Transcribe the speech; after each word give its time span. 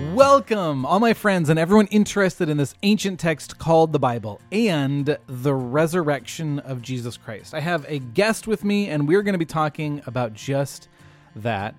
Welcome, 0.00 0.84
all 0.86 1.00
my 1.00 1.14
friends 1.14 1.48
and 1.50 1.58
everyone 1.58 1.86
interested 1.88 2.48
in 2.48 2.56
this 2.56 2.74
ancient 2.82 3.20
text 3.20 3.58
called 3.58 3.92
the 3.92 3.98
Bible 3.98 4.40
and 4.52 5.16
the 5.26 5.54
resurrection 5.54 6.58
of 6.60 6.82
Jesus 6.82 7.16
Christ. 7.16 7.54
I 7.54 7.60
have 7.60 7.84
a 7.88 7.98
guest 7.98 8.46
with 8.46 8.64
me, 8.64 8.88
and 8.88 9.08
we're 9.08 9.22
going 9.22 9.34
to 9.34 9.38
be 9.38 9.44
talking 9.44 10.02
about 10.06 10.34
just 10.34 10.88
that. 11.36 11.74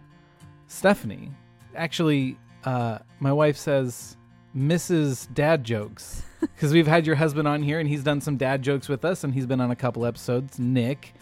Stephanie. 0.68 1.32
Actually, 1.76 2.38
uh, 2.64 3.00
my 3.20 3.32
wife 3.32 3.58
says 3.58 4.18
Mrs. 4.56 5.34
Dad 5.34 5.64
Jokes 5.64 6.24
because 6.42 6.74
we've 6.74 6.88
had 6.88 7.06
your 7.06 7.16
husband 7.16 7.48
on 7.48 7.64
here 7.64 7.80
and 7.80 7.88
he's 7.88 8.04
done 8.04 8.22
some 8.22 8.38
dad 8.38 8.62
jokes 8.62 8.90
with 8.90 9.06
us, 9.06 9.24
and 9.24 9.34
he's 9.34 9.46
been 9.46 9.62
on 9.62 9.72
a 9.72 9.76
couple 9.76 10.06
episodes. 10.06 10.60
Nick. 10.60 11.14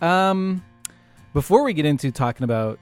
Um, 0.00 0.64
before 1.34 1.64
we 1.64 1.72
get 1.72 1.86
into 1.86 2.10
talking 2.10 2.44
about 2.44 2.78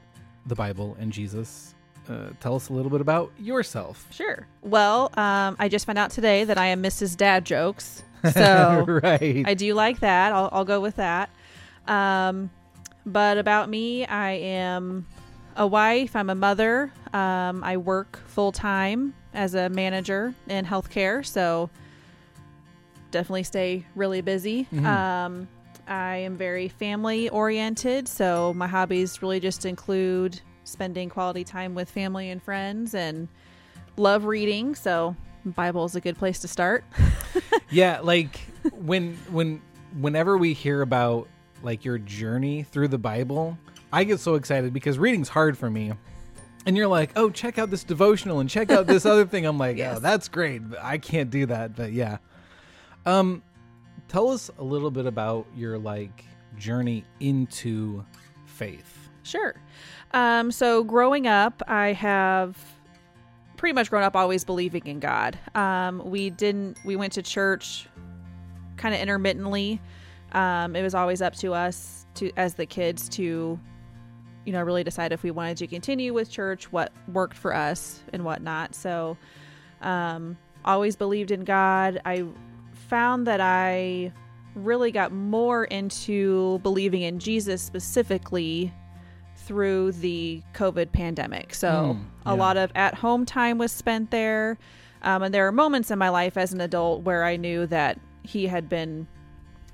the 0.47 0.55
Bible 0.55 0.97
and 0.99 1.13
Jesus, 1.13 1.75
uh, 2.09 2.29
tell 2.41 2.55
us 2.55 2.69
a 2.69 2.73
little 2.73 2.91
bit 2.91 3.01
about 3.01 3.31
yourself. 3.39 4.07
Sure. 4.11 4.47
Well, 4.63 5.11
um, 5.17 5.57
I 5.59 5.69
just 5.69 5.87
found 5.87 5.99
out 5.99 6.11
today 6.11 6.45
that 6.45 6.59
I 6.59 6.67
am 6.67 6.83
Mrs. 6.83 7.17
Dad 7.17 7.45
Jokes. 7.45 8.03
So 8.33 8.85
right. 9.05 9.45
I 9.47 9.55
do 9.55 9.73
like 9.75 10.01
that. 10.01 10.33
I'll, 10.33 10.49
I'll 10.51 10.65
go 10.65 10.81
with 10.81 10.97
that. 10.97 11.31
Um, 11.87 12.51
but 13.05 13.39
about 13.39 13.69
me, 13.69 14.05
I 14.05 14.33
am 14.33 15.07
a 15.55 15.65
wife. 15.65 16.17
I'm 16.17 16.29
a 16.29 16.35
mother. 16.35 16.93
Um, 17.13 17.63
I 17.63 17.77
work 17.77 18.21
full 18.27 18.51
time 18.51 19.15
as 19.33 19.55
a 19.55 19.69
manager 19.69 20.35
in 20.49 20.65
healthcare. 20.65 21.25
So 21.25 21.71
definitely 23.13 23.45
stay 23.45 23.87
really 23.95 24.23
busy. 24.23 24.67
Mhm. 24.73 24.85
Um, 24.85 25.49
I 25.87 26.17
am 26.17 26.37
very 26.37 26.69
family 26.69 27.29
oriented. 27.29 28.09
So 28.09 28.53
my 28.55 28.67
hobbies 28.67 29.23
really 29.23 29.39
just 29.39 29.65
include 29.65 30.41
spending 30.67 31.09
quality 31.09 31.45
time 31.45 31.75
with 31.75 31.91
family 31.91 32.31
and 32.31 32.43
friends 32.43 32.95
and 32.95 33.29
love 33.97 34.25
reading. 34.25 34.75
So 34.75 35.17
Bible 35.45 35.85
is 35.85 35.95
a 35.97 36.01
good 36.01 36.19
place 36.19 36.41
to 36.41 36.49
start. 36.49 36.85
yeah, 37.71 38.01
like 38.03 38.39
when 38.75 39.17
when 39.31 39.63
whenever 39.99 40.37
we 40.37 40.53
hear 40.53 40.83
about 40.83 41.29
like 41.63 41.85
your 41.85 41.99
journey 41.99 42.65
through 42.65 42.89
the 42.89 42.99
Bible, 42.99 43.57
I 43.93 44.05
get 44.05 44.21
so 44.21 44.35
excited 44.35 44.73
because 44.73 44.99
reading's 44.99 45.29
hard 45.29 45.57
for 45.57 45.71
me. 45.71 45.93
And 46.67 46.77
you're 46.77 46.89
like, 46.89 47.13
"Oh, 47.15 47.31
check 47.31 47.59
out 47.59 47.71
this 47.71 47.85
devotional 47.85 48.41
and 48.41 48.51
check 48.51 48.73
out 48.73 48.89
this 48.89 49.07
other 49.07 49.25
thing." 49.25 49.47
I'm 49.47 49.57
like, 49.57 49.77
Yes. 49.79 49.99
"Oh, 49.99 50.01
that's 50.01 50.29
great." 50.29 50.69
But 50.69 50.83
I 50.83 50.99
can't 50.99 51.31
do 51.31 51.47
that, 51.47 51.77
but 51.77 51.93
yeah. 51.93 52.19
Um 53.05 53.43
tell 54.09 54.29
us 54.31 54.51
a 54.59 54.65
little 54.65 54.91
bit 54.91 55.07
about 55.07 55.47
your 55.55 55.79
like 55.79 56.25
journey 56.59 57.05
into 57.21 58.05
faith. 58.47 59.09
Sure. 59.23 59.55
Um, 60.17 60.51
so 60.51 60.83
growing 60.83 61.27
up, 61.27 61.63
I 61.69 61.93
have 61.93 62.57
pretty 63.59 63.75
much 63.75 63.91
grown 63.91 64.03
up 64.03 64.17
always 64.17 64.45
believing 64.45 64.87
in 64.87 64.99
God. 64.99 65.39
Um, 65.55 66.01
we 66.07 66.31
didn't. 66.31 66.79
We 66.87 66.97
went 66.97 67.13
to 67.13 67.23
church 67.23 67.87
kind 68.79 68.95
of 68.95 69.01
intermittently. 69.03 69.79
Um, 70.33 70.75
it 70.75 70.81
was 70.81 70.95
always 70.95 71.21
up 71.21 71.37
to 71.37 71.53
us 71.53 72.07
to 72.15 72.31
as 72.39 72.55
the 72.55 72.65
kids 72.65 73.11
to, 73.11 73.61
you 74.47 74.53
know, 74.53 74.63
really 74.63 74.83
decide 74.83 75.13
if 75.13 75.23
we 75.23 75.31
wanted 75.31 75.59
to 75.59 75.67
continue 75.67 76.15
with 76.15 76.31
church, 76.31 76.73
what 76.73 76.95
worked 77.13 77.37
for 77.37 77.55
us 77.55 78.03
and 78.15 78.25
what 78.25 78.41
not. 78.41 78.75
So, 78.75 79.19
um, 79.83 80.39
always 80.65 80.97
believed 80.97 81.31
in 81.31 81.45
God. 81.45 82.01
I 82.07 82.25
found 82.89 83.27
that 83.27 83.43
I 83.43 84.13
really 84.55 84.93
got 84.93 85.13
more 85.13 85.65
into 85.65 86.59
believing 86.61 87.03
in 87.03 87.19
Jesus 87.19 87.61
specifically 87.61 88.73
through 89.47 89.93
the 89.93 90.43
COVID 90.55 90.93
pandemic. 90.93 91.55
So 91.55 91.97
Mm, 91.97 92.05
a 92.27 92.35
lot 92.35 92.57
of 92.57 92.71
at 92.75 92.95
home 92.95 93.25
time 93.25 93.59
was 93.59 93.71
spent 93.73 94.11
there. 94.11 94.59
Um, 95.03 95.23
and 95.23 95.33
there 95.33 95.47
are 95.47 95.53
moments 95.53 95.91
in 95.91 95.99
my 95.99 96.09
life 96.09 96.37
as 96.37 96.53
an 96.53 96.61
adult 96.61 97.03
where 97.03 97.25
I 97.25 97.37
knew 97.37 97.67
that 97.67 97.99
he 98.23 98.47
had 98.49 98.69
been 98.69 99.07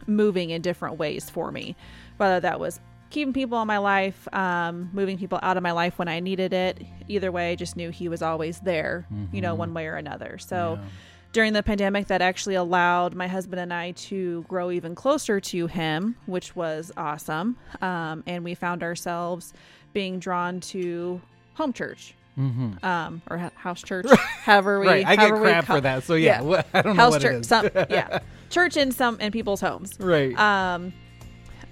moving 0.07 0.51
in 0.51 0.61
different 0.63 0.99
ways 0.99 1.31
for 1.31 1.51
me, 1.51 1.75
whether 2.19 2.41
that 2.41 2.61
was 2.61 2.81
keeping 3.11 3.33
people 3.33 3.61
in 3.61 3.67
my 3.69 3.79
life, 3.79 4.27
um, 4.35 4.91
moving 4.93 5.17
people 5.19 5.39
out 5.43 5.57
of 5.57 5.63
my 5.63 5.73
life 5.73 5.99
when 5.99 6.09
I 6.09 6.21
needed 6.21 6.53
it. 6.53 6.83
Either 7.09 7.31
way, 7.31 7.53
I 7.53 7.55
just 7.55 7.77
knew 7.77 7.91
he 7.91 8.09
was 8.09 8.23
always 8.23 8.61
there, 8.61 9.07
you 9.33 9.41
know, 9.41 9.55
Mhm. 9.55 9.59
one 9.59 9.75
way 9.75 9.87
or 9.87 9.97
another. 9.97 10.39
So 10.39 10.79
Yeah. 10.81 10.89
During 11.33 11.53
the 11.55 11.63
pandemic 11.63 12.09
that 12.09 12.21
actually 12.23 12.55
allowed 12.55 13.15
my 13.15 13.27
husband 13.27 13.59
and 13.61 13.73
I 13.73 13.93
to 13.93 14.45
grow 14.49 14.71
even 14.71 14.95
closer 14.95 15.41
to 15.41 15.67
him, 15.67 16.17
which 16.27 16.55
was 16.55 16.93
awesome. 16.97 17.57
Um, 17.81 18.23
and 18.27 18.45
we 18.45 18.55
found 18.55 18.83
ourselves 18.83 19.53
being 19.95 20.19
drawn 20.19 20.61
to 20.61 21.21
home 21.55 21.73
church 21.73 22.15
Mhm. 22.39 22.83
um, 22.85 23.21
or 23.31 23.37
ha- 23.39 23.51
house 23.57 23.83
church, 23.83 24.07
however 24.45 24.81
we. 24.81 24.87
right, 24.87 25.07
I 25.07 25.17
get 25.17 25.33
crap 25.33 25.67
call- 25.67 25.77
for 25.77 25.81
that. 25.83 26.03
So 26.05 26.15
yeah, 26.15 26.43
Yeah. 26.43 26.63
I 26.75 26.83
don't 26.83 26.97
know 26.97 27.03
House 27.03 27.13
what 27.13 27.23
church, 27.23 27.35
it 27.35 27.41
is. 27.41 27.47
some 27.49 27.69
yeah, 27.91 28.19
church 28.51 28.77
in 28.77 28.91
some 28.93 29.21
in 29.21 29.33
people's 29.33 29.61
homes. 29.61 29.99
right. 30.01 30.39
Um, 30.39 30.93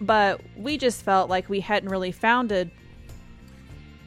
but 0.03 0.41
we 0.56 0.76
just 0.78 1.03
felt 1.03 1.28
like 1.31 1.49
we 1.50 1.60
hadn't 1.60 1.88
really 1.91 2.12
founded 2.12 2.70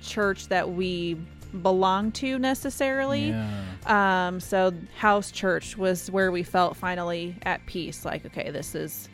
church 0.02 0.47
that 0.50 0.69
we 0.72 1.18
belonged 1.62 2.16
to 2.16 2.40
necessarily. 2.40 3.30
yeah. 3.30 4.28
Um, 4.28 4.40
so 4.40 4.72
house 4.97 5.30
church 5.31 5.78
was 5.78 6.09
where 6.09 6.31
we 6.31 6.44
felt 6.44 6.75
finally 6.78 7.36
at 7.44 7.66
peace. 7.66 8.06
Like, 8.06 8.25
okay, 8.25 8.50
this 8.52 8.75
is 8.75 9.09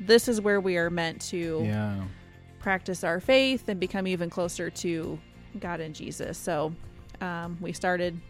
this 0.00 0.26
is 0.28 0.40
where 0.40 0.60
we 0.60 0.76
are 0.76 0.90
meant 0.90 1.20
to 1.28 1.62
Yeah. 1.64 2.02
practice 2.58 3.04
our 3.04 3.20
faith 3.20 3.68
and 3.68 3.78
become 3.78 4.06
even 4.06 4.28
closer 4.30 4.70
to 4.70 5.18
God 5.60 5.80
and 5.80 5.94
Jesus. 5.94 6.36
So 6.36 6.74
um, 7.20 7.56
we 7.60 7.72
started 7.72 8.20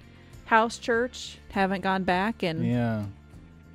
house 0.45 0.77
church, 0.79 1.39
haven't 1.51 1.81
gone 1.81 2.05
back, 2.05 2.43
and 2.43 2.67
Yeah. 2.67 3.05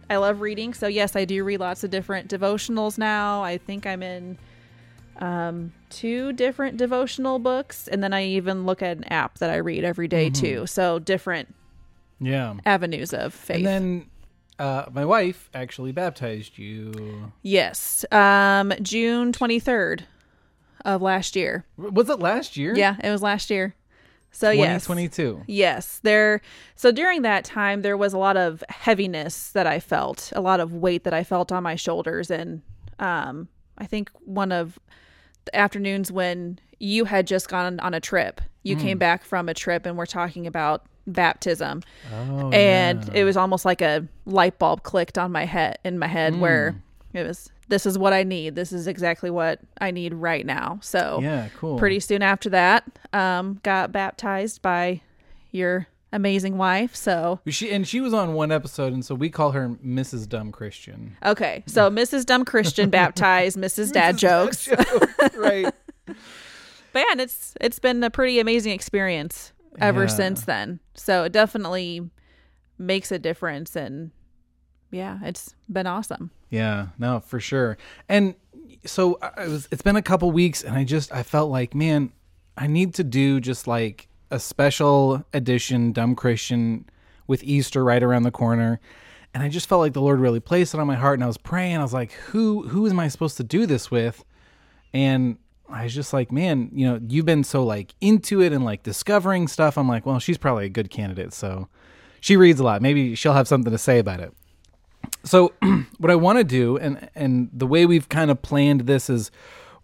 I 0.09 0.17
love 0.17 0.41
reading. 0.41 0.73
So 0.73 0.87
yes, 0.87 1.15
I 1.15 1.25
do 1.25 1.43
read 1.43 1.59
lots 1.59 1.83
of 1.83 1.89
different 1.89 2.29
devotionals 2.29 2.97
now. 2.97 3.41
I 3.43 3.57
think 3.57 3.85
I'm 3.87 4.03
in 4.03 4.37
um, 5.19 5.73
two 5.89 6.33
different 6.33 6.77
devotional 6.77 7.39
books, 7.39 7.87
and 7.87 8.01
then 8.03 8.13
I 8.13 8.25
even 8.25 8.65
look 8.65 8.81
at 8.81 8.97
an 8.97 9.03
app 9.05 9.37
that 9.39 9.49
I 9.49 9.57
read 9.57 9.83
every 9.83 10.07
day 10.07 10.29
Mhm. 10.29 10.33
too. 10.35 10.67
So 10.67 10.97
different 10.99 11.53
Yeah. 12.19 12.55
avenues 12.65 13.13
of 13.13 13.33
faith. 13.33 13.57
And 13.57 13.65
then 13.65 14.05
uh, 14.57 14.85
my 14.91 15.05
wife 15.05 15.49
actually 15.53 15.91
baptized 15.93 16.57
you. 16.57 17.31
yes, 17.41 18.03
um, 18.11 18.73
June 18.81 19.31
23rd 19.31 20.03
of 20.85 21.01
last 21.01 21.35
year. 21.35 21.65
Was 21.77 22.09
it 22.09 22.19
last 22.19 22.57
year? 22.57 22.75
Yeah, 22.75 22.95
it 23.03 23.09
was 23.09 23.21
last 23.21 23.49
year. 23.49 23.75
So 24.31 24.51
yes, 24.51 24.83
2022. 24.85 25.43
Yes, 25.47 25.99
there. 26.03 26.41
So 26.75 26.91
during 26.91 27.23
that 27.23 27.43
time, 27.45 27.81
there 27.81 27.97
was 27.97 28.13
a 28.13 28.17
lot 28.17 28.37
of 28.37 28.63
heaviness 28.69 29.51
that 29.53 29.65
I 29.65 29.79
felt, 29.79 30.31
a 30.35 30.41
lot 30.41 30.59
of 30.59 30.73
weight 30.73 31.03
that 31.05 31.13
I 31.13 31.23
felt 31.23 31.51
on 31.51 31.63
my 31.63 31.75
shoulders, 31.75 32.29
and 32.29 32.61
um, 32.99 33.47
I 33.77 33.85
think 33.85 34.11
one 34.25 34.51
of 34.51 34.77
afternoons 35.53 36.11
when 36.11 36.59
you 36.79 37.05
had 37.05 37.27
just 37.27 37.49
gone 37.49 37.79
on 37.79 37.93
a 37.93 37.99
trip, 37.99 38.41
you 38.63 38.75
Mm. 38.75 38.81
came 38.81 38.97
back 38.97 39.23
from 39.23 39.49
a 39.49 39.53
trip, 39.53 39.85
and 39.85 39.97
we're 39.97 40.05
talking 40.05 40.47
about 40.47 40.85
baptism, 41.07 41.81
Oh, 42.13 42.51
and 42.51 43.03
yeah. 43.05 43.21
it 43.21 43.23
was 43.23 43.35
almost 43.35 43.65
like 43.65 43.81
a 43.81 44.07
light 44.25 44.59
bulb 44.59 44.83
clicked 44.83 45.17
on 45.17 45.31
my 45.31 45.45
head 45.45 45.77
in 45.83 45.97
my 45.97 46.07
head 46.07 46.39
where 46.39 46.75
Mm. 47.13 47.19
it 47.19 47.27
was. 47.27 47.49
This 47.67 47.85
is 47.85 47.97
what 47.99 48.13
I 48.13 48.23
need. 48.23 48.55
This 48.55 48.71
is 48.71 48.87
exactly 48.87 49.29
what 49.29 49.59
I 49.79 49.91
need 49.91 50.13
right 50.13 50.43
now. 50.45 50.79
So 50.81 51.19
yeah, 51.21 51.49
cool. 51.57 51.77
pretty 51.77 51.99
soon 51.99 52.21
after 52.23 52.49
that 52.49 52.83
um, 53.13 53.59
got 53.63 53.91
baptized 53.91 54.61
by 54.63 55.01
your 55.51 55.87
amazing 56.11 56.57
wife 56.57 56.95
so 56.95 57.39
She 57.47 57.69
and 57.71 57.87
she 57.87 57.99
was 58.01 58.13
on 58.13 58.33
one 58.33 58.51
episode, 58.51 58.93
and 58.93 59.05
so 59.05 59.13
we 59.15 59.29
call 59.29 59.51
her 59.51 59.69
Mrs. 59.85 60.27
Dumb 60.27 60.51
Christian. 60.51 61.15
okay 61.25 61.63
so 61.67 61.89
mrs 62.01 62.25
dumb 62.25 62.45
christian 62.45 62.89
baptized 62.89 63.57
mrs 63.57 63.91
dad 63.93 64.17
jokes 64.17 64.67
right? 65.37 65.71
but 66.05 66.99
yeah 66.99 67.03
and 67.11 67.21
it's 67.21 67.53
it's 67.61 67.79
been 67.79 68.03
a 68.03 68.09
pretty 68.09 68.39
amazing 68.39 68.71
experience 68.73 69.53
ever 69.79 70.01
Yeah. 70.03 70.07
since 70.07 70.45
then 70.45 70.79
so 70.95 71.23
it 71.25 71.31
definitely 71.31 72.09
makes 72.79 73.11
a 73.11 73.19
difference 73.19 73.75
and 73.75 74.11
yeah 74.91 75.19
it's 75.23 75.53
been 75.71 75.85
awesome 75.87 76.31
Yeah, 76.49 76.87
no, 76.97 77.19
for 77.19 77.39
sure. 77.39 77.77
And 78.09 78.33
so 78.85 79.19
uh, 79.21 79.29
I 79.37 79.43
I 79.43 79.47
was. 79.47 79.67
It's 79.71 79.83
been 79.83 79.95
a 79.97 80.01
couple 80.01 80.31
weeks, 80.31 80.63
and 80.63 80.75
I 80.75 80.83
just 80.83 81.11
I 81.13 81.21
felt 81.21 81.51
like, 81.51 81.75
man, 81.75 82.11
I 82.57 82.65
need 82.65 82.95
to 82.95 83.03
do 83.03 83.39
just 83.39 83.67
like 83.67 84.07
a 84.31 84.39
special 84.39 85.23
edition 85.33 85.91
Dumb 85.91 86.15
Christian 86.15 86.85
with 87.27 87.43
Easter 87.43 87.83
right 87.83 88.01
around 88.01 88.23
the 88.23 88.31
corner. 88.31 88.79
And 89.33 89.43
I 89.43 89.49
just 89.49 89.69
felt 89.69 89.81
like 89.81 89.93
the 89.93 90.01
Lord 90.01 90.19
really 90.19 90.39
placed 90.39 90.73
it 90.73 90.79
on 90.79 90.87
my 90.87 90.95
heart, 90.95 91.15
and 91.15 91.23
I 91.23 91.27
was 91.27 91.37
praying. 91.37 91.77
I 91.77 91.83
was 91.83 91.93
like, 91.93 92.11
who 92.13 92.67
who 92.67 92.87
am 92.89 92.99
I 92.99 93.07
supposed 93.07 93.37
to 93.37 93.43
do 93.43 93.65
this 93.65 93.91
with? 93.91 94.23
And 94.93 95.37
I 95.69 95.83
was 95.83 95.93
just 95.93 96.13
like, 96.13 96.31
man, 96.31 96.71
you 96.73 96.87
know, 96.87 96.99
you've 97.07 97.25
been 97.25 97.43
so 97.43 97.63
like 97.63 97.93
into 98.01 98.41
it 98.41 98.51
and 98.51 98.65
like 98.65 98.81
discovering 98.81 99.47
stuff. 99.47 99.77
I'm 99.77 99.87
like, 99.87 100.05
well, 100.05 100.19
she's 100.19 100.37
probably 100.37 100.65
a 100.65 100.69
good 100.69 100.89
candidate. 100.89 101.31
So 101.33 101.67
she 102.21 102.37
reads 102.37 102.59
a 102.59 102.63
lot. 102.63 102.81
Maybe 102.81 103.13
she'll 103.13 103.33
have 103.33 103.47
something 103.47 103.71
to 103.71 103.77
say 103.77 103.99
about 103.99 104.19
it. 104.19 104.33
So 105.23 105.53
what 105.99 106.09
I 106.09 106.15
want 106.15 106.39
to 106.39 106.43
do 106.43 106.77
and 106.77 107.09
and 107.13 107.49
the 107.53 107.67
way 107.67 107.85
we've 107.85 108.09
kind 108.09 108.31
of 108.31 108.41
planned 108.41 108.81
this 108.81 109.09
is 109.09 109.29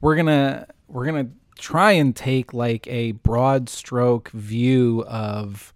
we're 0.01 0.15
going 0.15 0.27
to 0.27 0.68
we're 0.88 1.06
going 1.06 1.25
to 1.25 1.31
try 1.57 1.94
and 1.94 2.16
take 2.16 2.54
like 2.54 2.88
a 2.88 3.13
broad 3.13 3.69
stroke 3.69 4.30
view 4.30 5.04
of 5.07 5.74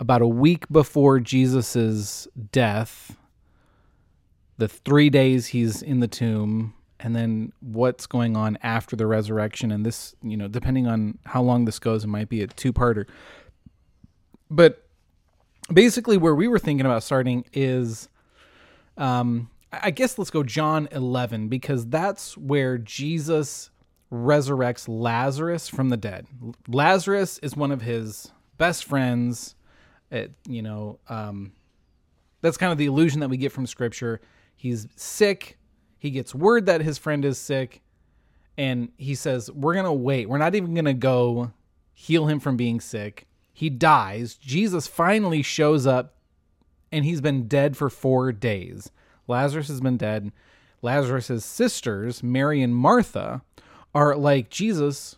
about 0.00 0.22
a 0.22 0.26
week 0.26 0.68
before 0.70 1.20
Jesus's 1.20 2.28
death, 2.52 3.16
the 4.58 4.68
three 4.68 5.10
days 5.10 5.46
he's 5.48 5.82
in 5.82 6.00
the 6.00 6.08
tomb, 6.08 6.74
and 6.98 7.14
then 7.14 7.52
what's 7.60 8.06
going 8.06 8.36
on 8.36 8.58
after 8.62 8.96
the 8.96 9.06
resurrection. 9.06 9.70
And 9.70 9.84
this, 9.84 10.14
you 10.22 10.36
know, 10.36 10.48
depending 10.48 10.86
on 10.86 11.18
how 11.26 11.42
long 11.42 11.64
this 11.64 11.78
goes, 11.78 12.04
it 12.04 12.08
might 12.08 12.28
be 12.28 12.42
a 12.42 12.46
two 12.46 12.72
parter. 12.72 13.06
But 14.50 14.86
basically, 15.72 16.16
where 16.16 16.34
we 16.34 16.48
were 16.48 16.58
thinking 16.58 16.86
about 16.86 17.02
starting 17.02 17.44
is, 17.52 18.08
um, 18.96 19.50
I 19.72 19.90
guess 19.90 20.18
let's 20.18 20.30
go 20.30 20.42
John 20.42 20.88
11 20.92 21.48
because 21.48 21.86
that's 21.86 22.36
where 22.36 22.78
Jesus 22.78 23.70
resurrects 24.14 24.86
Lazarus 24.88 25.68
from 25.68 25.88
the 25.88 25.96
dead. 25.96 26.26
Lazarus 26.68 27.38
is 27.38 27.56
one 27.56 27.72
of 27.72 27.82
his 27.82 28.30
best 28.56 28.84
friends. 28.84 29.56
It, 30.10 30.32
you 30.48 30.62
know, 30.62 31.00
um, 31.08 31.52
that's 32.40 32.56
kind 32.56 32.72
of 32.72 32.78
the 32.78 32.86
illusion 32.86 33.20
that 33.20 33.28
we 33.28 33.36
get 33.36 33.52
from 33.52 33.66
scripture. 33.66 34.20
He's 34.54 34.86
sick. 34.96 35.58
He 35.98 36.10
gets 36.10 36.34
word 36.34 36.66
that 36.66 36.80
his 36.80 36.98
friend 36.98 37.24
is 37.24 37.38
sick. 37.38 37.82
And 38.56 38.90
he 38.96 39.14
says, 39.16 39.50
We're 39.50 39.74
going 39.74 39.84
to 39.84 39.92
wait. 39.92 40.28
We're 40.28 40.38
not 40.38 40.54
even 40.54 40.74
going 40.74 40.84
to 40.84 40.94
go 40.94 41.52
heal 41.92 42.26
him 42.26 42.38
from 42.38 42.56
being 42.56 42.80
sick. 42.80 43.26
He 43.52 43.68
dies. 43.70 44.34
Jesus 44.34 44.86
finally 44.86 45.42
shows 45.42 45.86
up, 45.86 46.16
and 46.92 47.04
he's 47.04 47.20
been 47.20 47.48
dead 47.48 47.76
for 47.76 47.90
four 47.90 48.30
days. 48.32 48.90
Lazarus 49.26 49.68
has 49.68 49.80
been 49.80 49.96
dead. 49.96 50.30
Lazarus's 50.82 51.44
sisters, 51.44 52.22
Mary 52.22 52.62
and 52.62 52.74
Martha, 52.74 53.42
are 53.94 54.16
like, 54.16 54.50
Jesus, 54.50 55.16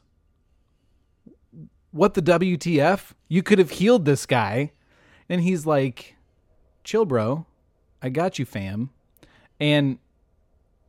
what 1.91 2.15
the 2.15 2.23
WTF? 2.23 3.13
You 3.29 3.43
could 3.43 3.59
have 3.59 3.71
healed 3.71 4.05
this 4.05 4.27
guy. 4.27 4.73
And 5.29 5.41
he's 5.41 5.67
like, 5.67 6.17
chill, 6.85 7.05
bro. 7.05 7.47
I 8.03 8.11
got 8.11 8.39
you, 8.39 8.45
fam. 8.45 8.91
And 9.59 9.99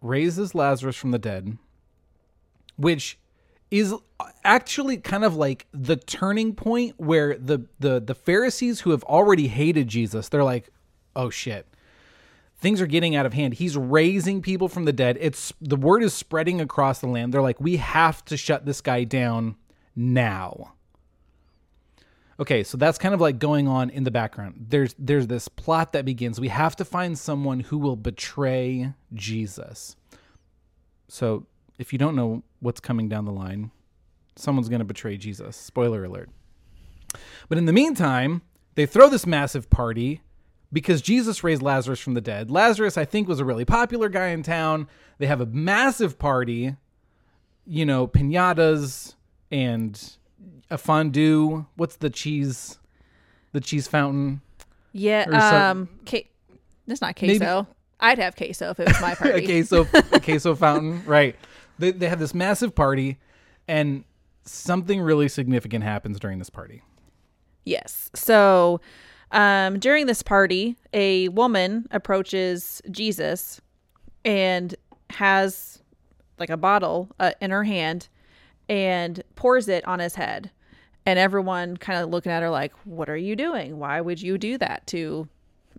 raises 0.02 0.54
Lazarus 0.54 0.96
from 0.96 1.12
the 1.12 1.20
dead, 1.20 1.58
which 2.76 3.18
is 3.72 3.94
actually 4.44 4.98
kind 4.98 5.24
of 5.24 5.36
like 5.36 5.68
the 5.72 5.96
turning 5.96 6.54
point 6.54 6.96
where 6.98 7.38
the 7.38 7.60
the 7.80 8.00
the 8.00 8.16
Pharisees 8.16 8.82
who 8.82 8.92
have 8.92 9.04
already 9.04 9.48
hated 9.48 9.88
Jesus, 9.88 10.30
they're 10.30 10.44
like, 10.44 10.70
"Oh 11.16 11.30
shit. 11.30 11.68
Things 12.60 12.82
are 12.82 12.88
getting 12.88 13.16
out 13.16 13.26
of 13.26 13.34
hand. 13.34 13.56
He's 13.56 13.78
raising 13.78 14.42
people 14.42 14.68
from 14.68 14.86
the 14.86 14.94
dead. 14.94 15.18
It's 15.20 15.54
the 15.62 15.76
word 15.76 16.04
is 16.04 16.14
spreading 16.14 16.60
across 16.60 17.00
the 17.00 17.08
land. 17.08 17.34
They're 17.34 17.42
like, 17.42 17.62
"We 17.62 17.78
have 17.78 18.26
to 18.26 18.38
shut 18.38 18.66
this 18.66 18.82
guy 18.82 19.04
down 19.04 19.56
now." 19.96 20.74
Okay, 22.40 22.64
so 22.64 22.78
that's 22.78 22.98
kind 23.00 23.16
of 23.16 23.22
like 23.22 23.40
going 23.40 23.68
on 23.68 23.90
in 23.90 24.04
the 24.04 24.12
background. 24.12 24.68
There's 24.70 24.96
there's 24.98 25.28
this 25.28 25.48
plot 25.48 25.94
that 25.94 26.06
begins. 26.06 26.40
We 26.40 26.50
have 26.50 26.76
to 26.78 26.86
find 26.86 27.18
someone 27.18 27.62
who 27.62 27.78
will 27.78 27.96
betray 27.96 28.94
Jesus. 29.14 29.96
So, 31.08 31.46
if 31.78 31.94
you 31.94 32.00
don't 32.00 32.16
know 32.16 32.44
what's 32.60 32.80
coming 32.80 33.08
down 33.08 33.26
the 33.26 33.32
line, 33.32 33.72
someone's 34.36 34.70
going 34.70 34.80
to 34.80 34.86
betray 34.86 35.18
Jesus. 35.18 35.56
Spoiler 35.56 36.04
alert. 36.04 36.30
But 37.50 37.58
in 37.58 37.66
the 37.66 37.74
meantime, 37.74 38.42
they 38.76 38.86
throw 38.86 39.10
this 39.10 39.26
massive 39.26 39.70
party 39.70 40.22
because 40.72 41.02
Jesus 41.02 41.44
raised 41.44 41.62
Lazarus 41.62 42.00
from 42.00 42.14
the 42.14 42.22
dead. 42.22 42.52
Lazarus, 42.52 42.98
I 42.98 43.06
think, 43.06 43.28
was 43.28 43.40
a 43.40 43.46
really 43.46 43.66
popular 43.66 44.10
guy 44.10 44.28
in 44.28 44.44
town. 44.44 44.88
They 45.18 45.28
have 45.28 45.42
a 45.42 45.46
massive 45.46 46.20
party, 46.20 46.76
you 47.66 47.86
know, 47.86 48.08
pinatas 48.08 49.16
and 49.52 50.18
a 50.70 50.78
fondue. 50.78 51.66
What's 51.76 51.96
the 51.96 52.10
cheese? 52.10 52.80
The 53.54 53.62
cheese 53.62 53.88
fountain. 53.88 54.42
Yeah, 54.92 55.26
Or 55.30 55.36
um, 55.36 55.90
ca- 56.06 56.28
it's 56.88 57.02
not 57.02 57.16
queso. 57.16 57.68
I'd 58.00 58.20
have 58.20 58.36
queso 58.36 58.70
if 58.72 58.80
it 58.80 58.88
was 58.88 59.02
my 59.02 59.16
party. 59.16 59.44
a 59.44 59.46
queso 59.46 59.88
a 60.12 60.20
queso 60.20 60.54
fountain. 60.56 61.04
Right. 61.08 61.36
They 61.80 61.92
they 61.92 62.10
have 62.10 62.20
this 62.20 62.34
massive 62.34 62.74
party, 62.76 63.18
and 63.68 64.04
something 64.44 65.00
really 65.02 65.28
significant 65.30 65.84
happens 65.84 66.20
during 66.20 66.40
this 66.40 66.50
party. 66.50 66.82
Yes. 67.66 68.10
So, 68.16 68.82
um, 69.32 69.80
during 69.80 70.06
this 70.06 70.24
party, 70.24 70.78
a 70.94 71.30
woman 71.30 71.88
approaches 71.92 72.82
Jesus 72.90 73.62
and 74.24 74.76
has 75.10 75.80
like 76.40 76.50
a 76.50 76.58
bottle 76.58 77.10
uh, 77.20 77.32
in 77.42 77.52
her 77.52 77.64
hand 77.64 78.08
and 78.70 79.24
pours 79.36 79.68
it 79.68 79.86
on 79.88 80.00
his 80.00 80.16
head. 80.16 80.52
And 81.06 81.18
everyone 81.18 81.78
kind 81.78 82.04
of 82.04 82.10
looking 82.10 82.32
at 82.32 82.44
her 82.44 82.50
like, 82.50 82.74
What 82.84 83.10
are 83.10 83.18
you 83.18 83.36
doing? 83.36 83.80
Why 83.80 84.02
would 84.02 84.22
you 84.22 84.38
do 84.38 84.58
that 84.58 84.86
to 84.88 85.28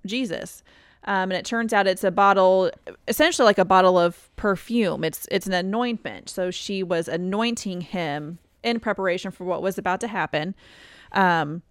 Jesus? 0.06 0.62
Um, 1.05 1.31
and 1.31 1.35
it 1.35 1.44
turns 1.44 1.73
out 1.73 1.87
it's 1.87 2.05
a 2.05 2.11
bottle, 2.11 2.71
essentially 3.06 3.44
like 3.44 3.59
a 3.59 3.65
bottle 3.65 3.99
of 3.99 4.35
perfume. 4.37 5.05
It's 5.05 5.29
it's 5.31 5.47
an 5.47 5.53
anointment. 5.53 6.29
So 6.29 6.51
she 6.51 6.83
was 6.83 7.09
anointing 7.09 7.83
him 7.83 8.39
in 8.62 8.81
preparation 8.81 9.31
for 9.31 9.44
what 9.44 9.62
was 9.62 9.79
about 9.79 10.01
to 10.01 10.09
happen. 10.09 10.55
Um, 11.12 11.62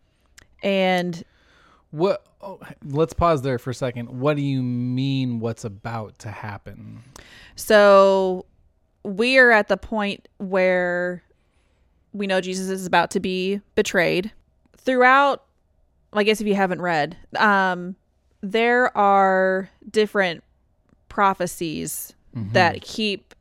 and 0.63 1.23
What? 1.91 2.25
Oh, 2.41 2.59
let's 2.83 3.13
pause 3.13 3.41
there 3.41 3.57
for 3.57 3.71
a 3.71 3.73
second. 3.73 4.19
What 4.19 4.35
do 4.35 4.43
you 4.43 4.61
mean? 4.61 5.39
What's 5.39 5.63
about 5.65 6.19
to 6.19 6.29
happen? 6.29 7.03
so 7.55 8.45
we 9.03 9.37
are 9.37 9.51
at 9.51 9.69
the 9.69 9.77
point 9.77 10.27
where 10.37 11.23
we 12.11 12.27
know 12.27 12.41
Jesus 12.41 12.69
is 12.69 12.85
about 12.85 13.11
to 13.11 13.19
be 13.19 13.61
betrayed. 13.75 14.31
Throughout, 14.77 15.43
I 16.13 16.23
guess 16.23 16.41
if 16.41 16.47
you 16.47 16.55
haven't 16.55 16.81
read, 16.81 17.15
um, 17.37 17.95
there 18.41 18.95
are 18.97 19.69
different 19.89 20.43
prophecies 21.09 22.13
that 22.53 22.81
keep 22.81 23.33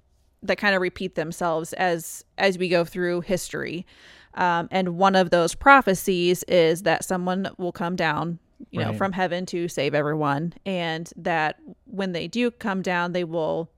that 0.43 0.57
kind 0.57 0.75
of 0.75 0.81
repeat 0.81 1.17
themselves 1.17 1.73
as 1.75 2.25
as 2.39 2.57
we 2.57 2.69
go 2.69 2.85
through 2.85 3.21
history. 3.23 3.85
Um, 4.37 4.69
and 4.71 4.97
one 4.99 5.17
of 5.17 5.31
those 5.31 5.55
prophecies 5.55 6.43
is 6.45 6.83
that 6.83 7.05
someone 7.05 7.49
will 7.59 7.73
come 7.73 7.97
down, 7.97 8.39
you 8.71 8.81
know, 8.81 8.93
from 8.93 9.13
heaven 9.13 9.47
to 9.47 9.69
save 9.69 9.95
everyone, 9.95 10.53
and 10.67 11.11
that 11.17 11.59
when 11.87 12.13
they 12.13 12.29
do 12.29 12.51
come 12.51 12.83
down, 12.83 13.13
they 13.13 13.25
will 13.25 13.71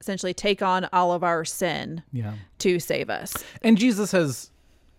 essentially 0.00 0.32
take 0.34 0.62
on 0.62 0.88
all 0.92 1.12
of 1.12 1.24
our 1.24 1.44
sin 1.44 2.02
Yeah. 2.12 2.34
to 2.58 2.78
save 2.78 3.10
us. 3.10 3.34
And 3.62 3.76
Jesus 3.76 4.12
has 4.12 4.50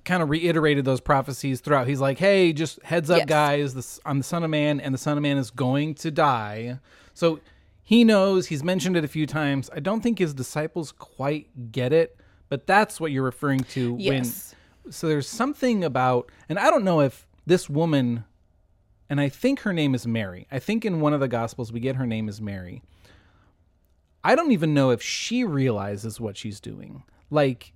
kind 0.03 0.21
of 0.21 0.29
reiterated 0.29 0.83
those 0.85 0.99
prophecies 0.99 1.61
throughout. 1.61 1.87
He's 1.87 2.01
like, 2.01 2.17
"Hey, 2.19 2.51
just 2.51 2.81
heads 2.83 3.09
up, 3.09 3.19
Yes. 3.19 3.25
guys. 3.27 3.73
This, 3.75 3.99
I'm 4.05 4.17
the 4.17 4.23
Son 4.23 4.43
of 4.43 4.49
Man, 4.49 4.79
and 4.79 4.93
the 4.93 4.97
Son 4.97 5.17
of 5.17 5.21
Man 5.23 5.37
is 5.37 5.51
going 5.51 5.95
to 5.95 6.11
die." 6.11 6.79
So 7.13 7.39
he 7.83 8.03
knows. 8.03 8.47
He's 8.47 8.63
mentioned 8.63 8.97
it 8.97 9.03
a 9.03 9.07
few 9.07 9.25
times. 9.25 9.69
I 9.73 9.79
don't 9.79 10.01
think 10.01 10.19
his 10.19 10.33
disciples 10.33 10.91
quite 10.91 11.71
get 11.71 11.93
it, 11.93 12.17
but 12.49 12.67
that's 12.67 12.99
what 12.99 13.11
you're 13.11 13.23
referring 13.23 13.61
to 13.65 13.95
Yes. 13.99 14.55
when. 14.83 14.91
So 14.91 15.07
there's 15.07 15.27
something 15.27 15.83
about, 15.83 16.31
and 16.49 16.57
I 16.59 16.69
don't 16.69 16.83
know 16.83 16.99
if 17.01 17.27
this 17.45 17.69
woman, 17.69 18.23
and 19.09 19.21
I 19.21 19.29
think 19.29 19.61
her 19.61 19.73
name 19.73 19.93
is 19.95 20.05
Mary. 20.07 20.47
I 20.51 20.59
think 20.59 20.83
in 20.85 20.99
one 20.99 21.13
of 21.13 21.19
the 21.19 21.27
Gospels 21.27 21.71
we 21.71 21.79
get 21.79 21.95
her 21.95 22.07
name 22.07 22.27
is 22.27 22.41
Mary. 22.41 22.81
I 24.23 24.35
don't 24.35 24.51
even 24.51 24.73
know 24.73 24.89
if 24.91 25.01
she 25.01 25.43
realizes 25.43 26.19
what 26.19 26.37
she's 26.37 26.59
doing. 26.59 27.03
Like 27.29 27.73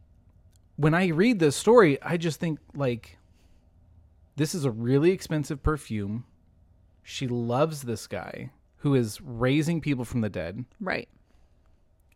when 0.75 0.93
I 0.93 1.07
read 1.07 1.39
this 1.39 1.55
story, 1.55 2.01
I 2.01 2.17
just 2.17 2.39
think 2.39 2.59
like 2.73 3.17
this 4.35 4.53
is 4.55 4.65
a 4.65 4.71
really 4.71 5.11
expensive 5.11 5.61
perfume. 5.63 6.25
She 7.03 7.27
loves 7.27 7.83
this 7.83 8.07
guy 8.07 8.49
who 8.77 8.95
is 8.95 9.21
raising 9.21 9.79
people 9.81 10.03
from 10.05 10.21
the 10.21 10.29
dead 10.29 10.65
Right. 10.79 11.07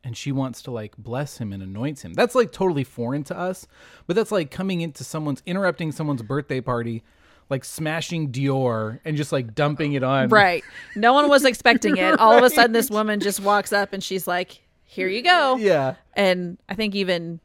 And 0.03 0.15
she 0.15 0.31
wants 0.31 0.61
to 0.63 0.71
like 0.71 0.95
bless 0.97 1.37
him 1.37 1.53
and 1.53 1.61
anoint 1.61 2.03
him. 2.03 2.13
That's 2.13 2.35
like 2.35 2.51
totally 2.51 2.83
foreign 2.83 3.23
to 3.25 3.37
us, 3.37 3.67
but 4.05 4.15
that's 4.15 4.31
like 4.31 4.51
coming 4.51 4.81
into 4.81 5.03
someone's 5.03 5.41
interrupting 5.45 5.91
someone's 5.91 6.21
birthday 6.21 6.61
party, 6.61 7.03
like 7.49 7.65
smashing 7.65 8.31
Dior 8.31 8.99
and 9.05 9.17
just 9.17 9.31
like 9.31 9.55
dumping 9.55 9.93
it 9.93 10.03
on. 10.03 10.29
Right. 10.29 10.63
No 10.95 11.13
one 11.13 11.29
was 11.29 11.45
expecting 11.45 11.97
it. 11.97 12.19
All 12.19 12.37
of 12.37 12.43
a 12.43 12.49
sudden, 12.49 12.73
this 12.73 12.89
woman 12.91 13.19
just 13.19 13.39
walks 13.39 13.73
up 13.73 13.93
and 13.93 14.03
she's 14.03 14.27
like, 14.27 14.61
"Here 14.83 15.07
you 15.07 15.21
go." 15.21 15.57
Yeah. 15.57 15.95
And 16.13 16.57
I 16.69 16.75
think 16.75 16.95
even, 16.95 17.39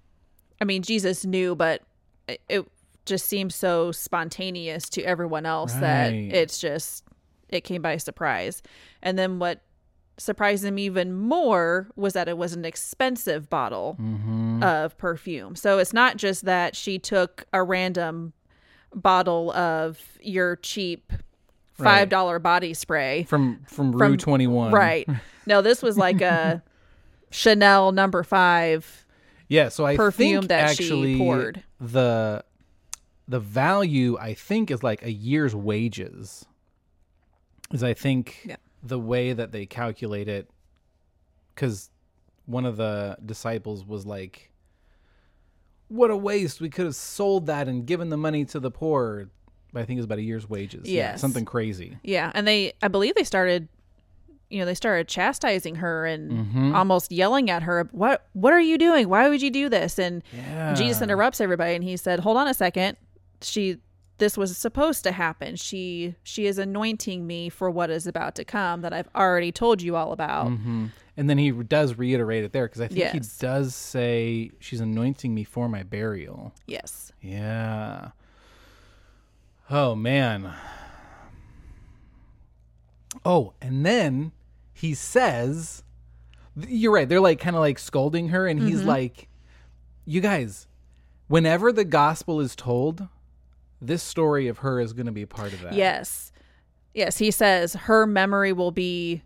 I 0.61 0.64
mean, 0.64 0.82
Jesus 0.82 1.25
knew, 1.25 1.54
but 1.54 1.82
it, 2.28 2.40
it 2.49 2.68
just 3.04 3.26
seems 3.26 3.54
so 3.54 3.92
spontaneous 3.92 4.88
to 4.90 5.02
everyone 5.02 5.47
else 5.47 5.73
that 5.75 6.12
it's 6.12 6.59
just 6.59 7.04
it 7.49 7.62
came 7.62 7.82
by 7.82 7.97
surprise. 7.97 8.62
And 9.02 9.18
then 9.18 9.38
what 9.38 9.61
surprised 10.19 10.64
him 10.64 10.78
even 10.78 11.12
more 11.14 11.88
was 11.97 12.12
that 12.12 12.28
it 12.28 12.37
was 12.37 12.52
an 12.52 12.64
expensive 12.64 13.49
bottle 13.50 13.97
Mm-hmm. 14.00 14.62
of 14.62 14.97
perfume. 14.99 15.57
So 15.57 15.78
it's 15.78 15.92
not 15.92 16.16
just 16.16 16.45
that 16.45 16.76
she 16.76 16.99
took 16.99 17.45
a 17.52 17.62
random 17.62 18.33
bottle 18.95 19.50
of 19.52 19.99
your 20.21 20.57
cheap 20.57 21.12
five 21.73 22.09
dollar 22.11 22.38
body 22.38 22.75
spray. 22.75 23.25
From 23.25 23.61
from 23.66 23.92
Rue 23.92 24.16
21. 24.16 24.73
Right. 24.73 25.09
No, 25.45 25.61
this 25.61 25.83
was 25.83 25.99
like 25.99 26.21
a 26.21 26.62
Chanel 27.31 27.90
number 27.90 28.23
five. 28.23 29.04
Yeah, 29.49 29.71
so 29.71 29.85
I 29.85 29.97
perfume 29.97 30.42
think 30.42 30.49
that 30.50 30.76
she 30.76 30.85
actually 30.85 31.19
poured. 31.19 31.64
the 31.81 32.45
the 33.26 33.40
value 33.40 34.16
I 34.21 34.35
think 34.35 34.71
is 34.71 34.85
like 34.85 35.02
a 35.02 35.11
year's 35.11 35.52
wages. 35.57 36.45
Is 37.73 37.83
I 37.83 37.92
think 37.95 38.42
Yeah. 38.45 38.54
The 38.82 38.98
way 38.98 39.32
that 39.32 39.52
they 39.52 39.64
calculate 39.66 40.28
it 40.28 40.50
cuz 41.54 41.90
one 42.46 42.64
of 42.66 42.76
the 42.76 43.16
disciples 43.24 43.84
was 43.84 44.04
like 44.06 44.50
what 45.88 46.10
a 46.10 46.16
waste. 46.16 46.60
We 46.60 46.70
could 46.70 46.86
have 46.86 46.94
sold 46.94 47.46
that 47.46 47.68
and 47.68 47.86
given 47.86 48.08
the 48.08 48.16
money 48.16 48.44
to 48.46 48.58
the 48.60 48.70
poor. 48.70 49.28
I 49.74 49.84
think 49.84 49.98
it's 49.98 50.04
about 50.06 50.18
a 50.18 50.22
year's 50.22 50.48
wages. 50.48 50.88
Yeah, 50.88 51.16
something 51.16 51.44
crazy. 51.44 51.98
Yeah, 52.02 52.32
and 52.34 52.46
they 52.46 52.72
I 52.82 52.88
believe 52.88 53.14
they 53.14 53.24
started 53.24 53.68
you 54.50 54.58
know, 54.58 54.66
they 54.66 54.74
started 54.74 55.08
chastising 55.08 55.76
her 55.76 56.04
and 56.04 56.30
Mm-hmm. 56.30 56.74
almost 56.74 57.10
yelling 57.10 57.48
at 57.50 57.62
her, 57.62 57.88
"What 57.92 58.26
what 58.34 58.52
are 58.52 58.60
you 58.60 58.76
doing? 58.78 59.08
Why 59.08 59.28
would 59.28 59.40
you 59.40 59.50
do 59.50 59.68
this?" 59.70 59.98
And 59.98 60.22
Yeah. 60.32 60.74
Jesus 60.74 61.00
interrupts 61.02 61.40
everybody 61.40 61.74
and 61.74 61.82
he 61.84 61.96
said, 61.96 62.20
"Hold 62.20 62.36
on 62.36 62.48
a 62.48 62.54
second. 62.54 62.96
She 63.40 63.78
this 64.19 64.37
was 64.37 64.57
supposed 64.57 65.02
to 65.04 65.12
happen. 65.12 65.57
She 65.57 66.14
she 66.23 66.47
is 66.47 66.59
anointing 66.59 67.26
me 67.26 67.49
for 67.49 67.71
what 67.71 67.90
is 67.90 68.07
about 68.07 68.35
to 68.37 68.45
come 68.45 68.83
that 68.83 68.92
I've 68.92 69.09
already 69.14 69.52
told 69.52 69.83
you 69.83 69.97
all 69.97 70.12
about." 70.12 70.47
hmm 70.49 70.87
And 71.16 71.28
then 71.28 71.38
he 71.38 71.50
does 71.50 71.99
reiterate 71.99 72.45
it 72.45 72.52
there 72.52 72.66
because 72.66 72.81
I 72.81 72.88
think 72.88 73.00
he 73.12 73.21
does 73.40 73.75
say 73.75 74.50
she's 74.61 74.81
anointing 74.81 75.35
me 75.35 75.45
for 75.45 75.69
my 75.69 75.83
burial. 75.83 76.54
Yes. 76.66 77.12
Yeah. 77.21 78.11
Oh 79.71 79.95
man. 79.95 80.52
Oh, 83.25 83.52
and 83.61 83.85
then 83.85 84.33
he 84.73 84.95
says, 84.95 85.83
"You're 86.57 86.92
right." 86.92 87.09
They're 87.09 87.21
like 87.21 87.38
kind 87.38 87.57
of 87.57 87.61
like 87.61 87.78
scolding 87.78 88.28
her, 88.28 88.47
and 88.47 88.61
he's 88.61 88.83
like, 88.85 89.28
"You 90.04 90.21
guys, 90.21 90.66
whenever 91.28 91.73
the 91.73 91.85
gospel 91.85 92.40
is 92.40 92.57
told, 92.57 93.09
this 93.82 94.02
story 94.02 94.48
of 94.48 94.58
her 94.58 94.80
is 94.80 94.92
going 94.92 95.06
to 95.06 95.12
be 95.12 95.26
part 95.26 95.52
of 95.52 95.60
that." 95.62 95.74
Yes. 95.74 96.32
Yes, 96.94 97.18
he 97.18 97.30
says 97.30 97.74
her 97.74 98.06
memory 98.06 98.52
will 98.52 98.70
be 98.70 99.22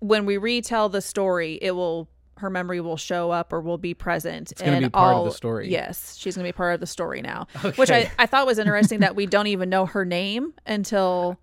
when 0.00 0.26
we 0.26 0.36
retell 0.36 0.88
the 0.88 1.00
story, 1.00 1.58
it 1.62 1.72
will 1.72 2.08
her 2.38 2.50
memory 2.50 2.80
will 2.80 2.96
show 2.96 3.30
up 3.30 3.52
or 3.52 3.60
will 3.60 3.78
be 3.78 3.92
present. 3.92 4.50
It's 4.50 4.62
gonna 4.62 4.80
be 4.80 4.88
part 4.88 5.14
of 5.14 5.24
the 5.26 5.30
story. 5.30 5.70
Yes, 5.70 6.16
she's 6.16 6.36
gonna 6.36 6.48
be 6.48 6.52
part 6.52 6.74
of 6.74 6.80
the 6.80 6.86
story 6.86 7.20
now. 7.20 7.46
Which 7.76 7.90
I, 7.90 8.10
I 8.18 8.26
thought 8.26 8.46
was 8.46 8.58
interesting 8.58 9.00
that 9.00 9.14
we 9.14 9.26
don't 9.26 9.46
even 9.46 9.68
know 9.68 9.86
her 9.86 10.04
name 10.04 10.54
until 10.66 11.38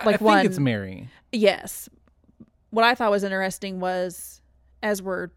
I 0.00 0.04
like 0.04 0.18
think 0.18 0.20
one 0.20 0.46
it's 0.46 0.58
Mary. 0.58 1.08
Yes. 1.32 1.88
What 2.70 2.84
I 2.84 2.96
thought 2.96 3.12
was 3.12 3.22
interesting 3.22 3.78
was 3.78 4.40
as 4.82 5.00
we're 5.00 5.28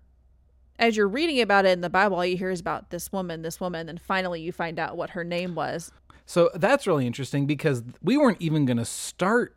as 0.80 0.96
you're 0.98 1.08
reading 1.08 1.42
about 1.42 1.66
it 1.66 1.70
in 1.70 1.82
the 1.82 1.90
Bible, 1.90 2.18
all 2.18 2.26
you 2.26 2.38
hear 2.38 2.52
is 2.52 2.60
about 2.60 2.90
this 2.90 3.12
woman, 3.12 3.42
this 3.42 3.60
woman, 3.60 3.82
and 3.82 3.90
then 3.90 3.98
finally 3.98 4.42
you 4.42 4.52
find 4.52 4.78
out 4.80 4.96
what 4.98 5.12
her 5.12 5.24
name 5.24 5.56
was. 5.56 5.92
So 6.26 6.50
that's 6.56 6.86
really 6.86 7.08
interesting 7.08 7.46
because 7.46 7.84
we 8.04 8.18
weren't 8.18 8.42
even 8.42 8.66
going 8.66 8.78
to 8.78 8.86
start 8.86 9.56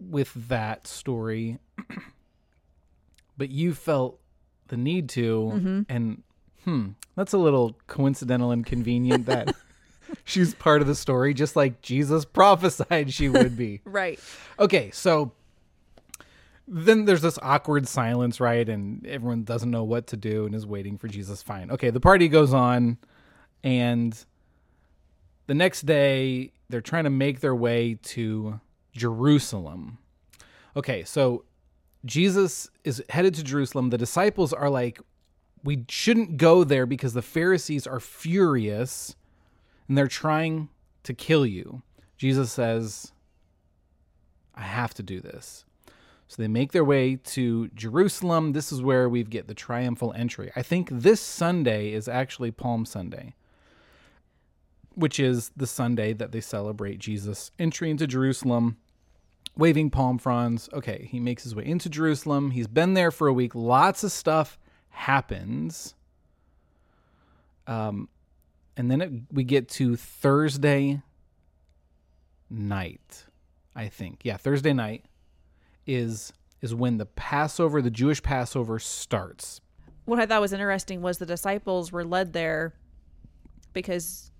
with 0.00 0.32
that 0.48 0.86
story, 0.86 1.58
but 3.36 3.50
you 3.50 3.74
felt 3.74 4.18
the 4.68 4.76
need 4.76 5.08
to, 5.10 5.52
Mm-hmm. 5.54 5.80
and 5.88 6.22
hmm, 6.64 6.88
that's 7.16 7.32
a 7.32 7.38
little 7.38 7.76
coincidental 7.86 8.50
and 8.50 8.64
convenient 8.64 9.26
that 9.26 9.54
she's 10.24 10.54
part 10.54 10.80
of 10.82 10.88
the 10.88 10.94
story, 10.94 11.34
just 11.34 11.56
like 11.56 11.82
Jesus 11.82 12.24
prophesied 12.24 13.12
she 13.12 13.28
would 13.28 13.56
be. 13.56 13.80
Right. 13.84 14.18
Okay, 14.58 14.90
so 14.92 15.32
then 16.68 17.04
there's 17.04 17.22
this 17.22 17.38
awkward 17.42 17.88
silence, 17.88 18.40
right? 18.40 18.68
And 18.68 19.06
everyone 19.06 19.44
doesn't 19.44 19.70
know 19.70 19.84
what 19.84 20.06
to 20.08 20.16
do 20.16 20.46
and 20.46 20.54
is 20.54 20.66
waiting 20.66 20.96
for 20.98 21.08
Jesus. 21.08 21.42
Fine. 21.42 21.70
Okay, 21.70 21.90
the 21.90 22.00
party 22.00 22.28
goes 22.28 22.54
on, 22.54 22.98
and 23.64 24.24
the 25.46 25.54
next 25.54 25.82
day 25.82 26.52
they're 26.68 26.80
trying 26.80 27.04
to 27.04 27.10
make 27.10 27.40
their 27.40 27.54
way 27.54 27.98
to 28.02 28.60
Jerusalem. 28.92 29.98
Okay, 30.76 31.04
so 31.04 31.44
Jesus 32.04 32.70
is 32.84 33.02
headed 33.10 33.34
to 33.34 33.42
Jerusalem. 33.42 33.90
The 33.90 33.98
disciples 33.98 34.52
are 34.52 34.70
like, 34.70 35.00
we 35.64 35.84
shouldn't 35.88 36.38
go 36.38 36.64
there 36.64 36.86
because 36.86 37.12
the 37.12 37.22
Pharisees 37.22 37.86
are 37.86 38.00
furious 38.00 39.14
and 39.86 39.96
they're 39.96 40.08
trying 40.08 40.68
to 41.04 41.14
kill 41.14 41.46
you. 41.46 41.82
Jesus 42.16 42.50
says, 42.50 43.12
I 44.54 44.62
have 44.62 44.94
to 44.94 45.02
do 45.02 45.20
this. 45.20 45.64
So 46.32 46.40
they 46.40 46.48
make 46.48 46.72
their 46.72 46.82
way 46.82 47.16
to 47.16 47.68
Jerusalem. 47.74 48.52
This 48.52 48.72
is 48.72 48.80
where 48.80 49.06
we 49.06 49.22
get 49.22 49.48
the 49.48 49.54
triumphal 49.54 50.14
entry. 50.16 50.50
I 50.56 50.62
think 50.62 50.88
this 50.90 51.20
Sunday 51.20 51.92
is 51.92 52.08
actually 52.08 52.50
Palm 52.50 52.86
Sunday, 52.86 53.34
which 54.94 55.20
is 55.20 55.50
the 55.54 55.66
Sunday 55.66 56.14
that 56.14 56.32
they 56.32 56.40
celebrate 56.40 57.00
Jesus' 57.00 57.50
entry 57.58 57.90
into 57.90 58.06
Jerusalem, 58.06 58.78
waving 59.58 59.90
palm 59.90 60.16
fronds. 60.16 60.70
Okay, 60.72 61.06
he 61.10 61.20
makes 61.20 61.42
his 61.42 61.54
way 61.54 61.66
into 61.66 61.90
Jerusalem. 61.90 62.52
He's 62.52 62.66
been 62.66 62.94
there 62.94 63.10
for 63.10 63.28
a 63.28 63.32
week. 63.34 63.54
Lots 63.54 64.02
of 64.02 64.10
stuff 64.10 64.58
happens. 64.88 65.94
Um, 67.66 68.08
and 68.74 68.90
then 68.90 69.02
it, 69.02 69.12
we 69.30 69.44
get 69.44 69.68
to 69.72 69.96
Thursday 69.96 71.02
night, 72.48 73.26
I 73.76 73.88
think. 73.88 74.20
Yeah, 74.24 74.38
Thursday 74.38 74.72
night 74.72 75.04
is 75.86 76.32
is 76.60 76.74
when 76.74 76.98
the 76.98 77.06
Passover, 77.06 77.82
the 77.82 77.90
Jewish 77.90 78.22
Passover 78.22 78.78
starts. 78.78 79.60
What 80.04 80.20
I 80.20 80.26
thought 80.26 80.40
was 80.40 80.52
interesting 80.52 81.02
was 81.02 81.18
the 81.18 81.26
disciples 81.26 81.90
were 81.90 82.04
led 82.04 82.32
there 82.32 82.74
because 83.72 84.30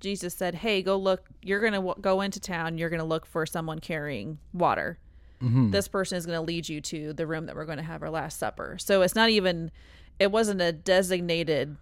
Jesus 0.00 0.34
said, 0.34 0.54
"Hey, 0.54 0.82
go 0.82 0.96
look. 0.96 1.26
You're 1.42 1.60
going 1.60 1.72
to 1.72 1.78
w- 1.78 1.96
go 2.00 2.20
into 2.20 2.40
town. 2.40 2.78
You're 2.78 2.90
going 2.90 3.00
to 3.00 3.06
look 3.06 3.26
for 3.26 3.46
someone 3.46 3.78
carrying 3.78 4.38
water. 4.52 4.98
Mm-hmm. 5.42 5.70
This 5.70 5.88
person 5.88 6.16
is 6.16 6.26
going 6.26 6.36
to 6.36 6.42
lead 6.42 6.68
you 6.68 6.80
to 6.80 7.12
the 7.12 7.26
room 7.26 7.46
that 7.46 7.56
we're 7.56 7.64
going 7.64 7.78
to 7.78 7.84
have 7.84 8.02
our 8.02 8.10
last 8.10 8.38
supper." 8.38 8.76
So 8.78 9.02
it's 9.02 9.14
not 9.14 9.30
even 9.30 9.70
it 10.18 10.30
wasn't 10.30 10.60
a 10.60 10.72
designated 10.72 11.76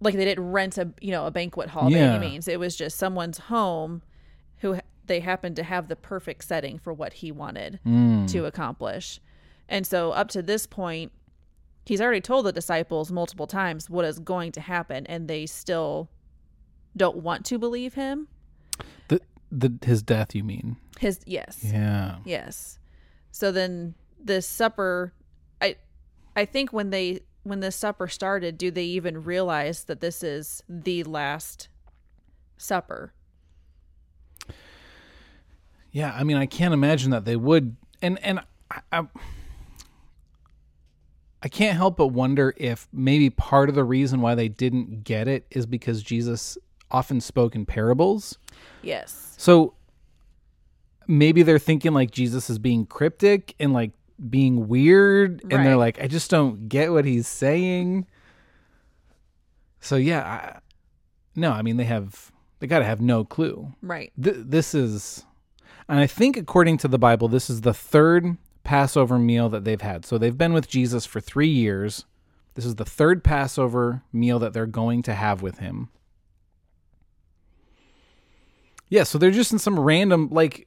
like 0.00 0.14
they 0.14 0.24
didn't 0.24 0.50
rent 0.50 0.78
a, 0.78 0.92
you 1.00 1.10
know, 1.10 1.26
a 1.26 1.30
banquet 1.30 1.68
hall 1.68 1.90
by 1.90 1.96
any 1.96 2.18
means. 2.18 2.48
It 2.48 2.58
was 2.58 2.74
just 2.74 2.96
someone's 2.96 3.38
home 3.38 4.02
who 4.58 4.78
they 5.06 5.20
happened 5.20 5.56
to 5.56 5.62
have 5.62 5.88
the 5.88 5.96
perfect 5.96 6.44
setting 6.44 6.78
for 6.78 6.92
what 6.92 7.14
he 7.14 7.32
wanted 7.32 7.80
hmm. 7.82 8.26
to 8.26 8.44
accomplish. 8.44 9.20
And 9.68 9.86
so 9.86 10.12
up 10.12 10.28
to 10.28 10.42
this 10.42 10.66
point, 10.66 11.12
he's 11.86 12.00
already 12.00 12.20
told 12.20 12.46
the 12.46 12.52
disciples 12.52 13.10
multiple 13.10 13.46
times 13.46 13.88
what 13.88 14.04
is 14.04 14.18
going 14.18 14.52
to 14.52 14.60
happen 14.60 15.06
and 15.06 15.28
they 15.28 15.46
still 15.46 16.08
don't 16.96 17.18
want 17.18 17.44
to 17.46 17.58
believe 17.58 17.94
him. 17.94 18.28
The 19.08 19.20
the 19.50 19.72
his 19.84 20.02
death, 20.02 20.34
you 20.34 20.44
mean? 20.44 20.76
His 20.98 21.20
yes. 21.26 21.60
Yeah. 21.62 22.16
Yes. 22.24 22.78
So 23.30 23.52
then 23.52 23.94
this 24.18 24.46
supper 24.46 25.12
I 25.60 25.76
I 26.36 26.44
think 26.44 26.72
when 26.72 26.90
they 26.90 27.20
when 27.42 27.60
this 27.60 27.76
supper 27.76 28.06
started, 28.06 28.58
do 28.58 28.70
they 28.70 28.84
even 28.84 29.24
realize 29.24 29.84
that 29.84 30.00
this 30.00 30.22
is 30.22 30.62
the 30.68 31.04
last 31.04 31.68
supper? 32.58 33.12
Yeah, 35.92 36.12
I 36.16 36.24
mean, 36.24 36.36
I 36.36 36.46
can't 36.46 36.72
imagine 36.74 37.10
that 37.10 37.24
they 37.24 37.36
would, 37.36 37.76
and 38.00 38.18
and 38.24 38.40
I, 38.70 38.80
I, 38.92 39.06
I 41.42 41.48
can't 41.48 41.76
help 41.76 41.96
but 41.96 42.08
wonder 42.08 42.54
if 42.56 42.86
maybe 42.92 43.30
part 43.30 43.68
of 43.68 43.74
the 43.74 43.84
reason 43.84 44.20
why 44.20 44.34
they 44.34 44.48
didn't 44.48 45.04
get 45.04 45.26
it 45.26 45.46
is 45.50 45.66
because 45.66 46.02
Jesus 46.02 46.56
often 46.90 47.20
spoke 47.20 47.54
in 47.54 47.66
parables. 47.66 48.38
Yes. 48.82 49.34
So 49.36 49.74
maybe 51.06 51.42
they're 51.42 51.58
thinking 51.58 51.92
like 51.92 52.10
Jesus 52.10 52.50
is 52.50 52.58
being 52.58 52.86
cryptic 52.86 53.54
and 53.58 53.72
like 53.72 53.92
being 54.28 54.68
weird, 54.68 55.40
and 55.50 55.64
they're 55.64 55.76
like, 55.76 56.00
I 56.00 56.06
just 56.06 56.30
don't 56.30 56.68
get 56.68 56.92
what 56.92 57.04
he's 57.04 57.26
saying. 57.26 58.06
So 59.80 59.96
yeah, 59.96 60.22
I, 60.22 60.58
no, 61.34 61.52
I 61.52 61.62
mean 61.62 61.78
they 61.78 61.84
have 61.84 62.30
they 62.60 62.66
got 62.66 62.80
to 62.80 62.84
have 62.84 63.00
no 63.00 63.24
clue 63.24 63.72
Right. 63.80 64.12
th- 64.22 64.36
this 64.38 64.74
is 64.74 65.24
and 65.90 65.98
i 66.00 66.06
think 66.06 66.36
according 66.38 66.78
to 66.78 66.88
the 66.88 66.98
bible 66.98 67.28
this 67.28 67.50
is 67.50 67.60
the 67.60 67.74
third 67.74 68.36
passover 68.62 69.18
meal 69.18 69.48
that 69.48 69.64
they've 69.64 69.80
had. 69.80 70.04
So 70.04 70.16
they've 70.18 70.36
been 70.36 70.52
with 70.52 70.68
jesus 70.68 71.04
for 71.06 71.18
three 71.20 71.48
years. 71.48 72.04
This 72.54 72.64
is 72.66 72.74
the 72.76 72.84
third 72.84 73.24
passover 73.24 74.02
meal 74.12 74.38
that 74.38 74.52
they're 74.52 74.66
going 74.66 75.02
to 75.04 75.14
have 75.14 75.40
with 75.40 75.58
him. 75.60 75.88
Yeah 78.88 79.04
so 79.04 79.18
they're 79.18 79.30
just 79.30 79.52
in 79.52 79.58
some 79.58 79.78
random 79.78 80.28
like 80.30 80.66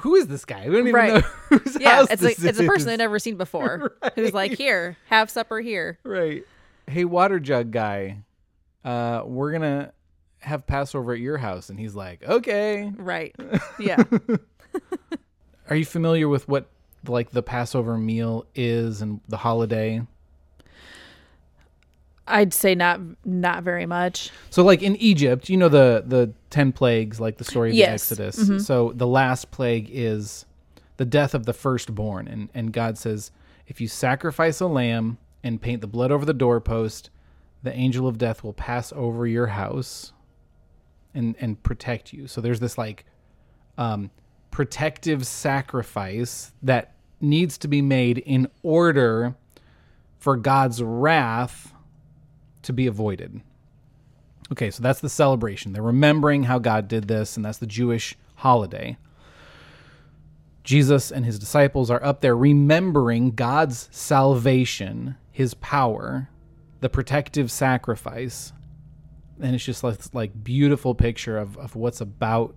who 0.00 0.14
is 0.14 0.26
this 0.28 0.44
guy? 0.46 0.66
We 0.68 0.76
don't 0.76 0.88
even 0.88 0.94
Right. 0.94 1.12
know 1.14 1.20
whose 1.58 1.76
Yeah, 1.78 1.96
house 1.96 2.08
it's 2.10 2.22
this 2.22 2.42
a, 2.42 2.48
it's 2.48 2.58
a 2.60 2.64
person 2.66 2.86
they've 2.88 2.98
never 2.98 3.18
seen 3.18 3.36
before 3.36 3.92
who's 4.14 4.32
like, 4.32 4.52
"Here, 4.52 4.96
have 5.08 5.28
supper 5.30 5.60
here." 5.60 5.98
right. 6.02 6.44
Hey 6.86 7.04
water 7.04 7.38
jug 7.40 7.70
guy. 7.72 8.22
Uh 8.84 9.22
we're 9.26 9.52
gonna 9.52 9.92
have 10.40 10.66
passover 10.66 11.12
at 11.12 11.18
your 11.20 11.38
house 11.38 11.70
and 11.70 11.78
he's 11.80 11.94
like 11.94 12.22
okay 12.24 12.90
Right. 12.96 13.34
Yeah. 13.78 14.02
Are 15.68 15.76
you 15.76 15.84
familiar 15.84 16.28
with 16.28 16.48
what 16.48 16.66
like 17.08 17.30
the 17.30 17.42
Passover 17.42 17.96
meal 17.98 18.46
is 18.54 19.02
and 19.02 19.20
the 19.28 19.36
holiday? 19.38 20.02
I'd 22.28 22.52
say 22.52 22.74
not 22.74 23.00
not 23.24 23.62
very 23.62 23.86
much. 23.86 24.30
So 24.50 24.64
like 24.64 24.82
in 24.82 24.96
Egypt, 24.96 25.48
you 25.48 25.56
know 25.56 25.68
the 25.68 26.02
the 26.06 26.32
10 26.50 26.72
plagues 26.72 27.20
like 27.20 27.38
the 27.38 27.44
story 27.44 27.70
of 27.70 27.76
Yes. 27.76 28.08
the 28.08 28.14
Exodus. 28.14 28.44
Mm-hmm. 28.48 28.58
So 28.58 28.92
the 28.94 29.06
last 29.06 29.50
plague 29.50 29.88
is 29.92 30.44
the 30.96 31.04
death 31.04 31.34
of 31.34 31.46
the 31.46 31.52
firstborn 31.52 32.26
and 32.28 32.48
and 32.54 32.72
God 32.72 32.98
says 32.98 33.30
if 33.68 33.80
you 33.80 33.88
sacrifice 33.88 34.60
a 34.60 34.66
lamb 34.66 35.18
and 35.44 35.60
paint 35.60 35.80
the 35.80 35.86
blood 35.86 36.10
over 36.10 36.24
the 36.24 36.34
doorpost, 36.34 37.10
the 37.62 37.72
angel 37.72 38.06
of 38.08 38.18
death 38.18 38.42
will 38.42 38.52
pass 38.52 38.92
over 38.92 39.26
your 39.26 39.48
house 39.48 40.12
and 41.16 41.34
and 41.40 41.62
protect 41.62 42.12
you. 42.12 42.26
So 42.28 42.40
there's 42.40 42.60
this 42.60 42.78
like 42.78 43.04
um 43.78 44.10
protective 44.50 45.26
sacrifice 45.26 46.52
that 46.62 46.94
needs 47.20 47.58
to 47.58 47.68
be 47.68 47.82
made 47.82 48.18
in 48.18 48.48
order 48.62 49.34
for 50.18 50.36
God's 50.36 50.82
wrath 50.82 51.72
to 52.62 52.72
be 52.72 52.86
avoided. 52.86 53.40
Okay, 54.52 54.70
so 54.70 54.82
that's 54.82 55.00
the 55.00 55.08
celebration. 55.08 55.72
They're 55.72 55.82
remembering 55.82 56.44
how 56.44 56.58
God 56.58 56.88
did 56.88 57.08
this, 57.08 57.36
and 57.36 57.44
that's 57.44 57.58
the 57.58 57.66
Jewish 57.66 58.16
holiday. 58.36 58.96
Jesus 60.62 61.12
and 61.12 61.24
his 61.24 61.38
disciples 61.38 61.90
are 61.90 62.02
up 62.02 62.20
there 62.20 62.36
remembering 62.36 63.32
God's 63.32 63.88
salvation, 63.92 65.16
his 65.30 65.54
power, 65.54 66.28
the 66.80 66.88
protective 66.88 67.50
sacrifice. 67.50 68.52
And 69.40 69.54
it's 69.54 69.64
just 69.64 69.84
like 69.84 69.98
like 70.14 70.44
beautiful 70.44 70.94
picture 70.94 71.38
of, 71.38 71.56
of 71.58 71.76
what's 71.76 72.00
about 72.00 72.54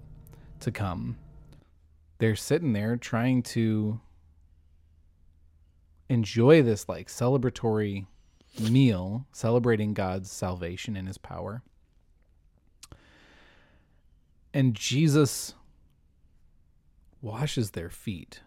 to 0.62 0.71
come. 0.71 1.17
They're 2.19 2.36
sitting 2.36 2.74
there 2.74 2.98
trying 2.98 3.43
to 3.43 4.00
enjoy 6.09 6.62
this 6.63 6.89
like 6.89 7.07
celebratory 7.07 8.07
meal 8.59 9.25
celebrating 9.31 9.93
God's 9.93 10.31
salvation 10.31 10.95
and 10.95 11.07
his 11.07 11.17
power. 11.17 11.62
And 14.53 14.74
Jesus 14.74 15.53
washes 17.21 17.71
their 17.71 17.89
feet. 17.89 18.41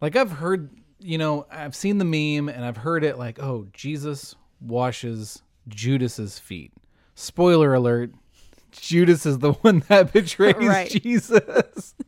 Like 0.00 0.16
I've 0.16 0.32
heard, 0.32 0.70
you 0.98 1.18
know, 1.18 1.46
I've 1.50 1.76
seen 1.76 1.98
the 1.98 2.04
meme 2.04 2.48
and 2.48 2.64
I've 2.64 2.78
heard 2.78 3.04
it 3.04 3.18
like, 3.18 3.38
oh, 3.40 3.66
Jesus 3.72 4.34
washes 4.60 5.42
Judas's 5.68 6.38
feet. 6.38 6.72
Spoiler 7.14 7.74
alert, 7.74 8.10
Judas 8.72 9.24
is 9.26 9.38
the 9.38 9.52
one 9.62 9.84
that 9.88 10.12
betrays 10.12 10.54
Right. 10.58 10.90
Jesus. 10.90 11.94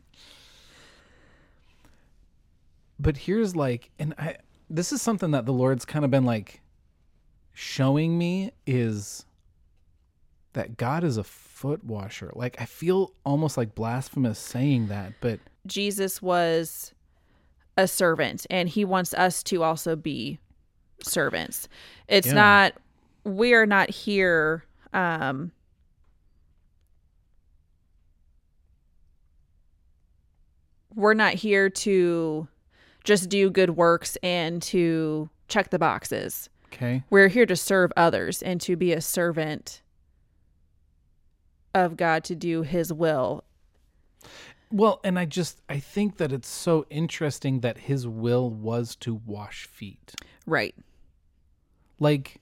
but 2.99 3.17
here's 3.17 3.55
like 3.55 3.91
and 3.99 4.13
I 4.17 4.37
this 4.69 4.91
is 4.91 5.01
something 5.01 5.31
that 5.31 5.45
the 5.45 5.53
Lord's 5.53 5.85
kind 5.85 6.03
of 6.03 6.11
been 6.11 6.25
like 6.25 6.61
showing 7.53 8.17
me 8.17 8.51
is 8.65 9.25
that 10.53 10.75
God 10.77 11.03
is 11.03 11.17
a 11.17 11.23
foot 11.23 11.83
washer. 11.83 12.31
Like 12.35 12.59
I 12.59 12.65
feel 12.65 13.13
almost 13.23 13.55
like 13.57 13.75
blasphemous 13.75 14.39
saying 14.39 14.87
that, 14.87 15.13
but 15.21 15.39
Jesus 15.65 16.21
was 16.21 16.93
a 17.77 17.87
servant 17.87 18.45
and 18.49 18.67
he 18.67 18.83
wants 18.83 19.13
us 19.13 19.41
to 19.43 19.63
also 19.63 19.95
be 19.95 20.39
servants. 21.03 21.69
It's 22.07 22.27
Yeah. 22.27 22.33
not 22.33 22.73
we 23.23 23.53
are 23.53 23.65
not 23.65 23.89
here 23.89 24.63
um 24.97 25.51
we're 30.95 31.13
not 31.13 31.35
here 31.35 31.69
to 31.69 32.47
just 33.03 33.29
do 33.29 33.49
good 33.49 33.69
works 33.77 34.17
and 34.23 34.61
to 34.61 35.29
check 35.47 35.69
the 35.69 35.79
boxes. 35.79 36.49
okay. 36.73 37.03
We're 37.09 37.27
here 37.29 37.45
to 37.45 37.55
serve 37.55 37.93
others 37.95 38.41
and 38.41 38.59
to 38.61 38.75
be 38.75 38.91
a 38.91 38.99
servant 38.99 39.81
of 41.75 41.95
God 41.95 42.23
to 42.25 42.35
do 42.35 42.63
his 42.63 42.91
will. 42.91 43.43
Well, 44.71 44.99
and 45.03 45.17
I 45.19 45.25
just 45.25 45.61
I 45.69 45.79
think 45.79 46.17
that 46.17 46.33
it's 46.33 46.49
so 46.49 46.85
interesting 46.89 47.59
that 47.59 47.77
his 47.77 48.07
will 48.07 48.49
was 48.49 48.95
to 48.97 49.21
wash 49.25 49.65
feet. 49.65 50.15
Right. 50.47 50.75
Like 51.99 52.41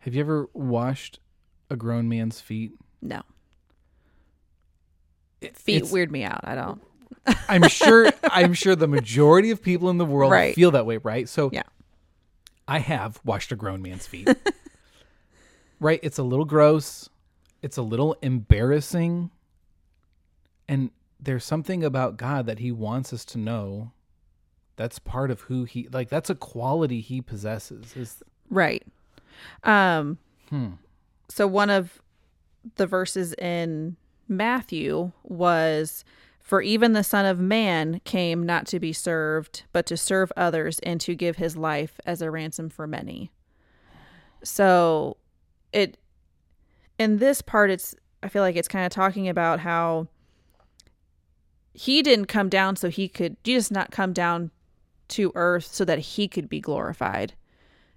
have 0.00 0.14
you 0.14 0.20
ever 0.20 0.48
washed 0.52 1.20
a 1.72 1.76
grown 1.76 2.08
man's 2.08 2.40
feet? 2.40 2.72
No. 3.00 3.22
It- 5.40 5.56
Feet 5.56 5.88
weird 5.90 6.12
me 6.12 6.24
out. 6.24 6.40
I 6.44 6.54
don't. 6.54 6.80
I'm 7.48 7.68
sure 7.68 8.10
I'm 8.24 8.54
sure 8.54 8.74
the 8.76 8.88
majority 8.88 9.50
of 9.50 9.62
people 9.62 9.90
in 9.90 9.98
the 9.98 10.04
world 10.04 10.32
Right. 10.32 10.54
feel 10.54 10.70
that 10.72 10.86
way, 10.86 10.98
right? 10.98 11.28
So 11.28 11.50
Yeah. 11.52 11.62
I 12.68 12.78
have 12.78 13.20
washed 13.24 13.50
a 13.52 13.56
grown 13.56 13.82
man's 13.82 14.06
feet. 14.06 14.28
right? 15.80 16.00
It's 16.02 16.18
a 16.18 16.22
little 16.22 16.44
gross. 16.44 17.08
It's 17.60 17.76
a 17.76 17.82
little 17.82 18.16
embarrassing. 18.22 19.30
And 20.68 20.90
there's 21.20 21.44
something 21.44 21.84
about 21.84 22.16
God 22.16 22.46
that 22.46 22.58
he 22.60 22.72
wants 22.72 23.12
us 23.12 23.24
to 23.26 23.38
know 23.38 23.92
that's 24.76 24.98
part 24.98 25.30
of 25.30 25.42
who 25.42 25.64
he 25.64 25.88
like 25.92 26.08
that's 26.08 26.30
a 26.30 26.34
quality 26.34 27.00
he 27.00 27.20
possesses. 27.20 27.96
Is 27.96 28.22
Right. 28.48 28.84
Um 29.64 30.18
hmm. 30.50 30.70
So 31.32 31.46
one 31.46 31.70
of 31.70 32.02
the 32.76 32.86
verses 32.86 33.32
in 33.34 33.96
Matthew 34.28 35.12
was 35.22 36.04
for 36.40 36.60
even 36.60 36.92
the 36.92 37.02
son 37.02 37.24
of 37.24 37.38
man 37.38 38.02
came 38.04 38.44
not 38.44 38.66
to 38.66 38.78
be 38.78 38.92
served 38.92 39.62
but 39.72 39.86
to 39.86 39.96
serve 39.96 40.30
others 40.36 40.78
and 40.80 41.00
to 41.00 41.14
give 41.14 41.36
his 41.36 41.56
life 41.56 41.98
as 42.04 42.20
a 42.20 42.30
ransom 42.30 42.68
for 42.68 42.86
many. 42.86 43.32
So 44.44 45.16
it 45.72 45.96
in 46.98 47.16
this 47.16 47.40
part 47.40 47.70
it's 47.70 47.94
I 48.22 48.28
feel 48.28 48.42
like 48.42 48.56
it's 48.56 48.68
kind 48.68 48.84
of 48.84 48.92
talking 48.92 49.26
about 49.26 49.60
how 49.60 50.08
he 51.72 52.02
didn't 52.02 52.26
come 52.26 52.50
down 52.50 52.76
so 52.76 52.90
he 52.90 53.08
could 53.08 53.42
Jesus 53.42 53.70
not 53.70 53.90
come 53.90 54.12
down 54.12 54.50
to 55.08 55.32
earth 55.34 55.64
so 55.64 55.86
that 55.86 55.98
he 55.98 56.28
could 56.28 56.50
be 56.50 56.60
glorified. 56.60 57.32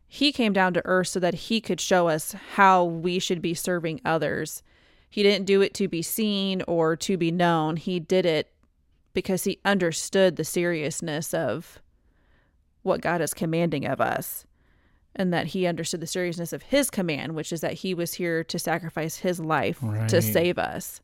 He 0.07 0.31
came 0.31 0.53
down 0.53 0.73
to 0.75 0.81
earth 0.85 1.07
so 1.09 1.19
that 1.19 1.33
he 1.33 1.59
could 1.59 1.81
show 1.81 2.07
us 2.07 2.33
how 2.53 2.83
we 2.83 3.19
should 3.19 3.41
be 3.41 3.53
serving 3.53 4.01
others. 4.05 4.63
He 5.09 5.23
didn't 5.23 5.45
do 5.45 5.61
it 5.61 5.73
to 5.75 5.87
be 5.87 6.01
seen 6.01 6.61
or 6.67 6.95
to 6.97 7.17
be 7.17 7.31
known. 7.31 7.77
He 7.77 7.99
did 7.99 8.25
it 8.25 8.51
because 9.13 9.45
he 9.45 9.59
understood 9.65 10.35
the 10.35 10.43
seriousness 10.43 11.33
of 11.33 11.79
what 12.83 13.01
God 13.01 13.21
is 13.21 13.33
commanding 13.33 13.85
of 13.85 13.99
us. 13.99 14.45
And 15.17 15.33
that 15.33 15.47
he 15.47 15.65
understood 15.65 16.01
the 16.01 16.07
seriousness 16.07 16.51
of 16.51 16.61
his 16.63 16.89
command, 16.89 17.35
which 17.35 17.53
is 17.53 17.61
that 17.61 17.73
he 17.75 17.93
was 17.93 18.15
here 18.15 18.43
to 18.43 18.59
sacrifice 18.59 19.15
his 19.17 19.39
life 19.39 19.77
Right. 19.81 20.09
to 20.09 20.21
save 20.21 20.57
us. 20.59 20.99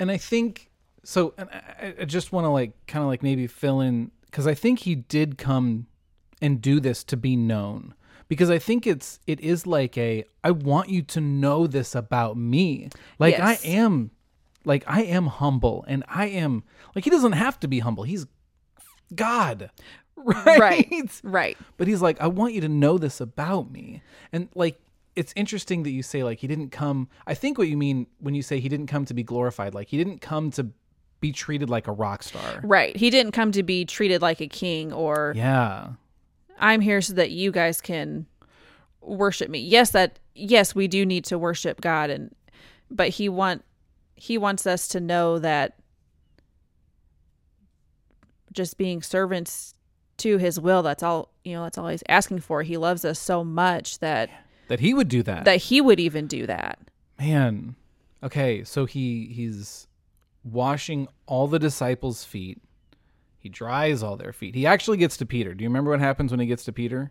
And 0.00 0.10
I 0.10 0.16
think 0.16 0.68
so. 1.04 1.32
And 1.38 1.48
I, 1.50 1.94
I 2.00 2.04
just 2.06 2.32
want 2.32 2.44
to 2.46 2.48
like 2.48 2.72
kind 2.88 3.02
of 3.04 3.08
like 3.08 3.22
maybe 3.22 3.46
fill 3.46 3.80
in 3.80 4.10
because 4.26 4.48
I 4.48 4.54
think 4.54 4.80
he 4.80 4.96
did 4.96 5.38
come 5.38 5.86
and 6.42 6.60
do 6.60 6.80
this 6.80 7.04
to 7.04 7.16
be 7.16 7.36
known. 7.36 7.94
Because 8.30 8.48
I 8.48 8.58
think 8.58 8.86
it's 8.86 9.18
it 9.26 9.40
is 9.40 9.66
like 9.66 9.98
a 9.98 10.24
I 10.42 10.52
want 10.52 10.88
you 10.88 11.02
to 11.02 11.20
know 11.20 11.66
this 11.66 11.94
about 11.94 12.36
me. 12.38 12.88
Like 13.18 13.36
Yes. 13.36 13.62
I 13.64 13.68
am, 13.68 14.12
like 14.64 14.84
I 14.86 15.02
am 15.02 15.26
humble, 15.26 15.84
and 15.88 16.04
I 16.08 16.28
am 16.28 16.62
like 16.94 17.04
he 17.04 17.10
doesn't 17.10 17.32
have 17.32 17.58
to 17.60 17.68
be 17.68 17.80
humble. 17.80 18.04
He's 18.04 18.26
God, 19.14 19.70
right? 20.16 20.58
Right. 20.60 21.20
Right. 21.24 21.58
But 21.76 21.88
he's 21.88 22.00
like, 22.00 22.20
I 22.20 22.28
want 22.28 22.54
you 22.54 22.60
to 22.60 22.68
know 22.68 22.98
this 22.98 23.20
about 23.20 23.70
me. 23.72 24.00
And 24.32 24.48
like, 24.54 24.80
it's 25.16 25.32
interesting 25.34 25.82
that 25.82 25.90
you 25.90 26.04
say, 26.04 26.22
like, 26.22 26.38
he 26.38 26.46
didn't 26.46 26.70
come. 26.70 27.08
I 27.26 27.34
think 27.34 27.58
what 27.58 27.66
you 27.66 27.76
mean 27.76 28.06
when 28.20 28.34
you 28.36 28.42
say 28.42 28.60
he 28.60 28.68
didn't 28.68 28.86
come 28.86 29.04
to 29.06 29.14
be 29.14 29.24
glorified, 29.24 29.74
like, 29.74 29.88
he 29.88 29.98
didn't 29.98 30.20
come 30.20 30.52
to 30.52 30.68
be 31.18 31.32
treated 31.32 31.68
like 31.68 31.88
a 31.88 31.92
rock 31.92 32.22
star. 32.22 32.60
Right. 32.62 32.96
He 32.96 33.10
didn't 33.10 33.32
come 33.32 33.50
to 33.52 33.64
be 33.64 33.84
treated 33.84 34.22
like 34.22 34.40
a 34.40 34.46
king 34.46 34.92
or 34.92 35.32
Yeah. 35.36 35.88
I'm 36.60 36.80
here 36.80 37.00
so 37.00 37.14
that 37.14 37.30
you 37.30 37.50
guys 37.50 37.80
can 37.80 38.26
worship 39.00 39.50
me. 39.50 39.58
Yes, 39.60 39.90
that 39.90 40.18
yes, 40.34 40.74
we 40.74 40.86
do 40.88 41.04
need 41.06 41.24
to 41.26 41.38
worship 41.38 41.80
God 41.80 42.10
and 42.10 42.34
but 42.90 43.08
he 43.10 43.28
want 43.28 43.64
he 44.14 44.36
wants 44.38 44.66
us 44.66 44.86
to 44.88 45.00
know 45.00 45.38
that 45.38 45.76
just 48.52 48.76
being 48.76 49.02
servants 49.02 49.74
to 50.18 50.36
his 50.36 50.60
will, 50.60 50.82
that's 50.82 51.02
all 51.02 51.30
you 51.44 51.54
know, 51.54 51.62
that's 51.64 51.78
all 51.78 51.88
he's 51.88 52.02
asking 52.08 52.40
for. 52.40 52.62
He 52.62 52.76
loves 52.76 53.04
us 53.04 53.18
so 53.18 53.42
much 53.42 53.98
that 54.00 54.28
That 54.68 54.80
he 54.80 54.92
would 54.92 55.08
do 55.08 55.22
that. 55.22 55.44
that 55.46 55.56
he 55.56 55.80
would 55.80 55.98
even 56.00 56.26
do 56.26 56.46
that. 56.46 56.78
Man. 57.18 57.76
Okay, 58.22 58.64
so 58.64 58.84
he 58.84 59.26
he's 59.34 59.88
washing 60.44 61.08
all 61.26 61.48
the 61.48 61.58
disciples' 61.58 62.22
feet. 62.24 62.60
He 63.40 63.48
dries 63.48 64.02
all 64.02 64.16
their 64.16 64.32
feet. 64.34 64.54
He 64.54 64.66
actually 64.66 64.98
gets 64.98 65.16
to 65.16 65.26
Peter. 65.26 65.54
Do 65.54 65.64
you 65.64 65.68
remember 65.70 65.90
what 65.90 65.98
happens 66.00 66.30
when 66.30 66.40
he 66.40 66.46
gets 66.46 66.64
to 66.66 66.72
Peter? 66.72 67.10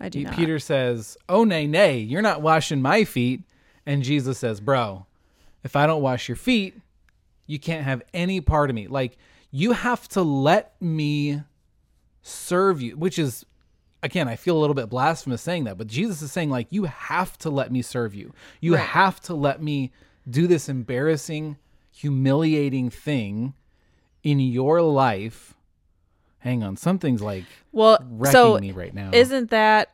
I 0.00 0.08
do 0.08 0.20
He- 0.20 0.24
not. 0.24 0.34
Peter 0.36 0.58
says, 0.58 1.16
"Oh 1.28 1.44
nay, 1.44 1.66
nay, 1.66 1.98
you're 1.98 2.22
not 2.22 2.42
washing 2.42 2.80
my 2.80 3.04
feet." 3.04 3.42
And 3.84 4.02
Jesus 4.02 4.38
says, 4.38 4.60
"Bro, 4.60 5.04
if 5.64 5.74
I 5.76 5.86
don't 5.86 6.00
wash 6.02 6.28
your 6.28 6.36
feet, 6.36 6.74
you 7.46 7.58
can't 7.58 7.84
have 7.84 8.02
any 8.14 8.40
part 8.40 8.70
of 8.70 8.76
me. 8.76 8.86
Like 8.86 9.18
you 9.50 9.72
have 9.72 10.06
to 10.10 10.22
let 10.22 10.80
me 10.80 11.42
serve 12.22 12.80
you," 12.80 12.96
which 12.96 13.18
is 13.18 13.44
again, 14.02 14.28
I 14.28 14.36
feel 14.36 14.56
a 14.56 14.60
little 14.60 14.74
bit 14.74 14.88
blasphemous 14.88 15.42
saying 15.42 15.64
that, 15.64 15.76
but 15.78 15.88
Jesus 15.88 16.22
is 16.22 16.30
saying 16.30 16.50
like 16.50 16.68
you 16.70 16.84
have 16.84 17.36
to 17.38 17.50
let 17.50 17.72
me 17.72 17.82
serve 17.82 18.14
you. 18.14 18.32
You 18.60 18.76
Right. 18.76 18.86
have 18.86 19.20
to 19.22 19.34
let 19.34 19.60
me 19.60 19.90
do 20.28 20.46
this 20.46 20.68
embarrassing, 20.68 21.56
humiliating 21.90 22.90
thing 22.90 23.54
in 24.26 24.40
your 24.40 24.82
life. 24.82 25.54
Hang 26.40 26.62
on, 26.64 26.76
something's 26.76 27.22
like 27.22 27.44
Well, 27.72 27.98
wrecking 28.10 28.32
so 28.32 28.58
me 28.58 28.72
right 28.72 28.92
now. 28.92 29.10
isn't 29.12 29.50
that 29.50 29.90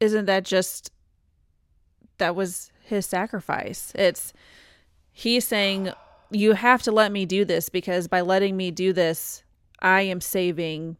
isn't 0.00 0.24
that 0.24 0.44
just 0.44 0.90
that 2.18 2.34
was 2.34 2.70
his 2.84 3.06
sacrifice 3.06 3.92
it's 3.94 4.32
he's 5.12 5.46
saying 5.46 5.92
you 6.30 6.52
have 6.54 6.82
to 6.82 6.90
let 6.92 7.12
me 7.12 7.24
do 7.24 7.44
this 7.44 7.68
because 7.68 8.08
by 8.08 8.20
letting 8.20 8.56
me 8.56 8.70
do 8.72 8.92
this 8.92 9.42
i 9.80 10.00
am 10.02 10.20
saving 10.20 10.96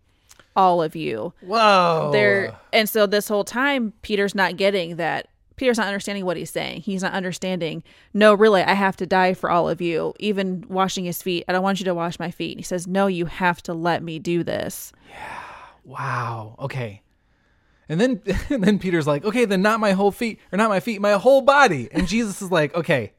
all 0.55 0.83
of 0.83 0.95
you 0.95 1.33
Whoa. 1.41 2.11
there 2.13 2.57
and 2.73 2.89
so 2.89 3.07
this 3.07 3.27
whole 3.29 3.45
time 3.45 3.93
peter's 4.03 4.35
not 4.35 4.57
getting 4.57 4.97
that 4.97 5.29
peter's 5.63 5.79
not 5.79 5.87
understanding 5.87 6.25
what 6.25 6.37
he's 6.37 6.51
saying 6.51 6.81
he's 6.81 7.03
not 7.03 7.13
understanding 7.13 7.83
no 8.13 8.35
really 8.35 8.63
i 8.63 8.75
have 8.75 8.97
to 8.97 9.07
die 9.07 9.33
for 9.33 9.51
all 9.51 9.69
of 9.69 9.81
you 9.81 10.13
even 10.19 10.65
washing 10.69 11.05
his 11.05 11.23
feet 11.23 11.45
i 11.49 11.53
don't 11.53 11.63
want 11.63 11.79
you 11.79 11.85
to 11.85 11.95
wash 11.95 12.19
my 12.19 12.31
feet 12.31 12.57
he 12.59 12.63
says 12.63 12.87
no 12.87 13.07
you 13.07 13.27
have 13.27 13.63
to 13.63 13.73
let 13.73 14.03
me 14.03 14.19
do 14.19 14.43
this 14.43 14.93
Yeah. 15.09 15.39
Wow. 15.85 16.55
Okay. 16.59 17.03
And 17.89 18.01
then 18.01 18.23
and 18.51 18.63
then 18.63 18.79
Peter's 18.79 19.07
like, 19.07 19.25
okay, 19.25 19.45
then 19.45 19.63
not 19.63 19.81
my 19.81 19.93
whole 19.93 20.11
feet 20.13 20.39
or 20.53 20.57
not 20.57 20.69
my 20.69 20.81
feet, 20.81 21.01
my 21.01 21.13
whole 21.13 21.43
body. 21.43 21.89
And 21.93 22.07
Jesus 22.07 22.41
is 22.43 22.51
like, 22.51 22.75
okay, 22.75 23.13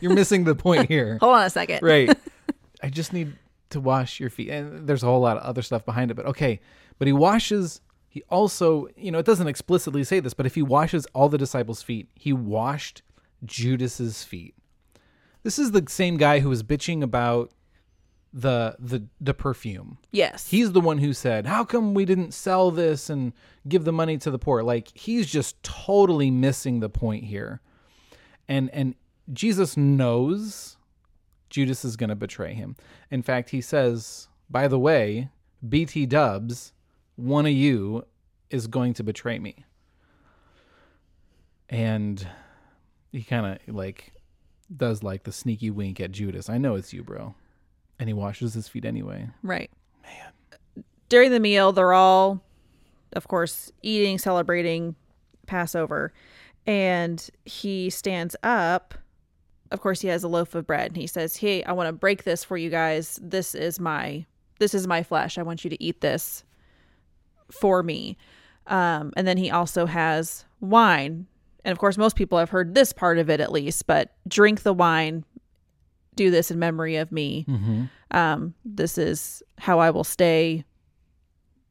you're 0.00 0.14
missing 0.14 0.44
the 0.44 0.54
point 0.54 0.88
here. 0.88 1.18
hold 1.20 1.34
on 1.36 1.44
a 1.44 1.50
second 1.50 1.80
right. 1.82 2.16
I 2.82 2.88
just 2.88 3.12
need 3.12 3.34
to 3.70 3.80
wash 3.80 4.20
your 4.20 4.30
feet. 4.30 4.50
And 4.50 4.86
there's 4.86 5.02
a 5.02 5.06
whole 5.06 5.20
lot 5.20 5.36
of 5.36 5.42
other 5.42 5.62
stuff 5.62 5.84
behind 5.84 6.10
it, 6.10 6.14
but 6.14 6.26
okay. 6.26 6.60
But 6.98 7.06
he 7.06 7.12
washes 7.12 7.80
he 8.10 8.24
also, 8.28 8.88
you 8.96 9.12
know, 9.12 9.20
it 9.20 9.24
doesn't 9.24 9.46
explicitly 9.46 10.02
say 10.02 10.18
this, 10.18 10.34
but 10.34 10.44
if 10.44 10.56
he 10.56 10.62
washes 10.62 11.06
all 11.14 11.28
the 11.28 11.38
disciples' 11.38 11.80
feet, 11.80 12.08
he 12.16 12.32
washed 12.32 13.02
Judas's 13.44 14.24
feet. 14.24 14.56
This 15.44 15.60
is 15.60 15.70
the 15.70 15.84
same 15.88 16.16
guy 16.16 16.40
who 16.40 16.48
was 16.48 16.64
bitching 16.64 17.04
about 17.04 17.52
the 18.32 18.76
the 18.78 19.06
the 19.20 19.34
perfume. 19.34 19.98
yes 20.12 20.48
He's 20.48 20.72
the 20.72 20.80
one 20.80 20.98
who 20.98 21.12
said, 21.12 21.46
"How 21.46 21.64
come 21.64 21.94
we 21.94 22.04
didn't 22.04 22.34
sell 22.34 22.72
this 22.72 23.10
and 23.10 23.32
give 23.68 23.84
the 23.84 23.92
money 23.92 24.18
to 24.18 24.30
the 24.30 24.38
poor?" 24.38 24.62
Like 24.62 24.96
he's 24.96 25.30
just 25.30 25.62
totally 25.62 26.30
missing 26.32 26.80
the 26.80 26.88
point 26.88 27.24
here. 27.24 27.60
And 28.48 28.70
and 28.70 28.96
Jesus 29.32 29.76
knows 29.76 30.76
Judas 31.48 31.84
is 31.84 31.96
going 31.96 32.10
to 32.10 32.16
betray 32.16 32.54
him. 32.54 32.76
In 33.10 33.22
fact, 33.22 33.50
he 33.50 33.60
says, 33.60 34.28
"By 34.48 34.68
the 34.68 34.78
way, 34.78 35.30
BT 35.66 36.06
Dubs, 36.06 36.72
one 37.20 37.46
of 37.46 37.52
you 37.52 38.04
is 38.50 38.66
going 38.66 38.94
to 38.94 39.02
betray 39.02 39.38
me." 39.38 39.64
And 41.68 42.26
he 43.12 43.22
kind 43.22 43.46
of 43.46 43.74
like 43.74 44.12
does 44.74 45.02
like 45.02 45.24
the 45.24 45.32
sneaky 45.32 45.70
wink 45.70 46.00
at 46.00 46.12
Judas. 46.12 46.48
I 46.48 46.58
know 46.58 46.74
it's 46.74 46.92
you, 46.92 47.02
bro. 47.02 47.34
And 47.98 48.08
he 48.08 48.14
washes 48.14 48.54
his 48.54 48.68
feet 48.68 48.84
anyway. 48.84 49.28
Right. 49.42 49.70
Man. 50.02 50.84
During 51.08 51.32
the 51.32 51.40
meal, 51.40 51.72
they're 51.72 51.92
all, 51.92 52.40
of 53.12 53.28
course, 53.28 53.72
eating, 53.82 54.18
celebrating 54.18 54.94
Passover. 55.46 56.12
And 56.66 57.28
he 57.44 57.90
stands 57.90 58.36
up. 58.42 58.94
Of 59.70 59.80
course, 59.80 60.00
he 60.00 60.08
has 60.08 60.22
a 60.22 60.28
loaf 60.28 60.54
of 60.54 60.66
bread 60.66 60.88
and 60.88 60.96
he 60.96 61.06
says, 61.06 61.36
Hey, 61.36 61.62
I 61.64 61.72
want 61.72 61.88
to 61.88 61.92
break 61.92 62.24
this 62.24 62.42
for 62.42 62.56
you 62.56 62.70
guys. 62.70 63.18
This 63.22 63.54
is 63.54 63.78
my 63.78 64.26
this 64.58 64.74
is 64.74 64.86
my 64.86 65.02
flesh. 65.02 65.38
I 65.38 65.42
want 65.42 65.64
you 65.64 65.70
to 65.70 65.82
eat 65.82 66.02
this 66.02 66.44
for 67.50 67.82
me. 67.82 68.16
Um, 68.66 69.12
and 69.16 69.26
then 69.26 69.36
he 69.36 69.50
also 69.50 69.86
has 69.86 70.44
wine. 70.60 71.26
And 71.64 71.72
of 71.72 71.78
course, 71.78 71.98
most 71.98 72.16
people 72.16 72.38
have 72.38 72.50
heard 72.50 72.74
this 72.74 72.92
part 72.92 73.18
of 73.18 73.28
it 73.28 73.40
at 73.40 73.52
least, 73.52 73.86
but 73.86 74.12
drink 74.28 74.62
the 74.62 74.72
wine, 74.72 75.24
do 76.14 76.30
this 76.30 76.50
in 76.50 76.58
memory 76.58 76.96
of 76.96 77.12
me 77.12 77.46
Mm-hmm. 77.48 77.84
um, 78.16 78.54
this 78.64 78.98
is 78.98 79.42
how 79.58 79.78
I 79.78 79.90
will 79.90 80.04
stay 80.04 80.64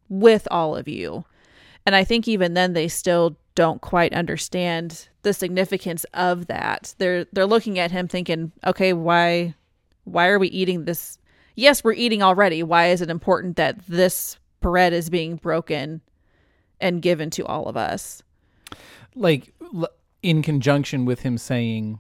with 0.10 0.48
all 0.50 0.76
of 0.76 0.88
you. 0.88 1.26
And 1.86 1.96
I 1.96 2.04
think 2.04 2.28
even 2.28 2.54
then 2.54 2.74
they 2.74 2.88
still 2.88 3.38
don't 3.56 3.82
quite 3.82 4.14
understand 4.14 5.08
the 5.24 5.34
significance 5.34 6.06
of 6.14 6.48
that. 6.48 6.96
They're 6.98 7.26
they're 7.34 7.46
looking 7.46 7.78
at 7.78 7.92
him 7.92 8.08
thinking, 8.08 8.52
okay, 8.66 8.94
why 8.94 9.54
why 10.06 10.28
are 10.28 10.40
we 10.40 10.48
eating 10.50 10.86
this? 10.86 11.18
Yes, 11.56 11.84
we're 11.84 11.94
eating 11.94 12.24
already. 12.24 12.64
Why 12.64 12.88
is 12.88 13.02
it 13.02 13.10
important 13.10 13.58
that 13.58 13.86
this 13.88 14.38
bread 14.60 14.94
is 14.94 15.10
being 15.10 15.36
broken 15.36 16.02
and 16.80 17.02
given 17.02 17.30
to 17.32 17.46
all 17.46 17.68
of 17.68 17.76
us? 17.78 18.22
like 19.16 19.54
in 20.22 20.42
conjunction 20.44 21.04
with 21.04 21.22
him 21.22 21.38
saying 21.38 22.00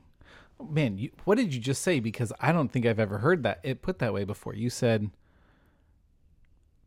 man 0.69 0.98
you, 0.98 1.10
what 1.24 1.38
did 1.38 1.54
you 1.54 1.60
just 1.60 1.82
say? 1.82 2.00
Because 2.00 2.32
i 2.39 2.52
don't 2.52 2.72
think 2.72 2.86
i've 2.86 3.00
ever 3.00 3.17
heard 3.17 3.43
that 3.43 3.60
it 3.63 3.82
put 3.82 4.00
that 4.00 4.13
way 4.13 4.24
before. 4.26 4.54
You 4.54 4.69
said 4.69 5.10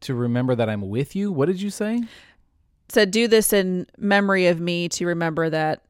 to 0.00 0.14
remember 0.14 0.54
that 0.54 0.68
i'm 0.68 0.88
with 0.88 1.14
you 1.16 1.32
what 1.32 1.46
did 1.46 1.60
you 1.60 1.70
say? 1.70 2.02
Said, 2.88 3.10
do 3.10 3.26
this 3.26 3.52
in 3.52 3.86
memory 3.96 4.46
of 4.46 4.60
me 4.60 4.88
to 4.90 5.06
remember 5.06 5.48
that 5.50 5.82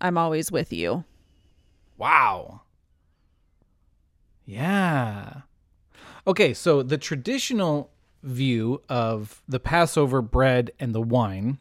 I'm 0.00 0.18
always 0.18 0.50
with 0.52 0.72
you. 0.72 1.04
wow. 1.96 2.60
Yeah. 4.44 5.42
Okay 6.26 6.52
so 6.52 6.82
the 6.82 6.98
traditional 6.98 7.90
view 8.24 8.82
of 8.88 9.42
the 9.46 9.60
passover 9.60 10.22
bread 10.22 10.70
and 10.80 10.94
the 10.94 11.00
wine 11.00 11.58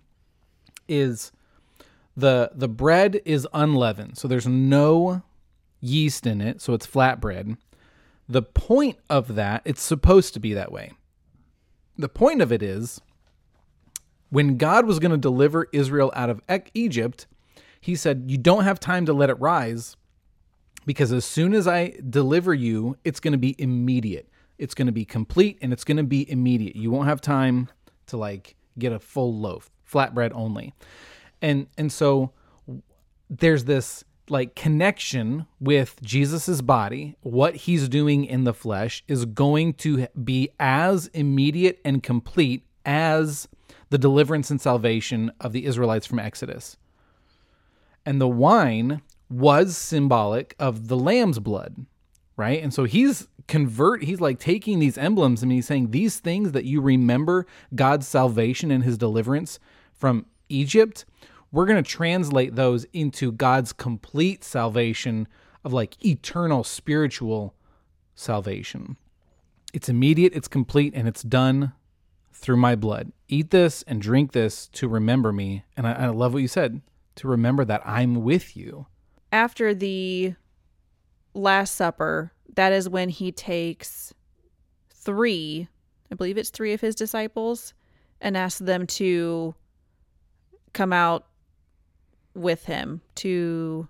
is 0.88 1.32
the 2.16 2.52
the 2.54 2.68
bread 2.68 3.22
is 3.26 3.48
unleavened 3.54 4.18
so 4.18 4.28
there's 4.28 4.48
no 4.48 5.22
yeast 5.82 6.26
in 6.26 6.40
it 6.40 6.62
so 6.62 6.74
it's 6.74 6.86
flat 6.86 7.20
bread 7.20 7.58
the 8.30 8.42
point 8.42 8.98
of 9.10 9.36
that 9.36 9.62
it's 9.66 9.82
supposed 9.82 10.34
to 10.34 10.40
be 10.40 10.54
that 10.54 10.72
way. 10.72 10.94
The 11.98 12.10
point 12.10 12.42
of 12.42 12.52
it 12.52 12.64
is 12.64 13.02
when 14.30 14.58
god 14.58 14.88
was 14.88 14.98
going 14.98 15.12
to 15.12 15.18
deliver 15.18 15.68
israel 15.72 16.12
out 16.16 16.30
of 16.30 16.42
egypt 16.74 17.28
he 17.80 17.96
said 17.96 18.24
you 18.26 18.38
don't 18.38 18.64
have 18.64 18.80
time 18.80 19.06
to 19.06 19.14
let 19.14 19.30
it 19.30 19.40
rise 19.40 19.96
because 20.88 21.12
as 21.12 21.24
soon 21.24 21.54
as 21.54 21.68
i 21.68 21.94
deliver 22.10 22.52
you 22.52 22.98
it's 23.04 23.20
going 23.20 23.32
to 23.32 23.38
be 23.38 23.56
immediate 23.60 24.28
it's 24.58 24.74
going 24.74 24.88
to 24.88 24.94
be 24.94 25.06
complete 25.06 25.58
and 25.62 25.74
it's 25.74 25.84
going 25.84 25.98
to 25.98 26.04
be 26.04 26.30
immediate. 26.30 26.76
You 26.76 26.92
won't 26.92 27.08
have 27.08 27.22
time 27.22 27.70
to 28.08 28.18
like 28.18 28.56
get 28.78 28.92
a 28.92 29.00
full 29.00 29.38
loaf 29.38 29.70
flatbread 29.90 30.32
only. 30.34 30.74
And 31.42 31.68
and 31.78 31.92
so 31.92 32.32
there's 33.30 33.66
this 33.66 34.04
like 34.30 34.56
connection 34.56 35.46
with 35.60 36.02
Jesus's 36.02 36.62
body, 36.62 37.16
what 37.22 37.56
he's 37.56 37.90
doing 37.90 38.26
in 38.26 38.46
the 38.46 38.54
flesh 38.54 39.04
is 39.08 39.26
going 39.26 39.74
to 39.74 40.08
be 40.24 40.50
as 40.60 41.08
immediate 41.08 41.80
and 41.84 42.02
complete 42.02 42.66
as 42.86 43.48
the 43.90 43.98
deliverance 43.98 44.50
and 44.50 44.62
salvation 44.62 45.32
of 45.40 45.52
the 45.52 45.66
Israelites 45.66 46.06
from 46.06 46.20
Exodus. 46.20 46.78
And 48.06 48.20
the 48.20 48.28
wine 48.28 49.02
was 49.30 49.78
symbolic 49.78 50.56
of 50.60 50.88
the 50.88 50.98
lamb's 50.98 51.40
blood, 51.40 51.86
right? 52.38 52.62
And 52.62 52.74
so 52.74 52.84
he's 52.86 53.28
convert 53.48 54.04
he's 54.04 54.22
like 54.22 54.40
taking 54.40 54.80
these 54.80 54.98
emblems 54.98 55.44
and 55.44 55.52
he's 55.52 55.68
saying 55.68 55.92
these 55.92 56.20
things 56.20 56.54
that 56.54 56.64
you 56.64 56.80
remember 56.80 57.46
God's 57.76 58.08
salvation 58.08 58.72
and 58.72 58.86
his 58.86 58.98
deliverance 58.98 59.60
from 59.92 60.26
Egypt 60.48 61.04
we're 61.54 61.68
going 61.68 61.82
to 61.82 61.90
translate 61.90 62.56
those 62.56 62.86
into 62.94 63.32
God's 63.32 63.72
complete 63.74 64.44
salvation 64.44 65.28
of 65.64 65.72
like 65.72 66.04
eternal 66.04 66.64
spiritual 66.64 67.54
salvation. 68.16 68.98
It's 69.72 69.88
immediate, 69.88 70.34
it's 70.36 70.48
complete, 70.48 70.94
and 70.96 71.08
it's 71.08 71.22
done 71.22 71.74
through 72.34 72.58
my 72.58 72.76
blood. 72.76 73.12
Eat 73.28 73.52
this 73.52 73.84
and 73.84 74.02
drink 74.02 74.32
this 74.32 74.68
to 74.70 74.88
remember 74.88 75.32
me. 75.32 75.64
And 75.78 75.86
I, 75.86 75.94
I 75.94 76.08
love 76.08 76.34
what 76.34 76.42
you 76.42 76.48
said 76.48 76.82
to 77.16 77.28
remember 77.28 77.64
that 77.66 77.84
I'm 77.86 78.24
with 78.24 78.58
you. 78.58 78.88
after 79.32 79.74
the 79.76 80.34
last 81.34 81.76
supper 81.76 82.32
that 82.56 82.72
is 82.72 82.88
when 82.88 83.10
he 83.10 83.32
takes 83.32 84.14
three 84.90 85.68
i 86.12 86.16
believe 86.16 86.38
it's 86.38 86.50
three 86.50 86.74
of 86.74 86.82
his 86.82 86.94
disciples 86.96 87.74
and 88.22 88.38
asks 88.38 88.60
them 88.60 88.86
to 88.88 89.54
come 90.74 90.94
out 90.94 91.26
with 92.36 92.66
him 92.66 93.02
to 93.16 93.88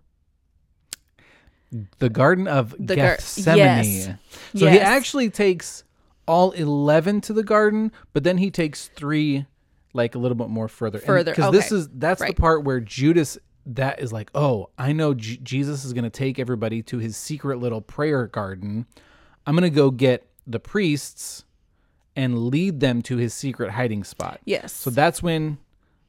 The 2.00 2.10
Garden 2.10 2.48
of 2.48 2.72
The 2.80 2.96
gar- 2.96 3.16
Gethsemane. 3.16 3.58
yes. 3.58 4.10
So 4.56 4.68
he 4.70 4.80
actually 4.80 5.30
takes 5.30 5.84
all 6.28 6.52
11 6.52 7.22
to 7.22 7.34
the 7.34 7.44
garden, 7.44 7.92
but 8.14 8.24
then 8.24 8.38
he 8.38 8.52
takes 8.52 8.88
three 8.90 9.46
like 9.94 10.16
a 10.16 10.18
little 10.20 10.36
bit 10.36 10.50
more 10.50 10.68
further. 10.68 11.00
Further, 11.00 11.32
Because 11.32 11.52
this 11.52 11.72
is, 11.72 11.88
that's 11.94 12.24
the 12.24 12.34
part 12.34 12.64
where 12.64 12.80
Judas, 12.80 13.38
that 13.66 14.00
is 14.00 14.12
like, 14.12 14.30
oh, 14.36 14.70
I 14.78 14.92
know 14.92 15.14
J- 15.14 15.38
Jesus 15.42 15.86
is 15.86 15.94
going 15.94 16.04
to 16.04 16.10
take 16.10 16.40
everybody 16.40 16.82
to 16.84 16.98
his 16.98 17.16
secret 17.16 17.60
little 17.60 17.82
prayer 17.82 18.28
garden. 18.28 18.86
I'm 19.46 19.56
going 19.56 19.70
to 19.70 19.76
go 19.76 19.92
get 19.92 20.28
the 20.46 20.60
priests 20.60 21.46
and 22.16 22.48
lead 22.48 22.80
them 22.80 23.02
to 23.04 23.18
his 23.18 23.34
secret 23.34 23.72
hiding 23.72 24.04
spot. 24.04 24.40
Yes. 24.46 24.74
So 24.74 24.90
that's 24.90 25.24
when 25.24 25.58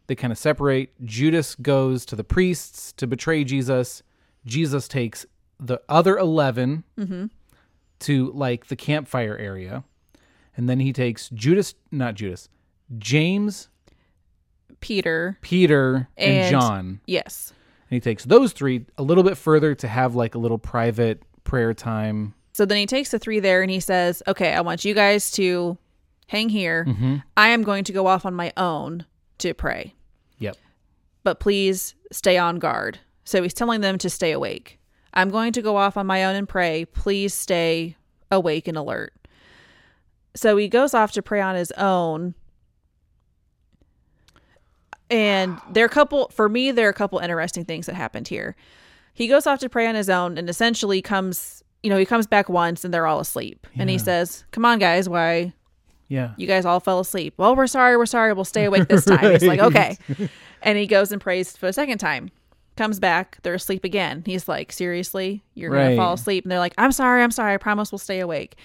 they 0.07 0.15
kind 0.15 0.33
of 0.33 0.39
separate. 0.39 0.93
Judas 1.05 1.55
goes 1.55 2.05
to 2.07 2.17
the 2.17 2.25
priests 2.25 2.93
to 2.95 3.07
betray 3.07 3.45
Jesus. 3.45 4.03
Jesus 4.45 4.87
takes 4.89 5.25
the 5.59 5.81
other 5.89 6.19
11 6.19 6.85
mm-hmm. 6.99 7.27
to 8.01 8.33
like 8.33 8.67
the 8.67 8.77
campfire 8.77 9.37
area. 9.37 9.85
And 10.57 10.69
then 10.69 10.81
he 10.81 10.93
takes 10.93 11.29
Judas, 11.31 11.75
not 11.91 12.15
Judas, 12.15 12.49
James, 12.99 13.69
Peter. 14.85 15.39
Peter, 15.41 16.09
and, 16.19 16.33
And- 16.37 16.51
John. 16.51 17.01
Yes. 17.07 17.53
And 17.91 17.97
he 17.97 18.01
takes 18.01 18.25
those 18.25 18.53
three 18.53 18.85
a 18.99 19.03
little 19.03 19.25
bit 19.25 19.37
further 19.39 19.75
to 19.77 19.89
have 19.89 20.15
like 20.15 20.35
a 20.35 20.39
little 20.39 20.59
private 20.59 21.23
prayer 21.45 21.73
time. 21.73 22.35
So 22.53 22.65
then 22.67 22.77
he 22.79 22.87
takes 22.87 23.11
the 23.11 23.19
three 23.19 23.41
there 23.41 23.63
and 23.63 23.71
he 23.71 23.81
says, 23.81 24.23
Okay, 24.29 24.53
I 24.53 24.61
want 24.61 24.85
you 24.85 24.93
guys 24.95 25.31
to 25.33 25.79
hang 26.29 26.49
here. 26.51 26.85
Mm-hmm. 26.87 27.17
I 27.37 27.49
am 27.49 27.63
going 27.63 27.85
to 27.85 27.93
go 27.93 28.07
off 28.07 28.27
on 28.27 28.35
my 28.35 28.53
own 28.57 29.07
to 29.39 29.55
pray, 29.55 29.95
Yep. 30.39 30.57
but 31.23 31.41
please 31.41 31.95
stay 32.13 32.37
on 32.39 32.59
guard. 32.59 32.99
So 33.25 33.43
he's 33.43 33.55
telling 33.55 33.81
them 33.81 33.97
to 33.99 34.11
stay 34.11 34.33
awake. 34.33 34.79
I'm 35.15 35.31
going 35.31 35.53
to 35.55 35.63
go 35.63 35.77
off 35.77 35.97
on 35.97 36.07
my 36.07 36.25
own 36.25 36.35
and 36.35 36.49
pray. 36.49 36.85
Please 36.85 37.33
stay 37.35 37.97
awake 38.31 38.69
and 38.69 38.77
alert. 38.77 39.13
So 40.35 40.57
he 40.57 40.69
goes 40.69 40.95
off 40.95 41.13
to 41.13 41.23
pray 41.23 41.41
on 41.41 41.55
his 41.55 41.71
own. 41.73 42.35
And 45.11 45.59
there 45.71 45.85
are 45.85 45.87
a 45.87 45.91
couple, 45.91 46.29
for 46.29 46.49
me, 46.49 46.71
there 46.71 46.87
are 46.87 46.91
a 46.91 46.95
couple 46.95 47.19
interesting 47.19 47.65
things 47.65 47.87
that 47.87 47.95
happened 47.95 48.29
here. 48.29 48.57
He 49.13 49.29
goes 49.29 49.47
off 49.47 49.61
to 49.61 49.69
pray 49.69 49.87
on 49.87 49.95
his 49.95 50.09
own 50.11 50.39
and 50.39 50.49
essentially 50.49 51.01
comes, 51.03 51.63
you 51.83 51.91
know, 51.91 51.97
he 51.99 52.07
comes 52.07 52.27
back 52.27 52.49
once 52.49 52.85
and 52.85 52.93
they're 52.93 53.07
all 53.07 53.21
asleep. 53.21 53.67
And 53.77 53.89
he 53.91 53.99
says, 53.99 54.45
Come 54.51 54.65
on, 54.65 54.79
guys, 54.79 55.09
why 55.09 55.53
Yeah. 56.09 56.33
you 56.37 56.47
guys 56.47 56.65
all 56.65 56.81
fell 56.81 57.01
asleep. 57.01 57.35
Well, 57.37 57.55
we're 57.55 57.67
sorry, 57.67 57.97
we're 57.97 58.07
sorry, 58.07 58.33
we'll 58.33 58.45
stay 58.45 58.65
awake 58.65 58.89
this 58.89 59.05
time. 59.05 59.31
He's 59.33 59.45
like, 59.45 59.61
Okay. 59.61 59.99
And 60.63 60.79
he 60.79 60.87
goes 60.87 61.13
and 61.13 61.21
prays 61.21 61.57
for 61.57 61.67
a 61.69 61.73
second 61.73 61.99
time. 61.99 62.31
Comes 62.77 62.99
back, 62.99 63.39
they're 63.43 63.55
asleep 63.55 63.85
again. 63.85 64.25
He's 64.27 64.49
like, 64.49 64.73
Seriously? 64.73 65.45
You're 65.55 65.71
gonna 65.71 65.97
fall 65.97 66.15
asleep? 66.15 66.45
And 66.45 66.51
they're 66.51 66.59
like, 66.59 66.75
I'm 66.79 66.91
sorry, 66.91 67.23
I'm 67.23 67.31
sorry, 67.31 67.55
I 67.55 67.59
promise 67.59 67.93
we'll 67.93 67.99
stay 68.01 68.19
awake. 68.21 68.57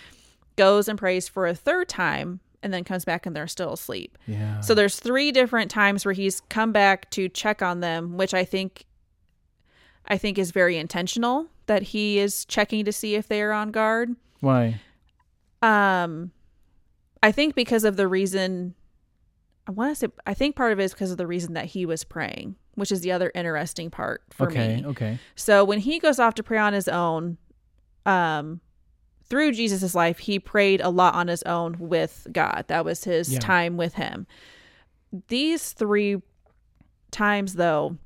Goes 0.55 0.87
and 0.87 0.97
prays 0.97 1.27
for 1.27 1.45
a 1.45 1.53
third 1.53 1.87
time 1.89 2.39
and 2.61 2.73
then 2.73 2.83
comes 2.83 3.05
back 3.05 3.25
and 3.25 3.35
they're 3.35 3.47
still 3.47 3.73
asleep. 3.73 4.17
Yeah. 4.27 4.59
So 4.61 4.73
there's 4.73 4.99
three 4.99 5.31
different 5.31 5.71
times 5.71 6.05
where 6.05 6.13
he's 6.13 6.41
come 6.49 6.71
back 6.71 7.09
to 7.11 7.29
check 7.29 7.61
on 7.61 7.79
them, 7.79 8.17
which 8.17 8.33
I 8.33 8.43
think 8.43 8.85
I 10.05 10.17
think 10.17 10.37
is 10.37 10.51
very 10.51 10.77
intentional 10.77 11.47
that 11.67 11.83
he 11.83 12.19
is 12.19 12.45
checking 12.45 12.85
to 12.85 12.91
see 12.91 13.15
if 13.15 13.27
they 13.27 13.41
are 13.41 13.51
on 13.51 13.71
guard. 13.71 14.15
Why? 14.39 14.79
Um 15.61 16.31
I 17.21 17.31
think 17.31 17.55
because 17.55 17.83
of 17.83 17.97
the 17.97 18.07
reason 18.07 18.75
I 19.67 19.71
want 19.71 19.91
to 19.91 19.95
say 19.95 20.07
I 20.25 20.33
think 20.33 20.55
part 20.55 20.71
of 20.71 20.79
it 20.79 20.83
is 20.83 20.93
because 20.93 21.11
of 21.11 21.17
the 21.17 21.27
reason 21.27 21.53
that 21.53 21.65
he 21.65 21.85
was 21.85 22.03
praying, 22.03 22.55
which 22.75 22.91
is 22.91 23.01
the 23.01 23.11
other 23.11 23.31
interesting 23.35 23.89
part 23.89 24.23
for 24.31 24.47
okay. 24.47 24.77
me. 24.77 24.85
Okay. 24.87 25.19
So 25.35 25.63
when 25.63 25.79
he 25.79 25.99
goes 25.99 26.19
off 26.19 26.33
to 26.35 26.43
pray 26.43 26.57
on 26.57 26.73
his 26.73 26.87
own, 26.87 27.37
um, 28.05 28.61
through 29.29 29.51
Jesus' 29.51 29.93
life, 29.95 30.19
he 30.19 30.39
prayed 30.39 30.81
a 30.81 30.89
lot 30.89 31.13
on 31.15 31.27
his 31.27 31.43
own 31.43 31.77
with 31.79 32.27
God. 32.31 32.65
That 32.67 32.83
was 32.85 33.03
his 33.03 33.33
Yeah. 33.33 33.39
time 33.39 33.77
with 33.77 33.93
him. 33.95 34.25
These 35.27 35.71
three 35.73 36.21
times, 37.11 37.55
though, 37.55 37.97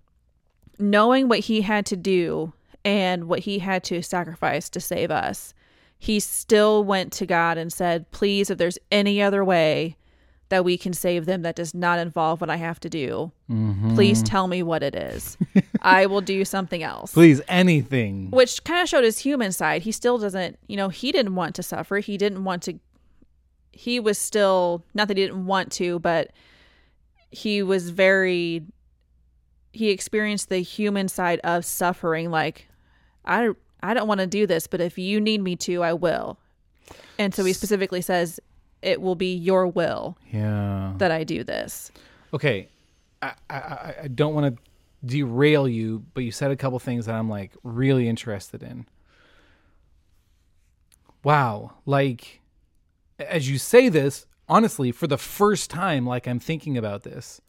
knowing 0.80 1.28
what 1.28 1.40
he 1.40 1.62
had 1.62 1.86
to 1.88 1.96
do 1.96 2.54
and 2.86 3.26
what 3.26 3.40
he 3.40 3.60
had 3.60 3.84
to 3.86 4.02
sacrifice 4.02 4.70
to 4.70 4.80
save 4.80 5.12
us, 5.12 5.54
he 5.98 6.20
still 6.20 6.84
went 6.84 7.14
to 7.14 7.26
God 7.26 7.58
and 7.58 7.72
said, 7.72 8.12
Please, 8.12 8.50
if 8.50 8.58
there's 8.58 8.80
any 8.92 9.22
other 9.22 9.44
way 9.44 9.96
that 10.50 10.64
we 10.64 10.78
can 10.78 10.94
save 10.94 11.26
them 11.26 11.42
that 11.42 11.56
does 11.56 11.74
not 11.74 11.98
involve 12.00 12.40
what 12.42 12.50
I 12.50 12.58
have 12.58 12.80
to 12.82 12.90
do, 12.90 13.32
Mm-hmm. 13.50 13.96
please 13.96 14.22
tell 14.24 14.48
me 14.48 14.64
what 14.64 14.82
it 14.84 14.96
is. 14.96 15.38
I 15.82 16.06
will 16.08 16.22
do 16.22 16.44
something 16.46 16.82
else 16.84 17.14
Please, 17.14 17.42
anything. 17.48 18.30
which 18.32 18.64
kind 18.64 18.82
of 18.82 18.90
showed 18.90 19.04
his 19.04 19.20
human 19.20 19.52
side. 19.52 19.82
He 19.84 19.92
still 19.92 20.18
doesn't, 20.18 20.58
you 20.68 20.76
know, 20.78 20.90
he 20.90 21.12
didn't 21.12 21.36
want 21.36 21.56
to 21.56 21.64
suffer. 21.64 21.98
He 22.00 22.18
didn't 22.18 22.44
want 22.44 22.64
to. 22.64 22.80
He 23.72 24.00
was 24.00 24.18
still 24.18 24.84
not 24.94 25.08
that 25.08 25.18
he 25.18 25.24
didn't 25.26 25.46
want 25.46 25.72
to, 25.74 26.00
but 26.00 26.32
he 27.32 27.64
was 27.64 27.90
very. 27.90 28.64
He 29.72 29.90
experienced 29.90 30.50
the 30.50 30.60
human 30.60 31.08
side 31.08 31.40
of 31.44 31.66
suffering. 31.66 32.30
Like, 32.30 32.68
I 33.26 33.50
I 33.82 33.94
don't 33.94 34.08
want 34.08 34.20
to 34.20 34.28
do 34.28 34.46
this, 34.46 34.68
but 34.68 34.82
if 34.82 34.98
you 35.00 35.20
need 35.20 35.42
me 35.42 35.56
to, 35.58 35.82
I 35.84 35.94
will. 35.94 36.38
And 37.18 37.34
so 37.34 37.44
he 37.44 37.54
specifically 37.54 38.02
says, 38.02 38.40
"It 38.84 39.02
will 39.02 39.16
be 39.16 39.34
your 39.36 39.68
will 39.68 40.18
Yeah. 40.32 40.94
that 40.98 41.12
I 41.12 41.24
do 41.24 41.44
this." 41.44 41.92
Okay. 42.34 42.68
I, 43.22 43.34
I, 43.50 43.56
I- 43.56 43.96
I 44.04 44.08
don't 44.10 44.34
want 44.34 44.56
to 44.56 44.62
derail 45.06 45.68
you, 45.68 46.06
but 46.14 46.24
you 46.24 46.32
said 46.32 46.52
a 46.52 46.56
couple 46.56 46.78
things 46.80 47.06
that 47.08 47.16
I'm 47.16 47.30
like 47.30 47.52
really 47.64 48.08
interested 48.08 48.62
in. 48.64 48.86
Wow. 51.24 51.74
Like, 51.86 52.42
as 53.20 53.50
you 53.50 53.58
say 53.58 53.90
this, 53.90 54.26
honestly, 54.50 54.92
for 54.92 55.08
the 55.08 55.18
first 55.18 55.70
time, 55.70 56.06
like 56.06 56.28
I'm 56.28 56.40
thinking 56.40 56.78
about 56.78 57.04
this, 57.04 57.40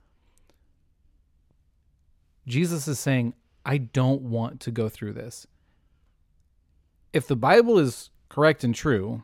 Jesus 2.46 2.86
is 2.86 2.98
saying, 2.98 3.34
I 3.64 3.78
don't 3.78 4.22
want 4.22 4.60
to 4.60 4.70
go 4.70 4.88
through 4.88 5.14
this. 5.14 5.46
If 7.12 7.26
the 7.26 7.36
Bible 7.36 7.78
is 7.78 8.10
correct 8.28 8.64
and 8.64 8.74
true, 8.74 9.22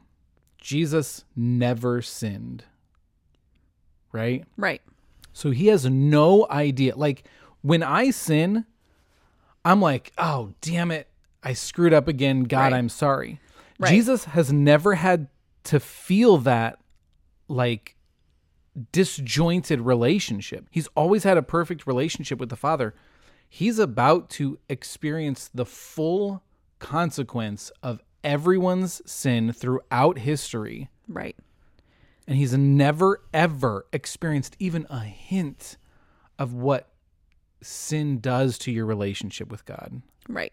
Jesus 0.61 1.25
never 1.35 2.03
sinned. 2.03 2.64
Right? 4.12 4.44
Right. 4.57 4.83
So 5.33 5.51
he 5.51 5.68
has 5.68 5.87
no 5.87 6.46
idea. 6.51 6.96
Like 6.96 7.25
when 7.62 7.83
I 7.83 8.11
sin, 8.11 8.64
I'm 9.64 9.81
like, 9.81 10.12
oh, 10.18 10.53
damn 10.61 10.90
it. 10.90 11.09
I 11.42 11.55
screwed 11.55 11.92
up 11.92 12.09
again. 12.09 12.44
God, 12.44 12.73
Right. 12.73 12.73
I'm 12.75 12.88
sorry. 12.88 13.40
Right. 13.79 13.90
Jesus 13.90 14.25
has 14.27 14.53
never 14.53 14.94
had 14.94 15.29
to 15.64 15.81
feel 15.81 16.38
that 16.38 16.79
like 17.49 17.96
disjointed 18.92 19.81
relationship. 19.81 20.66
He's 20.70 20.88
always 20.88 21.25
had 21.25 21.37
a 21.37 21.42
perfect 21.42 21.87
relationship 21.87 22.38
with 22.38 22.49
the 22.51 22.57
Father. 22.57 22.94
He's 23.49 23.79
about 23.79 24.31
to 24.31 24.59
experience 24.68 25.51
the 25.53 25.66
full 25.66 26.42
consequence 26.79 27.73
of 27.83 28.01
everyone's 28.24 29.02
sin 29.11 29.52
throughout 29.52 30.18
history 30.18 30.88
Right. 31.09 31.37
and 32.26 32.37
he's 32.37 32.52
never 32.52 33.22
ever 33.33 33.87
experienced 33.92 34.56
even 34.59 34.87
a 34.90 35.00
hint 35.00 35.76
of 36.38 36.54
what 36.54 36.88
sin 37.62 38.20
does 38.20 38.59
to 38.59 38.70
your 38.70 38.87
relationship 38.87 39.50
with 39.50 39.64
God. 39.64 40.02
Right. 40.28 40.52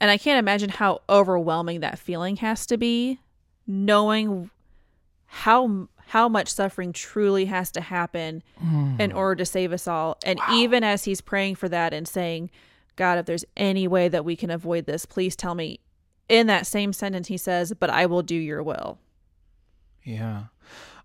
And 0.00 0.10
I 0.10 0.16
can't 0.18 0.38
imagine 0.38 0.70
how 0.70 1.02
overwhelming 1.08 1.80
that 1.80 1.98
feeling 1.98 2.36
has 2.36 2.66
to 2.66 2.76
be 2.76 3.18
knowing 3.66 4.50
how 5.26 5.88
how 6.06 6.26
much 6.26 6.48
suffering 6.48 6.90
truly 6.90 7.44
has 7.44 7.70
to 7.70 7.82
happen 7.82 8.42
hmm. 8.58 8.96
in 8.98 9.12
order 9.12 9.34
to 9.36 9.44
save 9.44 9.72
us 9.72 9.86
all. 9.86 10.16
And 10.24 10.40
even 10.50 10.82
as 10.82 11.04
he's 11.04 11.20
praying 11.20 11.56
for 11.56 11.68
that 11.68 11.92
and 11.92 12.08
saying, 12.08 12.50
God, 12.96 13.18
if 13.18 13.26
there's 13.26 13.44
any 13.58 13.86
way 13.86 14.08
that 14.08 14.24
we 14.24 14.34
can 14.34 14.50
avoid 14.50 14.86
this, 14.86 15.04
please 15.04 15.36
tell 15.36 15.54
me. 15.54 15.80
In 16.28 16.46
that 16.48 16.66
same 16.66 16.92
sentence, 16.92 17.28
he 17.28 17.36
says, 17.36 17.72
But 17.78 17.90
I 17.90 18.06
will 18.06 18.22
do 18.22 18.34
your 18.34 18.62
will. 18.62 18.98
Yeah. 20.04 20.44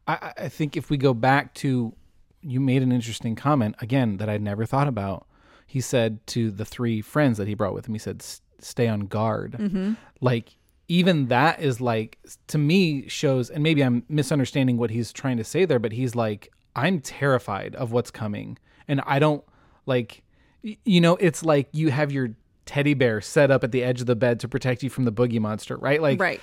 I, 0.07 0.33
I- 0.37 0.49
think 0.49 0.75
if 0.77 0.89
we 0.89 0.97
go 0.97 1.13
back 1.13 1.53
to, 1.55 1.93
you 2.41 2.59
made 2.59 2.83
an 2.83 2.91
interesting 2.91 3.35
comment 3.35 3.75
again 3.79 4.17
that 4.17 4.29
I'd 4.29 4.41
never 4.41 4.65
thought 4.65 4.87
about. 4.87 5.27
He 5.65 5.81
said 5.81 6.25
to 6.27 6.51
the 6.51 6.65
three 6.65 7.01
friends 7.01 7.37
that 7.37 7.47
he 7.47 7.53
brought 7.53 7.73
with 7.73 7.87
him, 7.87 7.93
he 7.93 7.99
said, 7.99 8.21
stay 8.59 8.87
on 8.87 9.01
guard. 9.01 9.53
Mm-hmm. 9.53 9.93
Like, 10.21 10.57
even 10.89 11.27
that 11.27 11.61
is 11.61 11.79
like, 11.79 12.19
to 12.47 12.57
me, 12.57 13.07
shows, 13.07 13.49
and 13.49 13.63
maybe 13.63 13.81
I'm 13.83 14.03
misunderstanding 14.09 14.77
what 14.77 14.89
he's 14.89 15.13
trying 15.13 15.37
to 15.37 15.43
say 15.43 15.65
there, 15.65 15.79
but 15.79 15.93
he's 15.93 16.15
like, 16.15 16.51
I'm 16.75 16.99
terrified 16.99 17.75
of 17.75 17.91
what's 17.91 18.11
coming. 18.11 18.57
And 18.87 19.01
I 19.05 19.19
don't 19.19 19.43
like, 19.85 20.23
you 20.61 20.99
know, 21.01 21.15
it's 21.15 21.43
like 21.43 21.69
you 21.71 21.89
have 21.91 22.11
your 22.11 22.35
teddy 22.65 22.93
bear 22.93 23.21
set 23.21 23.51
up 23.51 23.63
at 23.63 23.71
the 23.71 23.83
edge 23.83 24.01
of 24.01 24.07
the 24.07 24.15
bed 24.15 24.39
to 24.39 24.47
protect 24.47 24.83
you 24.83 24.89
from 24.89 25.05
the 25.05 25.11
boogie 25.11 25.39
monster, 25.39 25.77
right? 25.77 26.01
Like, 26.01 26.19
Right. 26.19 26.41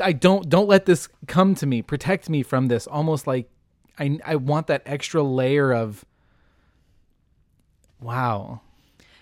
I 0.00 0.12
don't 0.12 0.48
don't 0.48 0.68
let 0.68 0.86
this 0.86 1.08
come 1.26 1.54
to 1.56 1.66
me. 1.66 1.82
Protect 1.82 2.28
me 2.28 2.42
from 2.42 2.68
this. 2.68 2.86
Almost 2.86 3.26
like 3.26 3.50
I 3.98 4.18
I 4.24 4.36
want 4.36 4.66
that 4.68 4.82
extra 4.86 5.22
layer 5.22 5.72
of 5.72 6.04
wow. 8.00 8.60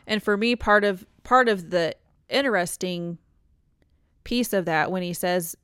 And 0.07 0.23
for 0.23 0.37
me, 0.37 0.57
part 0.57 0.85
of 0.85 1.07
part 1.23 1.49
of 1.49 1.71
the 1.71 1.95
interesting 2.29 3.19
piece 4.25 4.53
of 4.53 4.65
that 4.67 4.91
when 4.91 5.03
he 5.03 5.13
says 5.13 5.57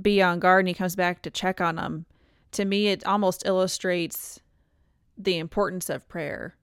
be 0.00 0.22
on 0.22 0.40
guard 0.40 0.60
and 0.60 0.68
he 0.68 0.74
comes 0.74 0.96
back 0.96 1.22
to 1.22 1.30
check 1.30 1.60
on 1.60 1.76
them, 1.76 2.06
to 2.52 2.64
me 2.64 2.88
it 2.88 3.04
almost 3.06 3.42
illustrates 3.44 4.40
the 5.18 5.38
importance 5.38 5.90
of 5.90 6.08
prayer. 6.08 6.56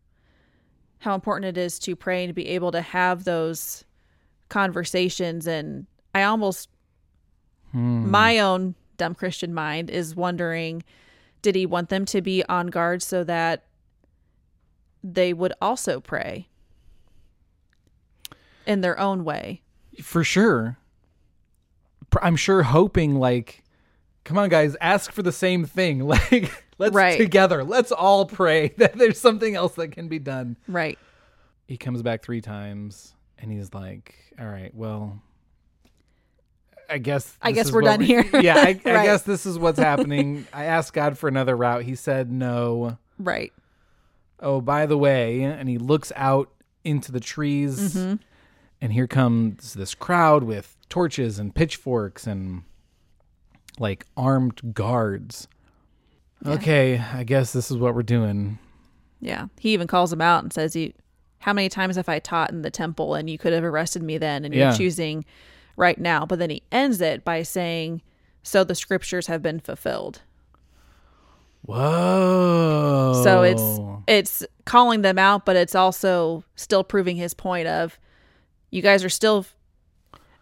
How 0.99 1.15
important 1.15 1.57
it 1.57 1.59
is 1.59 1.79
to 1.79 1.95
pray 1.95 2.23
and 2.23 2.29
to 2.29 2.33
be 2.33 2.47
able 2.49 2.71
to 2.71 2.81
have 2.81 3.23
those 3.23 3.83
conversations 4.49 5.47
and 5.47 5.85
I 6.13 6.23
almost 6.23 6.69
hmm. 7.71 8.09
my 8.09 8.39
own 8.39 8.75
dumb 8.97 9.15
Christian 9.15 9.53
mind 9.53 9.89
is 9.89 10.15
wondering 10.15 10.83
did 11.41 11.55
he 11.55 11.65
want 11.65 11.89
them 11.89 12.05
to 12.05 12.21
be 12.21 12.43
on 12.45 12.67
guard 12.67 13.01
so 13.01 13.23
that 13.23 13.65
they 15.03 15.31
would 15.33 15.53
also 15.61 16.01
pray 16.01 16.49
in 18.65 18.81
their 18.81 18.99
own 18.99 19.23
way? 19.23 19.61
For 20.01 20.23
sure. 20.23 20.77
I'm 22.21 22.35
sure 22.35 22.63
hoping 22.63 23.15
like 23.15 23.63
come 24.25 24.37
on 24.37 24.49
guys, 24.49 24.75
ask 24.81 25.11
for 25.11 25.23
the 25.23 25.31
same 25.31 25.65
thing. 25.65 26.01
Like 26.07 26.65
let's 26.79 26.95
Right. 26.95 27.17
together. 27.17 27.63
Let's 27.63 27.91
all 27.91 28.25
pray 28.25 28.69
that 28.77 28.97
there's 28.97 29.19
something 29.19 29.53
else 29.55 29.75
that 29.75 29.89
can 29.91 30.07
be 30.07 30.17
done. 30.19 30.57
Right. 30.67 30.97
He 31.67 31.77
comes 31.77 32.01
back 32.01 32.23
3 32.23 32.41
times 32.41 33.13
and 33.37 33.51
he's 33.51 33.73
like, 33.75 34.15
"All 34.39 34.47
right, 34.47 34.73
well, 34.73 35.21
I 36.89 36.97
guess 36.97 37.37
I 37.41 37.51
guess 37.51 37.71
we're 37.71 37.81
done 37.81 37.99
we- 37.99 38.05
here." 38.07 38.25
yeah, 38.41 38.55
I, 38.57 38.69
I 38.69 39.05
guess 39.05 39.21
this 39.21 39.45
is 39.45 39.59
what's 39.59 39.77
happening. 39.79 40.47
I 40.51 40.65
asked 40.65 40.93
God 40.93 41.17
for 41.17 41.27
another 41.27 41.55
route. 41.55 41.83
He 41.83 41.95
said 41.95 42.31
no. 42.31 42.97
Right. 43.19 43.53
Oh, 44.39 44.61
by 44.61 44.85
the 44.85 44.97
way, 44.97 45.43
and 45.43 45.67
he 45.69 45.77
looks 45.77 46.11
out 46.15 46.49
into 46.83 47.11
the 47.11 47.19
trees, 47.19 47.95
Mm-hmm. 47.95 48.15
and 48.81 48.93
here 48.93 49.05
comes 49.07 49.73
this 49.73 49.93
crowd 49.93 50.43
with 50.43 50.75
torches 50.89 51.37
and 51.37 51.53
pitchforks 51.53 52.25
and 52.25 52.63
like 53.77 54.05
armed 54.17 54.73
guards. 54.73 55.47
Okay, 56.45 56.97
I 57.13 57.23
guess 57.23 57.51
this 57.53 57.69
is 57.69 57.77
what 57.77 57.95
we're 57.95 58.03
doing. 58.03 58.59
Yeah. 59.19 59.47
He 59.59 59.73
even 59.73 59.87
calls 59.87 60.13
him 60.13 60.21
out 60.21 60.43
and 60.43 60.53
says, 60.53 60.75
"You, 60.75 60.93
how 61.39 61.51
many 61.53 61.67
times 61.69 61.95
have 61.97 62.07
I 62.09 62.19
taught 62.19 62.51
in 62.51 62.61
the 62.61 62.71
temple, 62.71 63.15
and 63.15 63.29
you 63.29 63.37
could 63.37 63.51
have 63.53 63.63
arrested 63.63 64.01
me 64.03 64.17
then, 64.17 64.45
and 64.45 64.53
Yeah. 64.53 64.69
you're 64.69 64.77
choosing 64.77 65.25
right 65.75 65.97
now." 65.99 66.25
But 66.25 66.39
then 66.39 66.49
he 66.49 66.63
ends 66.71 67.01
it 67.01 67.25
by 67.25 67.43
saying, 67.43 68.01
"So 68.43 68.63
the 68.63 68.75
scriptures 68.75 69.27
have 69.27 69.41
been 69.41 69.59
fulfilled." 69.59 70.21
Whoa. 71.65 73.21
So 73.23 73.43
it's 73.43 73.79
it's 74.07 74.45
calling 74.65 75.01
them 75.01 75.19
out, 75.19 75.45
but 75.45 75.55
it's 75.55 75.75
also 75.75 76.43
still 76.55 76.83
proving 76.83 77.15
his 77.17 77.33
point 77.33 77.67
of, 77.67 77.99
you 78.71 78.81
guys 78.81 79.03
are 79.03 79.09
still, 79.09 79.45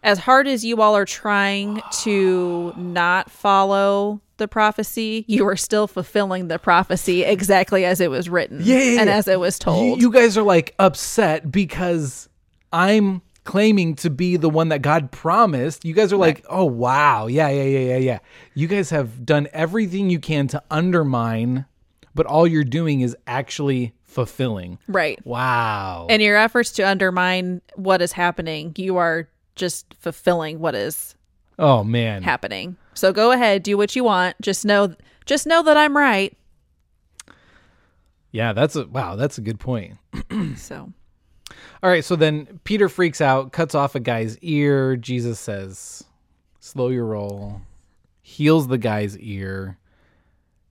as 0.02 0.20
hard 0.20 0.46
as 0.46 0.64
you 0.64 0.80
all 0.80 0.96
are 0.96 1.04
trying 1.04 1.82
to 2.02 2.72
not 2.76 3.30
follow 3.30 4.20
the 4.38 4.48
prophecy, 4.48 5.24
you 5.28 5.46
are 5.46 5.56
still 5.56 5.86
fulfilling 5.86 6.48
the 6.48 6.58
prophecy 6.58 7.22
exactly 7.24 7.84
as 7.84 8.00
it 8.00 8.10
was 8.10 8.28
written, 8.28 8.60
Yeah, 8.62 8.78
yeah, 8.78 9.00
and 9.00 9.10
as 9.10 9.28
it 9.28 9.38
was 9.38 9.58
told. 9.58 10.00
You 10.00 10.10
guys 10.10 10.36
are 10.38 10.42
like 10.42 10.74
upset 10.78 11.50
because 11.52 12.28
I'm 12.72 13.22
claiming 13.44 13.94
to 13.96 14.10
be 14.10 14.36
the 14.36 14.50
one 14.50 14.68
that 14.68 14.82
God 14.82 15.10
promised. 15.10 15.84
You 15.84 15.94
guys 15.94 16.12
are 16.12 16.18
like, 16.18 16.44
oh 16.50 16.64
wow, 16.64 17.26
yeah, 17.28 17.48
yeah, 17.48 17.62
yeah, 17.62 17.78
yeah, 17.78 17.96
yeah. 17.96 18.18
You 18.54 18.66
guys 18.66 18.90
have 18.90 19.24
done 19.24 19.48
everything 19.52 20.10
you 20.10 20.18
can 20.18 20.48
to 20.48 20.62
undermine, 20.70 21.64
but 22.14 22.26
all 22.26 22.46
you're 22.46 22.64
doing 22.64 23.00
is 23.00 23.16
actually 23.26 23.94
fulfilling. 24.04 24.78
right. 24.88 25.24
Wow. 25.24 26.06
And 26.10 26.20
your 26.20 26.36
efforts 26.36 26.72
to 26.72 26.82
undermine 26.82 27.62
what 27.74 28.02
is 28.02 28.12
happening, 28.12 28.74
you 28.76 28.96
are 28.96 29.28
just 29.54 29.94
fulfilling 29.98 30.60
what 30.60 30.74
is 30.74 31.14
oh 31.58 31.84
man. 31.84 32.22
happening. 32.22 32.76
So 32.98 33.12
go 33.12 33.30
ahead, 33.30 33.62
do 33.62 33.76
what 33.76 33.94
you 33.94 34.02
want. 34.02 34.34
Just 34.40 34.64
know, 34.64 34.92
just 35.24 35.46
know 35.46 35.62
that 35.62 35.76
I'm 35.76 35.96
right. 35.96 36.36
Yeah, 38.32 38.52
that's 38.52 38.76
a 38.76 38.86
wow, 38.86 39.16
that's 39.16 39.38
a 39.38 39.40
good 39.40 39.60
point. 39.60 39.94
So 40.56 40.92
All 41.82 41.90
right, 41.90 42.04
so 42.04 42.16
then 42.16 42.58
Peter 42.64 42.88
freaks 42.88 43.20
out, 43.20 43.52
cuts 43.52 43.74
off 43.74 43.94
a 43.94 44.00
guy's 44.00 44.36
ear. 44.38 44.96
Jesus 44.96 45.38
says, 45.38 46.04
"Slow 46.60 46.88
your 46.88 47.06
roll." 47.06 47.60
Heals 48.20 48.68
the 48.68 48.78
guy's 48.78 49.16
ear. 49.18 49.78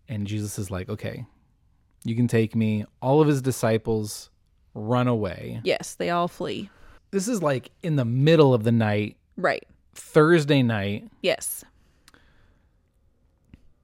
And 0.09 0.27
Jesus 0.27 0.59
is 0.59 0.69
like, 0.69 0.89
"Okay. 0.89 1.25
You 2.03 2.15
can 2.15 2.27
take 2.27 2.55
me." 2.55 2.85
All 3.01 3.21
of 3.21 3.27
his 3.27 3.41
disciples 3.41 4.29
run 4.73 5.07
away. 5.07 5.61
yes, 5.63 5.95
they 5.95 6.09
all 6.09 6.27
flee. 6.27 6.69
This 7.11 7.27
is 7.27 7.41
like 7.41 7.71
in 7.81 7.95
the 7.95 8.05
middle 8.05 8.53
of 8.53 8.63
the 8.63 8.71
night, 8.71 9.15
Right. 9.37 9.65
Thursday 9.95 10.61
night. 10.61 11.07
Yes. 11.21 11.63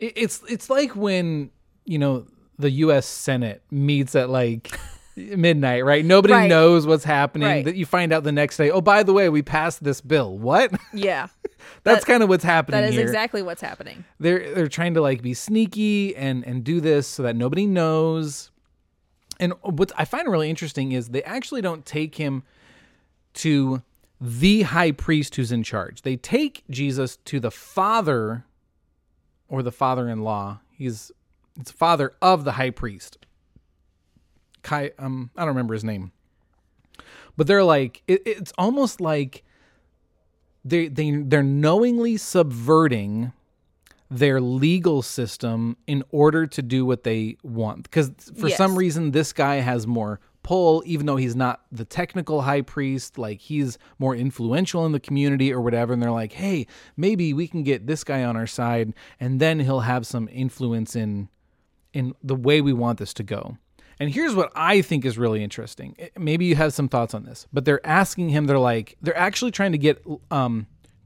It- 0.03 0.13
It's 0.15 0.41
it's 0.49 0.69
like 0.69 0.95
when, 0.95 1.49
you 1.85 1.97
know, 1.97 2.25
the 2.59 2.69
US 2.69 3.05
Senate 3.05 3.61
meets 3.71 4.15
at 4.15 4.29
like 4.29 4.77
midnight, 5.15 5.85
right? 5.85 6.03
Nobody 6.05 6.33
Right. 6.33 6.49
knows 6.49 6.85
what's 6.87 7.03
happening. 7.03 7.47
Right. 7.47 7.65
That 7.65 7.75
you 7.75 7.85
find 7.85 8.11
out 8.13 8.23
the 8.23 8.31
next 8.31 8.57
day, 8.57 8.69
"Oh, 8.69 8.81
by 8.81 9.03
the 9.03 9.13
way, 9.13 9.29
we 9.29 9.41
passed 9.41 9.83
this 9.83 10.01
bill." 10.01 10.37
What? 10.37 10.71
Yeah. 10.93 11.27
That's 11.83 12.01
That- 12.01 12.11
kind 12.11 12.23
of 12.23 12.29
what's 12.29 12.43
happening 12.43 12.81
That 12.81 12.89
is 12.89 12.95
here. 12.95 13.03
exactly 13.03 13.41
what's 13.41 13.61
happening. 13.61 14.03
they're 14.19 14.53
they're 14.53 14.67
trying 14.67 14.93
to 14.95 15.01
like 15.01 15.21
be 15.21 15.33
sneaky 15.33 16.15
and 16.15 16.45
and 16.45 16.63
do 16.63 16.81
this 16.81 17.07
so 17.07 17.23
that 17.23 17.35
nobody 17.35 17.65
knows. 17.65 18.51
And 19.39 19.53
what 19.61 19.91
I 19.97 20.05
find 20.05 20.27
really 20.29 20.49
interesting 20.49 20.91
is 20.91 21.09
they 21.09 21.23
actually 21.23 21.61
don't 21.61 21.85
take 21.85 22.15
him 22.15 22.43
to 23.35 23.81
the 24.21 24.61
high 24.63 24.91
priest 24.91 25.35
who's 25.35 25.51
in 25.51 25.63
charge. 25.63 26.03
They 26.03 26.15
take 26.17 26.63
Jesus 26.69 27.17
to 27.25 27.39
the 27.39 27.49
father 27.51 28.45
or 29.53 29.61
the 29.61 29.71
father-in-law. 29.71 30.59
He's 30.71 31.11
it's 31.59 31.69
father 31.69 32.13
of 32.23 32.43
the 32.43 32.53
high 32.53 32.71
priest. 32.71 33.19
Kai 34.63 34.91
um 34.97 35.29
I 35.37 35.41
don't 35.41 35.49
remember 35.49 35.75
his 35.75 35.83
name. 35.83 36.11
But 37.37 37.45
they're 37.45 37.63
like 37.63 38.01
it, 38.07 38.23
it's 38.25 38.51
almost 38.57 38.99
like 38.99 39.43
they 40.65 40.87
they 40.87 41.11
they're 41.11 41.43
knowingly 41.43 42.17
subverting 42.17 43.31
their 44.09 44.41
legal 44.41 45.03
system 45.03 45.77
in 45.85 46.03
order 46.09 46.47
to 46.47 46.61
do 46.63 46.83
what 46.83 47.03
they 47.03 47.37
want 47.43 47.83
because 47.83 48.11
for 48.39 48.47
Yes. 48.47 48.57
some 48.57 48.75
reason 48.75 49.11
this 49.11 49.33
guy 49.33 49.55
has 49.57 49.85
more 49.85 50.19
pull 50.43 50.83
even 50.85 51.05
though 51.05 51.15
he's 51.15 51.35
not 51.35 51.61
the 51.71 51.85
technical 51.85 52.41
high 52.41 52.61
priest 52.61 53.17
like 53.17 53.39
he's 53.39 53.77
more 53.97 54.15
influential 54.15 54.85
in 54.85 54.91
the 54.91 54.99
community 54.99 55.51
or 55.53 55.61
whatever 55.61 55.93
and 55.93 56.03
they're 56.03 56.11
like 56.11 56.33
hey 56.33 56.67
maybe 56.97 57.33
we 57.33 57.47
can 57.47 57.63
get 57.63 57.87
this 57.87 58.03
guy 58.03 58.23
on 58.23 58.35
our 58.35 58.45
side 58.47 58.93
and 59.19 59.39
then 59.39 59.59
he'll 59.59 59.79
have 59.81 60.05
some 60.05 60.27
influence 60.31 60.95
in 60.95 61.29
in 61.93 62.13
the 62.23 62.35
way 62.35 62.59
we 62.59 62.73
want 62.73 62.97
this 62.99 63.13
to 63.13 63.23
go. 63.23 63.57
And 63.99 64.09
here's 64.11 64.33
what 64.33 64.51
I 64.55 64.81
think 64.81 65.05
is 65.05 65.15
really 65.19 65.43
interesting. 65.43 65.95
Eh, 65.99 66.09
Maybe 66.17 66.45
you 66.45 66.55
have 66.55 66.73
some 66.73 66.89
thoughts 66.89 67.13
on 67.13 67.23
this, 67.23 67.45
but 67.53 67.65
they're 67.65 67.85
asking 67.85 68.29
him, 68.29 68.47
they're 68.47 68.57
like, 68.57 68.97
they're 69.03 69.15
actually 69.15 69.51
trying 69.51 69.71
to 69.73 69.77
get 69.77 70.03
um, 70.31 70.65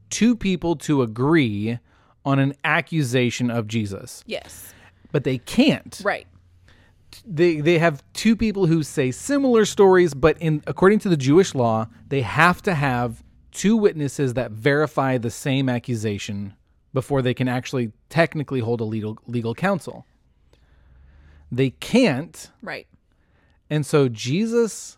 two 0.10 0.34
people 0.34 0.78
to 0.78 1.02
agree 1.02 1.78
on 2.24 2.40
an 2.40 2.54
accusation 2.64 3.52
of 3.52 3.68
Jesus, 3.68 4.24
Yes. 4.26 4.74
but 5.12 5.26
they 5.26 5.38
can't. 5.40 6.00
Right. 6.06 6.26
They, 7.26 7.62
they 7.62 7.78
have 7.80 8.04
two 8.14 8.36
people 8.36 8.68
who 8.68 8.84
say 8.84 9.12
similar 9.12 9.66
stories, 9.66 10.14
but 10.14 10.38
in 10.40 10.64
according 10.68 11.00
to 11.00 11.10
the 11.10 11.18
Jewish 11.18 11.56
law, 11.56 11.88
they 12.08 12.22
have 12.22 12.62
to 12.64 12.74
have 12.74 13.24
two 13.52 13.76
witnesses 13.76 14.34
that 14.36 14.52
verify 14.52 15.18
the 15.18 15.32
same 15.32 15.68
accusation 15.70 16.54
before 16.94 17.22
they 17.22 17.34
can 17.34 17.48
actually 17.48 17.92
technically 18.10 18.60
hold 18.60 18.82
a 18.82 18.84
legal 18.84 19.18
legal 19.28 19.54
counsel. 19.56 20.06
They 21.52 21.72
can't 21.72 22.52
Right. 22.62 22.88
and 23.70 23.86
so 23.86 24.10
Jesus 24.10 24.98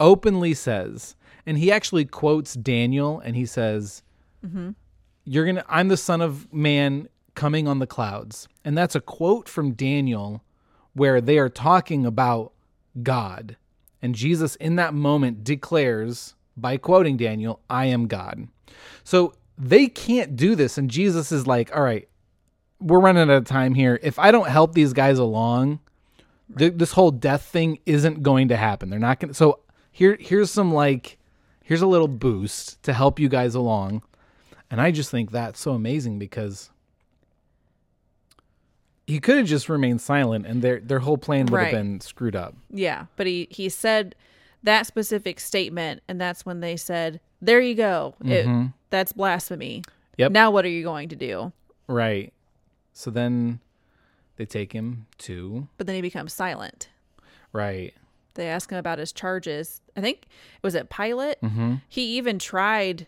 openly 0.00 0.54
says, 0.54 1.16
and 1.46 1.56
he 1.58 1.70
actually 1.72 2.04
quotes 2.04 2.54
Daniel 2.54 3.20
and 3.20 3.36
he 3.36 3.46
says, 3.46 4.02
mm-hmm. 4.44 4.70
You're 5.24 5.46
gonna 5.46 5.64
I'm 5.68 5.88
the 5.88 5.96
son 5.96 6.20
of 6.20 6.52
man 6.52 7.08
coming 7.34 7.66
on 7.66 7.78
the 7.78 7.86
clouds. 7.86 8.46
And 8.64 8.76
that's 8.76 8.94
a 8.94 9.00
quote 9.00 9.48
from 9.48 9.72
Daniel 9.72 10.42
where 10.94 11.20
they 11.20 11.38
are 11.38 11.48
talking 11.48 12.06
about 12.06 12.52
God. 13.02 13.56
And 14.00 14.14
Jesus 14.14 14.56
in 14.56 14.76
that 14.76 14.94
moment 14.94 15.44
declares 15.44 16.34
by 16.56 16.76
quoting 16.76 17.16
Daniel, 17.16 17.60
I 17.68 17.86
am 17.86 18.06
God. 18.06 18.48
So 19.02 19.34
they 19.58 19.86
can't 19.88 20.36
do 20.36 20.54
this. 20.54 20.78
And 20.78 20.90
Jesus 20.90 21.32
is 21.32 21.46
like, 21.46 21.74
All 21.74 21.82
right, 21.82 22.08
we're 22.80 23.00
running 23.00 23.22
out 23.22 23.30
of 23.30 23.44
time 23.44 23.74
here. 23.74 23.98
If 24.02 24.18
I 24.18 24.30
don't 24.30 24.48
help 24.48 24.74
these 24.74 24.92
guys 24.92 25.18
along, 25.18 25.80
th- 26.56 26.74
this 26.76 26.92
whole 26.92 27.10
death 27.10 27.42
thing 27.42 27.78
isn't 27.86 28.22
going 28.22 28.48
to 28.48 28.56
happen. 28.56 28.90
They're 28.90 28.98
not 28.98 29.20
going 29.20 29.30
to. 29.30 29.34
So 29.34 29.60
here, 29.90 30.16
here's 30.20 30.50
some 30.50 30.72
like, 30.72 31.18
here's 31.62 31.82
a 31.82 31.86
little 31.86 32.08
boost 32.08 32.82
to 32.82 32.92
help 32.92 33.18
you 33.18 33.28
guys 33.28 33.54
along. 33.54 34.02
And 34.70 34.80
I 34.80 34.90
just 34.90 35.10
think 35.10 35.30
that's 35.30 35.60
so 35.60 35.72
amazing 35.72 36.18
because 36.18 36.70
he 39.06 39.20
could 39.20 39.36
have 39.36 39.46
just 39.46 39.68
remained 39.68 40.00
silent 40.00 40.46
and 40.46 40.62
their 40.62 40.80
their 40.80 41.00
whole 41.00 41.18
plan 41.18 41.46
would 41.46 41.52
Right. 41.52 41.64
have 41.66 41.72
been 41.82 42.00
screwed 42.00 42.34
up. 42.36 42.54
Yeah. 42.70 43.06
But 43.16 43.26
he 43.26 43.48
he 43.50 43.68
said 43.68 44.14
that 44.62 44.86
specific 44.86 45.40
statement, 45.40 46.02
and 46.08 46.20
that's 46.20 46.46
when 46.46 46.60
they 46.60 46.76
said, 46.76 47.20
"There 47.42 47.60
you 47.60 47.74
go. 47.74 48.14
It, 48.24 48.70
that's 48.90 49.12
blasphemy." 49.12 49.82
Yep. 50.16 50.32
Now 50.32 50.50
what 50.50 50.64
are 50.64 50.68
you 50.70 50.82
going 50.84 51.08
to 51.10 51.16
do? 51.16 51.52
Right. 51.86 52.32
So 52.92 53.10
then 53.10 53.60
they 54.36 54.46
take 54.46 54.72
him 54.72 55.06
to 55.18 55.68
But 55.76 55.86
then 55.86 55.96
he 55.96 56.02
becomes 56.02 56.32
silent. 56.32 56.88
right. 57.52 57.92
They 58.34 58.48
ask 58.48 58.70
him 58.70 58.78
about 58.78 58.98
his 58.98 59.12
charges. 59.12 59.80
I 59.96 60.00
think 60.00 60.26
was 60.62 60.74
it 60.74 60.90
Pilate. 60.90 61.40
Mm-hmm. 61.40 61.74
He 61.88 62.16
even 62.16 62.38
tried. 62.40 63.06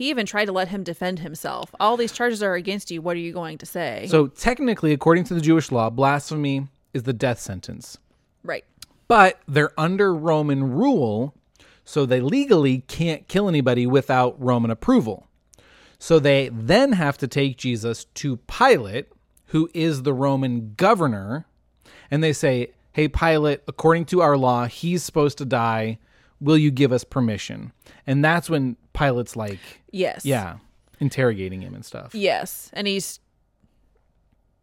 He 0.00 0.08
even 0.08 0.24
tried 0.24 0.46
to 0.46 0.52
let 0.52 0.68
him 0.68 0.82
defend 0.82 1.18
himself. 1.18 1.74
All 1.78 1.98
these 1.98 2.10
charges 2.10 2.42
are 2.42 2.54
against 2.54 2.90
you. 2.90 3.02
What 3.02 3.18
are 3.18 3.20
you 3.20 3.34
going 3.34 3.58
to 3.58 3.66
say? 3.66 4.06
So 4.08 4.28
technically, 4.28 4.94
according 4.94 5.24
to 5.24 5.34
the 5.34 5.42
Jewish 5.42 5.70
law, 5.70 5.90
blasphemy 5.90 6.68
is 6.94 7.02
the 7.02 7.12
death 7.12 7.38
sentence. 7.38 7.98
right. 8.42 8.64
But 9.08 9.40
they're 9.46 9.78
under 9.78 10.14
Roman 10.14 10.72
rule, 10.72 11.34
so 11.84 12.06
they 12.06 12.22
legally 12.22 12.78
can't 12.88 13.28
kill 13.28 13.46
anybody 13.46 13.86
without 13.86 14.42
Roman 14.42 14.70
approval. 14.70 15.26
So 15.98 16.18
they 16.18 16.48
then 16.50 16.92
have 16.92 17.18
to 17.18 17.28
take 17.28 17.58
Jesus 17.58 18.06
to 18.06 18.38
Pilate, 18.38 19.08
who 19.48 19.68
is 19.74 20.04
the 20.04 20.14
Roman 20.14 20.72
governor, 20.78 21.44
and 22.10 22.24
they 22.24 22.32
say, 22.32 22.72
Hey, 22.92 23.06
Pilate, 23.06 23.60
according 23.68 24.06
to 24.06 24.22
our 24.22 24.38
law, 24.38 24.64
he's 24.64 25.02
supposed 25.02 25.36
to 25.36 25.44
die. 25.44 25.98
Will 26.40 26.58
you 26.58 26.70
give 26.70 26.92
us 26.92 27.04
permission? 27.04 27.72
And 28.06 28.24
that's 28.24 28.48
when 28.48 28.76
Pilate's 28.92 29.36
like, 29.36 29.58
Yes. 29.90 30.24
Yeah, 30.24 30.56
interrogating 30.98 31.60
him 31.60 31.74
and 31.74 31.84
stuff. 31.84 32.14
Yes. 32.14 32.70
And 32.72 32.86
he's 32.86 33.20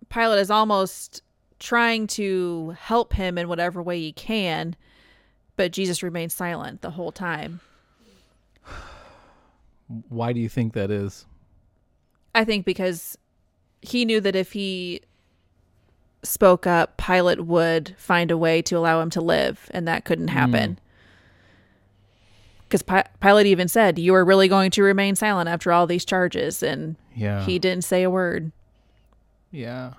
Pilate 0.09 0.39
is 0.39 0.51
almost 0.51 1.21
trying 1.59 2.07
to 2.07 2.75
help 2.79 3.13
him 3.13 3.37
in 3.37 3.47
whatever 3.47 3.81
way 3.81 3.99
he 3.99 4.11
can, 4.11 4.75
but 5.55 5.71
Jesus 5.71 6.03
remains 6.03 6.33
silent 6.33 6.81
the 6.81 6.91
whole 6.91 7.11
time. 7.11 7.59
Why 10.09 10.33
do 10.33 10.39
you 10.39 10.49
think 10.49 10.73
that 10.73 10.91
is? 10.91 11.25
I 12.35 12.45
think 12.45 12.65
because 12.65 13.17
he 13.81 14.05
knew 14.05 14.21
that 14.21 14.35
if 14.35 14.51
he 14.51 15.01
spoke 16.23 16.67
up, 16.67 16.97
Pilate 16.97 17.45
would 17.45 17.95
find 17.97 18.31
a 18.31 18.37
way 18.37 18.61
to 18.63 18.77
allow 18.77 19.01
him 19.01 19.09
to 19.11 19.21
live, 19.21 19.69
and 19.71 19.87
that 19.87 20.05
couldn't 20.05 20.29
happen. 20.29 20.73
Hmm. 20.73 20.86
Because 22.67 22.81
Pi- 22.81 23.05
Pilate 23.21 23.45
even 23.47 23.67
said, 23.67 23.97
You 23.97 24.13
are 24.15 24.25
really 24.25 24.47
going 24.47 24.71
to 24.71 24.83
remain 24.83 25.15
silent 25.15 25.47
after 25.49 25.71
all 25.71 25.87
these 25.87 26.03
charges. 26.05 26.61
And 26.61 26.95
Yeah. 27.15 27.43
he 27.45 27.59
didn't 27.59 27.83
say 27.85 28.03
a 28.03 28.09
word. 28.09 28.51
yeah. 29.51 29.93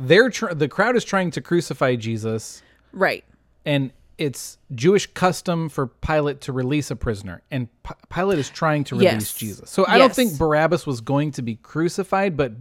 They're 0.00 0.30
tr- 0.30 0.54
the 0.54 0.68
crowd 0.68 0.94
is 0.96 1.04
trying 1.04 1.30
to 1.32 1.40
crucify 1.40 1.96
Jesus. 1.96 2.62
Right. 2.92 3.24
and 3.66 3.92
it's 4.16 4.58
Jewish 4.74 5.06
custom 5.12 5.68
for 5.68 5.86
Pilate 5.86 6.40
to 6.42 6.52
release 6.52 6.90
a 6.90 6.96
prisoner, 6.96 7.42
and 7.52 7.68
P- 7.84 7.94
Pilate 8.12 8.38
is 8.40 8.48
trying 8.50 8.82
to 8.84 8.96
release 8.96 9.12
Yes. 9.12 9.34
Jesus. 9.34 9.70
So 9.70 9.84
I 9.86 9.96
don't 9.98 10.12
think 10.12 10.36
Barabbas 10.38 10.86
was 10.86 11.00
going 11.00 11.30
to 11.32 11.42
be 11.42 11.54
crucified, 11.56 12.36
but 12.36 12.52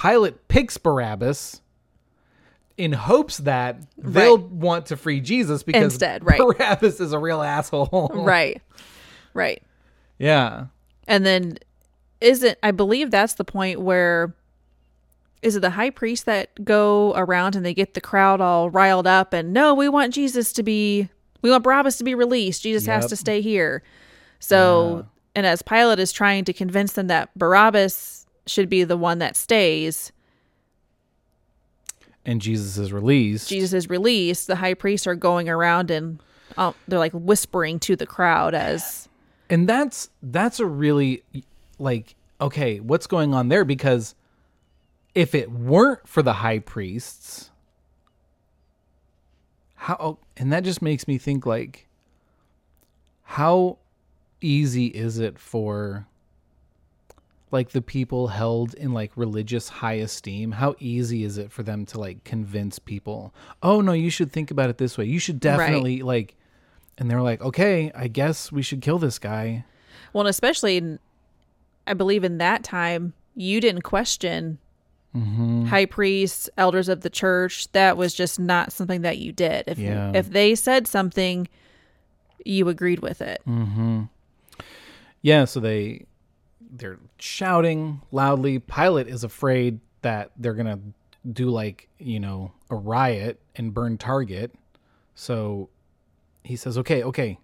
Pilate 0.00 0.48
picks 0.48 0.78
Barabbas 0.78 1.60
in 2.78 2.92
hopes 2.92 3.38
that 3.38 3.82
they'll 3.98 4.38
want 4.38 4.86
to 4.86 4.96
free 4.96 5.20
Jesus 5.20 5.64
because 5.64 5.82
Instead, 5.82 6.24
right. 6.24 6.38
Barabbas 6.38 7.00
is 7.00 7.12
a 7.12 7.18
real 7.18 7.42
asshole. 7.42 8.10
Right. 8.14 8.62
Right. 9.34 9.62
Yeah. 10.18 10.66
And 11.06 11.26
then 11.26 11.58
isn't 12.20 12.58
I 12.62 12.70
believe 12.70 13.10
that's 13.10 13.34
the 13.34 13.44
point 13.44 13.80
where 13.80 14.34
is 15.42 15.56
it 15.56 15.60
the 15.60 15.70
high 15.70 15.90
priest 15.90 16.26
that 16.26 16.64
go 16.64 17.12
around 17.14 17.54
and 17.54 17.64
they 17.64 17.74
get 17.74 17.94
the 17.94 18.00
crowd 18.00 18.40
all 18.40 18.70
riled 18.70 19.06
up 19.06 19.32
and 19.32 19.52
no, 19.52 19.74
we 19.74 19.88
want 19.88 20.14
Jesus 20.14 20.52
to 20.54 20.62
be 20.62 21.08
we 21.42 21.50
want 21.50 21.64
Barabbas 21.64 21.98
to 21.98 22.04
be 22.04 22.14
released. 22.14 22.62
Jesus 22.62 22.86
has 22.86 23.06
to 23.06 23.16
stay 23.16 23.40
here. 23.40 23.82
So 24.40 25.06
and 25.34 25.46
as 25.46 25.62
Pilate 25.62 25.98
is 25.98 26.12
trying 26.12 26.44
to 26.44 26.52
convince 26.52 26.92
them 26.92 27.08
that 27.08 27.36
Barabbas 27.36 28.26
should 28.46 28.68
be 28.68 28.84
the 28.84 28.96
one 28.96 29.18
that 29.18 29.36
stays, 29.36 30.12
And 32.28 32.42
Jesus 32.42 32.76
is 32.76 32.92
released. 32.92 33.48
Jesus 33.48 33.72
is 33.72 33.88
released, 33.88 34.48
the 34.48 34.56
high 34.56 34.74
priests 34.74 35.06
are 35.06 35.14
going 35.14 35.48
around 35.48 35.90
and 35.90 36.20
oh, 36.58 36.74
they're 36.86 36.98
like 36.98 37.12
whispering 37.12 37.78
to 37.80 37.96
the 37.96 38.04
crowd 38.04 38.54
as 38.54 39.08
and 39.50 39.68
that's 39.68 40.10
that's 40.22 40.60
a 40.60 40.66
really 40.66 41.22
like 41.78 42.14
okay 42.40 42.80
what's 42.80 43.06
going 43.06 43.34
on 43.34 43.48
there 43.48 43.64
because 43.64 44.14
if 45.14 45.34
it 45.34 45.50
weren't 45.50 46.06
for 46.06 46.22
the 46.22 46.34
high 46.34 46.58
priests 46.58 47.50
how 49.74 50.18
and 50.36 50.52
that 50.52 50.64
just 50.64 50.82
makes 50.82 51.08
me 51.08 51.18
think 51.18 51.46
like 51.46 51.86
how 53.22 53.78
easy 54.40 54.86
is 54.88 55.18
it 55.18 55.38
for 55.38 56.06
like 57.50 57.70
the 57.70 57.82
people 57.82 58.28
held 58.28 58.74
in 58.74 58.92
like 58.92 59.10
religious 59.16 59.68
high 59.68 59.94
esteem 59.94 60.52
how 60.52 60.74
easy 60.78 61.24
is 61.24 61.38
it 61.38 61.50
for 61.50 61.62
them 61.62 61.86
to 61.86 61.98
like 61.98 62.22
convince 62.24 62.78
people 62.78 63.32
oh 63.62 63.80
no 63.80 63.92
you 63.92 64.10
should 64.10 64.30
think 64.32 64.50
about 64.50 64.68
it 64.70 64.78
this 64.78 64.96
way 64.98 65.04
you 65.04 65.18
should 65.18 65.40
definitely 65.40 66.02
like 66.02 66.36
and 66.98 67.10
they're 67.10 67.22
like 67.22 67.40
okay 67.40 67.90
i 67.94 68.06
guess 68.08 68.50
we 68.52 68.62
should 68.62 68.80
kill 68.82 68.98
this 68.98 69.18
guy 69.18 69.64
Well, 70.12 70.22
and 70.22 70.28
especially, 70.30 70.76
in, 70.78 70.98
I 71.86 71.94
believe 71.94 72.24
in 72.24 72.38
that 72.38 72.64
time, 72.64 73.12
you 73.34 73.60
didn't 73.60 73.82
question 73.82 74.58
Mm-hmm. 75.16 75.64
high 75.66 75.86
priests, 75.86 76.50
elders 76.58 76.88
of 76.88 77.00
the 77.00 77.08
church. 77.10 77.72
That 77.72 77.96
was 77.96 78.12
just 78.12 78.38
not 78.38 78.72
something 78.72 79.00
that 79.02 79.16
you 79.16 79.32
did. 79.32 79.64
If 79.66 79.78
Yeah. 79.78 80.12
if 80.14 80.28
they 80.30 80.54
said 80.54 80.86
something, 80.86 81.48
you 82.44 82.68
agreed 82.68 83.00
with 83.00 83.22
it. 83.22 83.40
Mm. 83.48 84.10
Yeah, 85.22 85.46
so 85.46 85.60
they 85.60 86.04
they're 86.60 86.98
shouting 87.18 88.00
loudly. 88.12 88.58
Pilate 88.58 89.08
is 89.08 89.24
afraid 89.24 89.80
that 90.02 90.30
they're 90.36 90.54
gonna 90.54 90.78
do 91.32 91.50
like 91.50 91.88
you 91.98 92.20
know 92.20 92.52
a 92.70 92.74
riot 92.76 93.40
and 93.56 93.72
burn 93.74 93.98
Target. 93.98 94.54
So 95.14 95.68
he 96.44 96.56
says, 96.56 96.78
"Okay, 96.78 97.02
okay, 97.02 97.38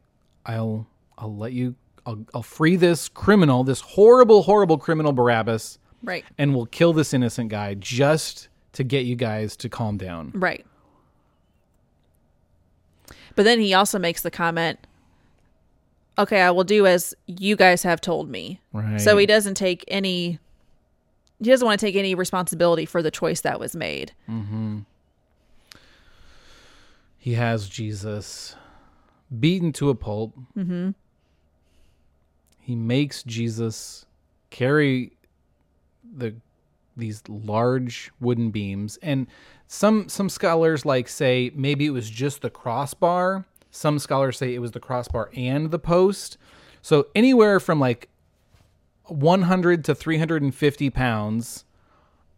I'll 0.47 0.87
I'll 1.19 1.35
let 1.37 1.53
you. 1.53 1.75
I'll 2.07 2.25
I'll 2.35 2.43
free 2.43 2.77
this 2.77 3.09
criminal, 3.09 3.65
this 3.65 3.81
horrible, 3.81 4.43
horrible 4.43 4.79
criminal 4.79 5.13
Barabbas, 5.13 5.79
Right. 6.03 6.25
and 6.39 6.55
we'll 6.55 6.67
kill 6.67 6.93
this 6.93 7.15
innocent 7.15 7.49
guy 7.51 7.75
just 7.75 8.49
to 8.73 8.85
get 8.85 9.07
you 9.07 9.17
guys 9.17 9.57
to 9.59 9.69
calm 9.69 9.97
down." 9.97 10.33
Right. 10.35 10.65
But 13.37 13.43
then 13.45 13.59
he 13.61 13.75
also 13.75 13.99
makes 13.99 14.23
the 14.23 14.31
comment, 14.31 14.79
"Okay, 16.19 16.41
I 16.41 16.51
will 16.51 16.65
do 16.65 16.87
as 16.87 17.15
you 17.27 17.57
guys 17.57 17.83
have 17.83 18.01
told 18.01 18.29
me." 18.29 18.61
Right. 18.73 19.01
So 19.01 19.17
he 19.17 19.27
doesn't 19.27 19.55
take 19.55 19.85
any 19.89 20.39
he 21.39 21.51
doesn't 21.51 21.67
want 21.67 21.79
to 21.81 21.87
take 21.87 21.97
any 21.97 22.15
responsibility 22.15 22.87
for 22.87 23.03
the 23.03 23.11
choice 23.11 23.41
that 23.43 23.59
was 23.61 23.75
made. 23.77 24.13
he 27.19 27.35
has 27.35 27.69
Jesus 27.69 28.57
beaten 29.41 29.73
to 29.73 29.91
a 29.91 29.95
pulp. 29.95 30.35
Mm-hmm. 30.57 30.91
He 32.61 32.77
makes 32.77 33.23
Jesus 33.23 34.07
carry 34.51 35.13
the 36.17 36.35
these 36.97 37.23
large 37.29 38.13
wooden 38.21 38.51
beams, 38.51 38.99
and 39.03 39.27
some 39.67 40.09
some 40.09 40.29
scholars 40.29 40.85
like 40.85 41.09
say 41.09 41.51
maybe 41.55 41.87
it 41.87 41.91
was 41.91 42.09
just 42.09 42.43
the 42.43 42.51
crossbar. 42.51 43.45
Some 43.75 43.99
scholars 43.99 44.39
say 44.39 44.55
it 44.55 44.61
was 44.61 44.71
the 44.71 44.79
crossbar 44.79 45.31
and 45.37 45.73
the 45.73 45.81
post. 45.81 46.39
So 46.81 47.09
anywhere 47.15 47.59
from 47.59 47.81
like 47.81 48.09
100 49.07 49.85
to 49.87 49.95
350 49.97 50.91
pounds 50.91 51.65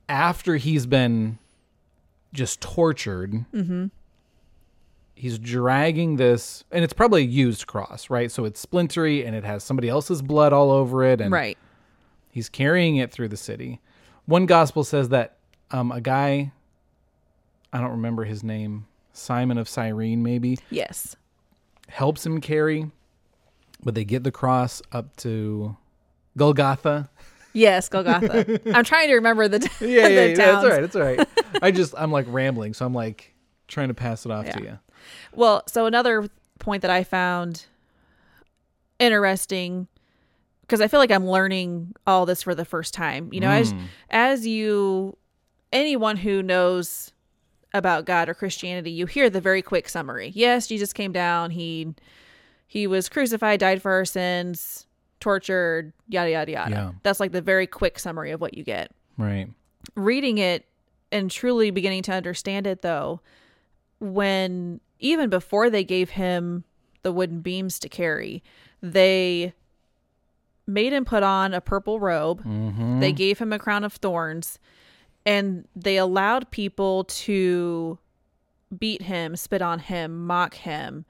after 0.09 0.57
he's 0.57 0.87
been 0.87 1.39
just 2.33 2.61
tortured 2.63 3.45
Mm-hmm. 3.53 3.87
he's 5.15 5.39
dragging 5.39 6.17
this 6.17 6.65
and 6.73 6.83
it's 6.85 6.93
probably 6.93 7.23
a 7.23 7.27
used 7.27 7.67
cross 7.67 8.11
right 8.11 8.31
so 8.31 8.45
it's 8.45 8.61
splintery 8.65 9.25
and 9.27 9.35
it 9.37 9.45
has 9.45 9.63
somebody 9.65 9.89
else's 9.89 10.21
blood 10.23 10.53
all 10.53 10.71
over 10.71 11.05
it 11.05 11.21
and 11.21 11.33
Right. 11.33 11.57
he's 12.31 12.49
carrying 12.49 12.97
it 12.97 13.11
through 13.13 13.29
the 13.29 13.37
city 13.37 13.81
one 14.27 14.45
gospel 14.47 14.85
says 14.85 15.09
that 15.11 15.37
um, 15.71 15.91
a 15.93 16.01
guy 16.01 16.53
i 17.73 17.81
don't 17.81 17.93
remember 17.93 18.25
his 18.25 18.43
name 18.45 18.87
simon 19.13 19.57
of 19.59 19.69
cyrene 19.69 20.23
maybe 20.23 20.59
Yes. 20.71 21.17
Helps 21.89 22.25
him 22.27 22.41
carry 22.41 22.91
but 23.83 23.95
they 23.95 24.05
get 24.05 24.25
the 24.25 24.33
cross 24.33 24.83
up 24.93 25.15
to 25.17 25.77
golgotha. 26.37 27.09
Yes, 27.53 27.89
Golgotha. 27.89 28.61
I'm 28.75 28.85
trying 28.85 29.09
to 29.09 29.15
remember 29.15 29.49
the, 29.49 29.59
t- 29.79 29.97
yeah, 29.97 30.09
the 30.09 30.15
yeah, 30.15 30.25
yeah 30.27 30.35
that's 30.35 30.65
all 30.65 30.69
right 30.69 30.81
that's 30.81 30.97
all 30.97 31.03
right. 31.03 31.29
I 31.63 31.71
just 31.71 31.95
i'm 31.97 32.13
like 32.13 32.27
rambling 32.29 32.75
so 32.75 32.85
i'm 32.85 32.93
like 32.93 33.35
trying 33.67 33.89
to 33.89 33.95
pass 33.95 34.27
it 34.27 34.33
off 34.33 34.49
to 34.51 34.63
you 34.63 34.79
Well, 35.33 35.63
so 35.67 35.87
another 35.87 36.29
point 36.59 36.83
that 36.83 36.91
I 36.91 37.05
found 37.05 37.67
interesting 38.99 39.89
because 40.63 40.81
I 40.81 40.89
feel 40.89 41.01
like 41.01 41.11
I'm 41.11 41.29
learning 41.29 41.95
all 42.07 42.27
this 42.27 42.43
for 42.43 42.55
the 42.55 42.65
first 42.65 42.93
time. 42.93 43.33
You 43.33 43.41
know, 43.41 43.51
as 43.51 43.71
hmm. 43.71 43.81
as 44.11 44.47
you 44.47 45.17
anyone 45.73 46.17
who 46.17 46.43
knows 46.43 47.13
about 47.77 48.05
God 48.05 48.29
or 48.29 48.35
Christianity, 48.35 48.91
you 48.91 49.07
hear 49.07 49.31
the 49.31 49.41
very 49.41 49.63
quick 49.63 49.89
summary. 49.89 50.33
Yes, 50.35 50.67
Jesus 50.67 50.93
came 50.93 51.13
down, 51.13 51.51
he 51.51 51.95
he 52.67 52.87
was 52.87 53.09
crucified, 53.09 53.61
died 53.61 53.81
for 53.81 53.93
our 53.93 54.05
sins, 54.05 54.87
tortured, 55.21 55.93
yada 56.09 56.31
yada 56.31 56.53
yada. 56.53 56.71
Yeah. 56.71 56.93
That's 57.03 57.21
like 57.21 57.33
the 57.33 57.43
very 57.43 57.67
quick 57.67 57.99
summary 57.99 58.33
of 58.33 58.41
what 58.41 58.55
you 58.55 58.65
get. 58.65 58.91
right 59.17 59.49
reading 59.95 60.39
it 60.39 60.67
and 61.13 61.31
truly 61.31 61.71
beginning 61.71 62.03
to 62.03 62.13
understand 62.13 62.67
it 62.67 62.83
though 62.83 63.21
when 64.01 64.81
even 64.99 65.31
before 65.31 65.71
they 65.71 65.85
gave 65.85 66.11
him 66.11 66.65
the 67.03 67.13
wooden 67.13 67.41
beams 67.41 67.79
to 67.79 67.89
carry 67.89 68.43
they 68.83 69.55
made 70.67 70.93
him 70.93 71.05
put 71.05 71.23
on 71.23 71.55
a 71.55 71.61
purple 71.61 72.01
robe. 72.01 72.45
Mm-hmm. 72.45 73.01
They 73.01 73.13
gave 73.13 73.39
him 73.39 73.53
a 73.53 73.59
crown 73.59 73.85
of 73.85 73.95
thorns, 73.95 74.59
and 75.27 75.67
they 75.77 75.97
allowed 75.99 76.51
people 76.51 77.05
to 77.05 77.99
beat 78.79 79.03
him, 79.03 79.37
spit 79.37 79.61
on 79.61 79.81
him, 79.81 80.27
mock 80.27 80.55
him. 80.55 81.05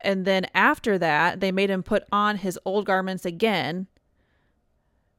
And 0.00 0.24
then 0.24 0.46
after 0.54 0.96
that, 0.98 1.40
they 1.40 1.50
made 1.52 1.68
him 1.70 1.82
put 1.82 2.04
on 2.12 2.36
his 2.36 2.58
old 2.64 2.86
garments 2.86 3.24
again 3.24 3.88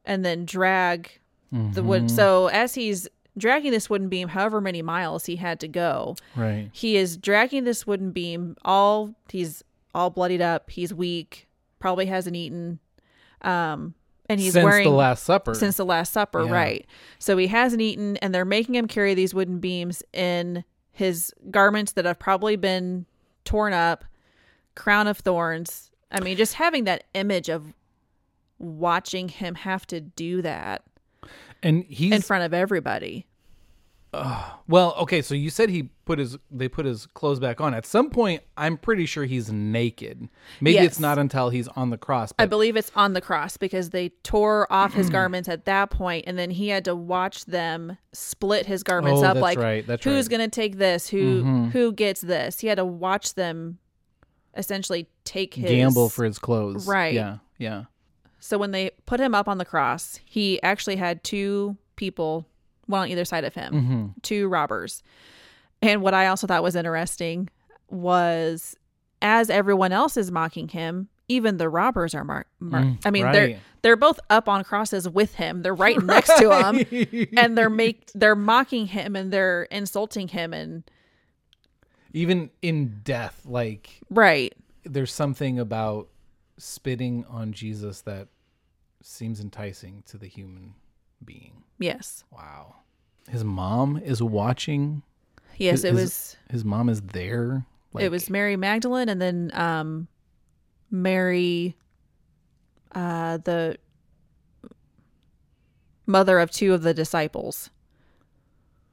and 0.04 0.24
then 0.24 0.46
drag 0.46 1.20
the 1.52 1.82
wood. 1.82 2.10
So 2.10 2.46
as 2.46 2.74
he's 2.74 3.08
dragging 3.36 3.72
this 3.72 3.90
wooden 3.90 4.08
beam, 4.08 4.28
however 4.28 4.60
many 4.60 4.82
miles 4.82 5.26
he 5.26 5.36
had 5.36 5.60
to 5.60 5.68
go, 5.68 6.16
Right. 6.36 6.70
he 6.72 6.96
is 6.96 7.16
dragging 7.16 7.64
this 7.64 7.86
wooden 7.86 8.12
beam 8.12 8.56
all 8.64 9.14
he's 9.28 9.62
all 9.94 10.10
bloodied 10.10 10.40
up, 10.40 10.70
he's 10.70 10.94
weak, 10.94 11.48
probably 11.78 12.06
hasn't 12.06 12.36
eaten. 12.36 12.78
Um 13.42 13.94
and 14.30 14.40
he's 14.40 14.52
Since 14.54 14.64
wearing 14.64 14.84
the 14.88 14.94
Last 14.94 15.24
Supper. 15.24 15.54
since 15.54 15.76
the 15.76 15.84
last 15.84 16.12
supper 16.12 16.44
Yeah. 16.44 16.52
right 16.52 16.86
so 17.18 17.36
he 17.36 17.48
hasn't 17.48 17.82
eaten 17.82 18.16
and 18.18 18.34
they're 18.34 18.44
making 18.44 18.74
him 18.76 18.86
carry 18.88 19.12
these 19.14 19.34
wooden 19.34 19.58
beams 19.58 20.02
in 20.12 20.64
his 20.92 21.34
garments 21.50 21.92
that 21.92 22.04
have 22.04 22.18
probably 22.18 22.56
been 22.56 23.06
torn 23.44 23.72
up 23.72 24.04
crown 24.74 25.06
of 25.08 25.18
thorns 25.18 25.90
i 26.12 26.20
mean 26.20 26.36
just 26.36 26.54
having 26.54 26.84
that 26.84 27.04
image 27.14 27.48
of 27.48 27.72
watching 28.58 29.28
him 29.28 29.54
have 29.54 29.86
to 29.86 30.00
do 30.00 30.42
that 30.42 30.82
and 31.62 31.84
he's 31.88 32.12
in 32.12 32.22
front 32.22 32.44
of 32.44 32.52
everybody 32.54 33.26
well, 34.12 34.94
okay. 35.00 35.22
So 35.22 35.34
you 35.34 35.50
said 35.50 35.70
he 35.70 35.84
put 36.04 36.18
his 36.18 36.36
they 36.50 36.68
put 36.68 36.84
his 36.86 37.06
clothes 37.06 37.38
back 37.38 37.60
on. 37.60 37.74
At 37.74 37.86
some 37.86 38.10
point, 38.10 38.42
I'm 38.56 38.76
pretty 38.76 39.06
sure 39.06 39.24
he's 39.24 39.52
naked. 39.52 40.28
Maybe 40.60 40.74
Yes. 40.74 40.86
it's 40.86 41.00
not 41.00 41.18
until 41.18 41.50
he's 41.50 41.68
on 41.68 41.90
the 41.90 41.96
cross. 41.98 42.32
i 42.38 42.46
believe 42.46 42.76
it's 42.76 42.90
on 42.96 43.12
the 43.12 43.20
cross 43.20 43.56
because 43.56 43.90
they 43.90 44.08
tore 44.24 44.70
off 44.72 44.94
his 44.94 45.08
garments 45.18 45.48
at 45.48 45.64
that 45.66 45.90
point 45.90 46.24
and 46.26 46.36
then 46.38 46.50
he 46.50 46.68
had 46.68 46.84
to 46.86 46.94
watch 46.96 47.44
them 47.46 47.96
split 48.12 48.66
his 48.66 48.82
garments 48.82 49.20
Oh, 49.20 49.26
up 49.26 49.34
that's 49.34 49.42
like 49.42 49.58
right, 49.58 49.86
that's 49.86 50.02
who's 50.04 50.14
right. 50.14 50.24
Mm-hmm. 50.24 50.30
gonna 50.32 50.48
take 50.48 50.76
this 50.78 51.08
who 51.08 51.68
who 51.72 51.92
gets 51.92 52.20
this 52.20 52.58
he 52.60 52.66
had 52.66 52.76
to 52.78 52.84
watch 52.84 53.34
them 53.34 53.78
essentially 54.56 55.08
take 55.24 55.54
his 55.54 55.70
gamble 55.70 56.08
for 56.08 56.24
his 56.24 56.38
clothes. 56.38 56.86
Right. 56.88 57.14
Yeah. 57.14 57.38
Yeah. 57.58 57.84
So 58.40 58.58
when 58.58 58.72
they 58.72 58.90
put 59.06 59.20
him 59.20 59.34
up 59.34 59.46
on 59.48 59.58
the 59.58 59.64
cross, 59.64 60.18
he 60.24 60.60
actually 60.62 60.96
had 60.96 61.22
two 61.22 61.76
people, 61.94 62.46
one 62.90 63.02
on 63.02 63.08
either 63.08 63.24
side 63.24 63.44
of 63.44 63.54
him, 63.54 63.72
Mm-hmm. 63.72 64.06
two 64.22 64.48
robbers. 64.48 65.02
And 65.82 66.02
what 66.02 66.12
I 66.14 66.26
also 66.26 66.46
thought 66.46 66.62
was 66.62 66.76
interesting 66.76 67.48
was 67.88 68.76
as 69.22 69.48
everyone 69.50 69.92
else 69.92 70.16
is 70.16 70.30
mocking 70.30 70.68
him, 70.68 71.08
even 71.28 71.56
the 71.58 71.68
robbers 71.68 72.14
are 72.14 72.24
mar- 72.24 72.46
mar- 72.58 72.82
Mm, 72.82 72.98
I 73.06 73.10
mean, 73.10 73.24
right. 73.24 73.32
they're 73.32 73.58
they're 73.82 73.96
both 73.96 74.20
up 74.28 74.46
on 74.48 74.62
crosses 74.64 75.08
with 75.08 75.34
him. 75.36 75.62
They're 75.62 75.74
right 75.74 76.00
next 76.02 76.36
to 76.38 76.50
him, 76.52 77.28
and 77.36 77.56
they're 77.56 77.70
make 77.70 78.10
they're 78.14 78.34
mocking 78.36 78.86
him 78.86 79.16
and 79.16 79.32
they're 79.32 79.62
insulting 79.64 80.28
him 80.28 80.52
and 80.52 80.82
Even 82.12 82.50
in 82.60 83.00
death, 83.04 83.42
like 83.46 84.00
right. 84.10 84.52
there's 84.84 85.12
something 85.12 85.58
about 85.58 86.08
spitting 86.58 87.24
on 87.28 87.52
Jesus 87.52 88.00
that 88.02 88.28
seems 89.02 89.40
enticing 89.40 90.02
to 90.06 90.18
the 90.18 90.26
human 90.26 90.74
being. 91.24 91.62
Yes, 91.78 92.24
Wow. 92.30 92.76
His 93.28 93.44
mom 93.44 93.96
is 93.96 94.22
watching. 94.22 95.02
yes, 95.56 95.82
His- 95.82 95.84
it 95.84 95.94
was 95.94 96.36
His 96.50 96.64
mom 96.64 96.88
is 96.88 97.00
there. 97.00 97.64
Like, 97.92 98.04
it 98.04 98.10
was 98.10 98.28
Mary 98.30 98.56
Magdalene 98.56 99.08
and 99.08 99.20
then 99.20 99.50
um 99.54 100.08
Mary 100.90 101.76
uh 102.94 103.38
the 103.38 103.76
mother 106.06 106.38
of 106.40 106.50
two 106.50 106.74
of 106.74 106.82
the 106.82 106.94
disciples 106.94 107.70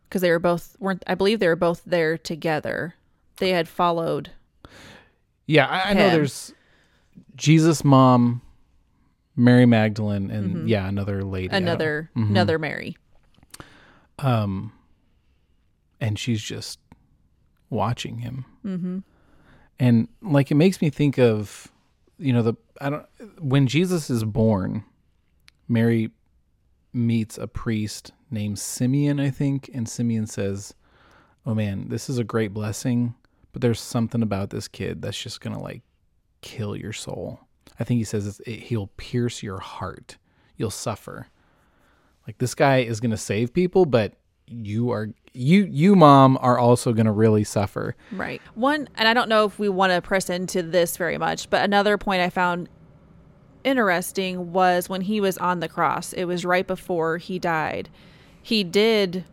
because 0.07 0.21
they 0.21 0.29
were 0.31 0.39
both 0.39 0.75
weren't 0.79 1.03
I 1.07 1.15
believe 1.15 1.39
they 1.39 1.47
were 1.47 1.55
both 1.55 1.81
there 1.85 2.17
together. 2.17 2.95
They 3.37 3.49
had 3.51 3.67
followed. 3.67 4.31
Yeah, 5.45 5.65
I, 5.67 5.91
I 5.91 5.93
know 5.93 6.09
there's 6.09 6.53
Jesus' 7.35 7.83
mom, 7.83 8.41
Mary 9.37 9.65
Magdalene, 9.65 10.29
and 10.31 10.67
yeah, 10.67 10.87
another 10.87 11.23
lady. 11.23 11.47
Don't- 11.49 11.57
Mm-hmm. 11.61 11.67
Another 11.67 12.09
another 12.15 12.59
Mary. 12.59 12.97
um, 14.19 14.73
and 16.01 16.17
she's 16.19 16.41
just 16.41 16.79
watching 17.69 18.19
him. 18.19 18.45
Mm-hmm. 18.65 18.99
And 19.79 20.07
like, 20.21 20.49
it 20.51 20.55
makes 20.55 20.81
me 20.81 20.89
think 20.89 21.17
of, 21.19 21.67
you 22.17 22.33
know, 22.33 22.41
the 22.41 22.53
I 22.81 22.89
don't 22.89 23.05
when 23.39 23.67
Jesus 23.67 24.09
is 24.09 24.23
born, 24.23 24.83
Mary 25.67 26.11
meets 26.93 27.37
a 27.37 27.47
priest 27.47 28.11
named 28.31 28.57
Simeon, 28.59 29.19
I 29.19 29.29
think, 29.29 29.69
and 29.73 29.87
Simeon 29.87 30.25
says, 30.27 30.73
"Oh 31.45 31.53
man, 31.53 31.89
this 31.89 32.09
is 32.09 32.17
a 32.17 32.23
great 32.23 32.53
blessing, 32.53 33.13
but 33.53 33.61
there's 33.61 33.79
something 33.79 34.23
about 34.23 34.49
this 34.49 34.67
kid 34.67 35.01
that's 35.01 35.21
just 35.21 35.41
gonna 35.41 35.61
like 35.61 35.83
kill 36.41 36.75
your 36.75 36.93
soul." 36.93 37.39
I 37.79 37.83
think 37.83 37.99
he 37.99 38.03
says 38.03 38.27
it's, 38.27 38.39
it, 38.41 38.59
he'll 38.63 38.87
pierce 38.97 39.43
your 39.43 39.59
heart. 39.59 40.17
You'll 40.57 40.71
suffer. 40.71 41.27
Like 42.25 42.39
this 42.39 42.55
guy 42.55 42.79
is 42.79 42.99
gonna 42.99 43.17
save 43.17 43.53
people, 43.53 43.85
but 43.85 44.13
you 44.47 44.91
are 44.91 45.09
you 45.33 45.65
you 45.65 45.95
mom 45.95 46.37
are 46.41 46.57
also 46.57 46.93
gonna 46.93 47.11
really 47.11 47.43
suffer. 47.43 47.95
Right. 48.11 48.41
One, 48.55 48.89
and 48.95 49.07
I 49.07 49.13
don't 49.13 49.29
know 49.29 49.45
if 49.45 49.59
we 49.59 49.69
want 49.69 49.93
to 49.93 50.01
press 50.01 50.29
into 50.29 50.61
this 50.61 50.97
very 50.97 51.17
much, 51.17 51.49
but 51.49 51.63
another 51.63 51.97
point 51.97 52.21
I 52.21 52.29
found 52.29 52.69
interesting 53.63 54.51
was 54.51 54.89
when 54.89 55.01
he 55.01 55.21
was 55.21 55.37
on 55.37 55.59
the 55.59 55.67
cross. 55.67 56.13
It 56.13 56.25
was 56.25 56.45
right 56.45 56.65
before 56.65 57.17
he 57.17 57.37
died. 57.37 57.89
He 58.41 58.63
did. 58.63 59.25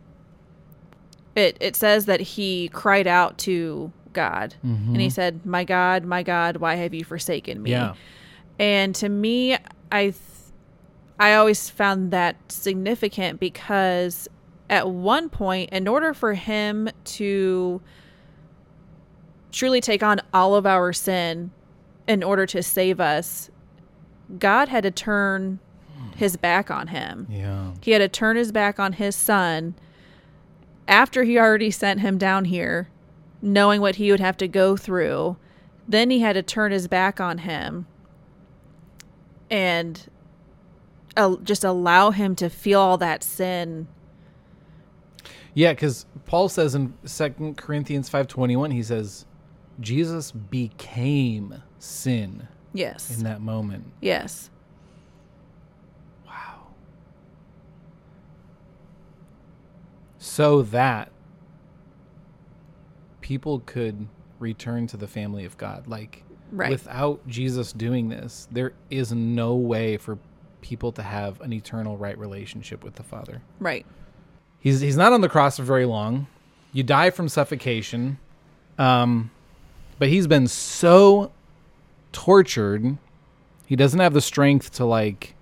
It 1.35 1.57
it 1.59 1.75
says 1.75 2.05
that 2.05 2.21
he 2.21 2.69
cried 2.69 3.07
out 3.07 3.37
to 3.39 3.91
God, 4.13 4.55
mm-hmm. 4.65 4.91
and 4.91 5.01
he 5.01 5.09
said, 5.09 5.45
"My 5.45 5.63
God, 5.63 6.05
my 6.05 6.23
God, 6.23 6.57
why 6.57 6.75
have 6.75 6.93
you 6.93 7.03
forsaken 7.03 7.61
me?" 7.61 7.71
Yeah. 7.71 7.95
And 8.59 8.95
to 8.95 9.09
me, 9.09 9.57
I 9.91 10.03
th- 10.03 10.15
I 11.19 11.33
always 11.35 11.69
found 11.69 12.11
that 12.11 12.35
significant 12.51 13.39
because 13.39 14.27
at 14.69 14.89
one 14.89 15.29
point, 15.29 15.69
in 15.71 15.87
order 15.87 16.13
for 16.13 16.33
him 16.33 16.89
to 17.05 17.81
truly 19.51 19.79
take 19.79 20.03
on 20.03 20.19
all 20.33 20.55
of 20.55 20.65
our 20.65 20.91
sin 20.91 21.51
in 22.07 22.21
order 22.23 22.45
to 22.47 22.61
save 22.61 22.99
us, 22.99 23.49
God 24.39 24.67
had 24.67 24.83
to 24.83 24.91
turn 24.91 25.59
his 26.15 26.35
back 26.35 26.69
on 26.71 26.87
him. 26.87 27.27
Yeah. 27.29 27.71
He 27.81 27.91
had 27.91 27.99
to 27.99 28.09
turn 28.09 28.35
his 28.35 28.51
back 28.51 28.79
on 28.79 28.93
his 28.93 29.15
son 29.15 29.75
after 30.87 31.23
he 31.23 31.37
already 31.37 31.71
sent 31.71 32.01
him 32.01 32.17
down 32.17 32.45
here, 32.45 32.89
knowing 33.41 33.81
what 33.81 33.95
he 33.95 34.11
would 34.11 34.19
have 34.19 34.37
to 34.37 34.47
go 34.47 34.75
through. 34.75 35.37
Then 35.87 36.09
he 36.09 36.19
had 36.19 36.33
to 36.33 36.43
turn 36.43 36.71
his 36.71 36.87
back 36.87 37.19
on 37.19 37.39
him 37.39 37.85
and 39.49 40.09
uh, 41.17 41.35
just 41.43 41.63
allow 41.63 42.11
him 42.11 42.35
to 42.35 42.49
feel 42.49 42.79
all 42.79 42.97
that 42.97 43.23
sin. 43.23 43.87
Yeah, 45.53 45.71
because 45.73 46.05
Paul 46.25 46.49
says 46.49 46.75
in 46.75 46.93
Second 47.05 47.57
Corinthians 47.57 48.09
five 48.09 48.27
twenty 48.27 48.55
one, 48.55 48.71
he 48.71 48.83
says, 48.83 49.25
Jesus 49.79 50.31
became 50.31 51.61
sin 51.79 52.47
Yes. 52.73 53.15
in 53.17 53.23
that 53.23 53.39
moment. 53.41 53.85
Yes. 54.01 54.49
Wow. 56.25 56.67
So 60.17 60.61
that 60.63 61.11
people 63.21 63.61
could 63.65 64.07
return 64.39 64.87
to 64.87 64.97
the 64.97 65.07
family 65.07 65.45
of 65.45 65.57
God. 65.57 65.87
Like 65.87 66.23
Right. 66.51 66.69
without 66.69 67.27
Jesus 67.27 67.73
doing 67.73 68.09
this, 68.09 68.47
there 68.51 68.73
is 68.89 69.11
no 69.11 69.55
way 69.55 69.97
for 69.97 70.17
people 70.61 70.91
to 70.93 71.03
have 71.03 71.41
an 71.41 71.53
eternal 71.53 71.97
right 71.97 72.17
relationship 72.17 72.83
with 72.83 72.95
the 72.95 73.03
Father. 73.03 73.41
Right. 73.59 73.85
He's 74.59 74.79
he's 74.79 74.97
not 74.97 75.13
on 75.13 75.21
the 75.21 75.29
cross 75.29 75.57
for 75.57 75.63
very 75.63 75.85
long. 75.85 76.27
You 76.71 76.83
die 76.83 77.09
from 77.09 77.29
suffocation. 77.29 78.19
Um 78.77 79.31
but 79.99 80.09
he's 80.09 80.27
been 80.27 80.47
so 80.47 81.31
tortured. 82.11 82.97
He 83.65 83.75
doesn't 83.75 83.99
have 83.99 84.13
the 84.13 84.21
strength 84.21 84.71
to 84.73 84.85
like 84.85 85.35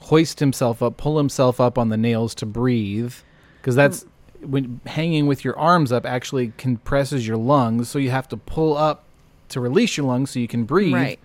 hoist 0.00 0.40
himself 0.40 0.82
up, 0.82 0.96
pull 0.96 1.18
himself 1.18 1.60
up 1.60 1.78
on 1.78 1.88
the 1.88 1.96
nails 1.96 2.34
to 2.36 2.46
breathe 2.46 3.14
because 3.60 3.76
that's 3.76 4.04
when 4.40 4.80
hanging 4.86 5.26
with 5.26 5.44
your 5.44 5.56
arms 5.58 5.92
up 5.92 6.04
actually 6.04 6.52
compresses 6.58 7.26
your 7.26 7.36
lungs, 7.36 7.88
so 7.88 7.98
you 7.98 8.10
have 8.10 8.28
to 8.28 8.36
pull 8.36 8.76
up 8.76 9.04
to 9.52 9.60
release 9.60 9.96
your 9.96 10.06
lungs 10.06 10.30
so 10.30 10.40
you 10.40 10.48
can 10.48 10.64
breathe 10.64 10.94
Right. 10.94 11.20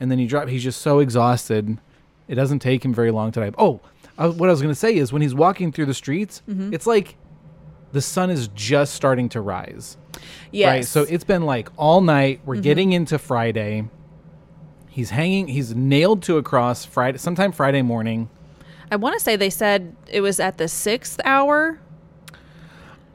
and 0.00 0.10
then 0.10 0.18
he 0.18 0.26
drop. 0.26 0.48
He's 0.48 0.62
just 0.62 0.80
so 0.82 0.98
exhausted. 1.00 1.78
It 2.28 2.34
doesn't 2.34 2.58
take 2.60 2.84
him 2.84 2.92
very 2.94 3.10
long 3.10 3.32
to 3.32 3.40
die. 3.40 3.52
Oh, 3.58 3.80
I, 4.18 4.28
what 4.28 4.48
I 4.48 4.52
was 4.52 4.60
going 4.62 4.72
to 4.72 4.78
say 4.78 4.94
is 4.96 5.12
when 5.12 5.22
he's 5.22 5.34
walking 5.34 5.72
through 5.72 5.86
the 5.86 5.94
streets, 5.94 6.42
Mm-hmm. 6.48 6.72
it's 6.74 6.86
like 6.86 7.16
the 7.92 8.00
sun 8.02 8.30
is 8.30 8.48
just 8.48 8.94
starting 8.94 9.28
to 9.30 9.40
rise. 9.40 9.96
Yes. 10.50 10.68
Mm-hmm. 10.68 10.76
Right. 10.76 10.84
So 10.86 11.02
it's 11.02 11.24
been 11.24 11.42
like 11.46 11.68
all 11.76 12.00
night. 12.00 12.40
We're 12.44 12.60
getting 12.60 12.92
into 12.92 13.18
Friday. 13.18 13.88
He's 14.88 15.10
hanging. 15.10 15.48
He's 15.48 15.74
nailed 15.74 16.22
to 16.24 16.38
a 16.38 16.42
cross 16.42 16.84
Friday, 16.84 17.18
sometime 17.18 17.52
Friday 17.52 17.82
morning. 17.82 18.28
I 18.90 18.96
want 18.96 19.14
to 19.14 19.20
say 19.20 19.36
they 19.36 19.50
said 19.50 19.94
it 20.08 20.20
was 20.20 20.40
at 20.40 20.58
the 20.58 20.68
sixth 20.68 21.20
hour. 21.24 21.78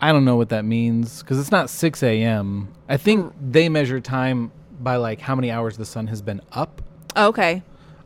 I 0.02 0.12
don't 0.12 0.26
know 0.26 0.36
what 0.36 0.50
that 0.50 0.66
means 0.66 1.22
because 1.22 1.40
it's 1.40 1.52
not 1.52 1.70
6 1.70 2.02
a.m. 2.04 2.74
I 2.90 2.98
think 2.98 3.34
they 3.40 3.70
measure 3.70 4.00
time 4.00 4.52
by 4.80 4.96
like 4.96 5.22
how 5.22 5.36
many 5.36 5.52
hours 5.52 5.78
the 5.78 5.86
sun 5.86 6.08
has 6.08 6.22
been 6.22 6.42
up. 6.52 6.82
Oh, 7.16 7.28
okay. 7.28 7.62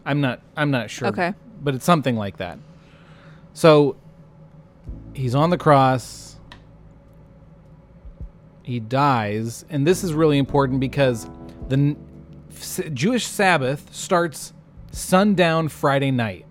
I'm 0.06 0.20
not. 0.22 0.42
I'm 0.58 0.72
not 0.72 0.90
sure. 0.90 1.08
Okay. 1.08 1.34
but 1.62 1.74
it's 1.74 1.86
something 1.86 2.16
like 2.16 2.38
that. 2.38 2.60
So 3.54 3.96
he's 5.14 5.34
on 5.34 5.50
the 5.50 5.58
cross. 5.58 6.36
He 8.62 8.80
dies, 8.80 9.64
and 9.70 9.86
this 9.88 10.04
is 10.04 10.14
really 10.14 10.38
important 10.38 10.80
because 10.80 11.28
the 11.70 11.76
n- 11.78 11.98
Jewish 12.94 13.26
Sabbath 13.26 13.94
starts 13.94 14.54
sundown 14.92 15.70
Friday 15.70 16.12
night. 16.12 16.46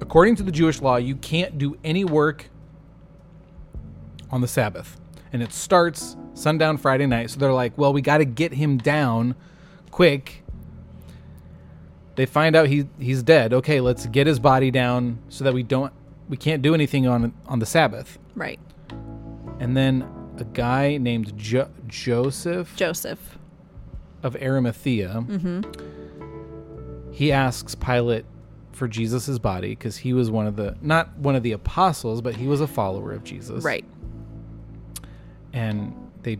According 0.00 0.36
to 0.36 0.42
the 0.42 0.50
Jewish 0.52 0.80
law, 0.80 0.96
you 0.96 1.14
can't 1.16 1.58
do 1.58 1.76
any 1.84 2.04
work 2.04 2.48
on 4.32 4.40
the 4.40 4.48
Sabbath. 4.48 4.98
And 5.32 5.42
it 5.42 5.52
starts 5.52 6.16
sundown 6.34 6.76
Friday 6.78 7.06
night. 7.06 7.30
So 7.30 7.38
they're 7.38 7.52
like, 7.52 7.76
well, 7.78 7.92
we 7.92 8.02
got 8.02 8.18
to 8.18 8.24
get 8.24 8.52
him 8.52 8.78
down 8.78 9.34
quick. 9.90 10.42
They 12.16 12.26
find 12.26 12.54
out 12.56 12.68
he 12.68 12.86
he's 12.98 13.22
dead. 13.22 13.52
Okay, 13.54 13.80
let's 13.80 14.06
get 14.06 14.26
his 14.26 14.38
body 14.38 14.70
down 14.70 15.18
so 15.28 15.44
that 15.44 15.54
we 15.54 15.62
don't 15.62 15.92
we 16.28 16.36
can't 16.36 16.60
do 16.62 16.74
anything 16.74 17.06
on 17.06 17.32
on 17.46 17.58
the 17.58 17.66
Sabbath. 17.66 18.18
Right. 18.34 18.60
And 19.60 19.76
then 19.76 20.04
a 20.38 20.44
guy 20.44 20.98
named 20.98 21.36
jo- 21.38 21.70
Joseph 21.86 22.74
Joseph. 22.76 23.38
of 24.22 24.36
Arimathea. 24.36 25.08
Hmm. 25.20 25.62
He 27.12 27.32
asks 27.32 27.74
Pilate 27.74 28.24
for 28.72 28.88
Jesus's 28.88 29.38
body 29.38 29.70
because 29.70 29.96
he 29.98 30.12
was 30.12 30.30
one 30.30 30.46
of 30.46 30.56
the 30.56 30.76
not 30.82 31.16
one 31.16 31.34
of 31.36 31.42
the 31.42 31.52
apostles, 31.52 32.20
but 32.20 32.36
he 32.36 32.46
was 32.46 32.60
a 32.60 32.66
follower 32.66 33.12
of 33.12 33.24
Jesus. 33.24 33.64
Right. 33.64 33.84
And 35.52 35.94
they 36.22 36.38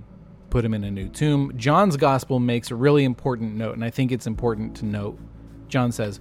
put 0.50 0.64
him 0.64 0.74
in 0.74 0.84
a 0.84 0.90
new 0.90 1.08
tomb. 1.08 1.52
John's 1.56 1.96
gospel 1.96 2.38
makes 2.38 2.70
a 2.70 2.74
really 2.74 3.04
important 3.04 3.54
note, 3.54 3.74
and 3.74 3.84
I 3.84 3.90
think 3.90 4.12
it's 4.12 4.26
important 4.26 4.76
to 4.76 4.84
note. 4.84 5.18
John 5.68 5.92
says, 5.92 6.20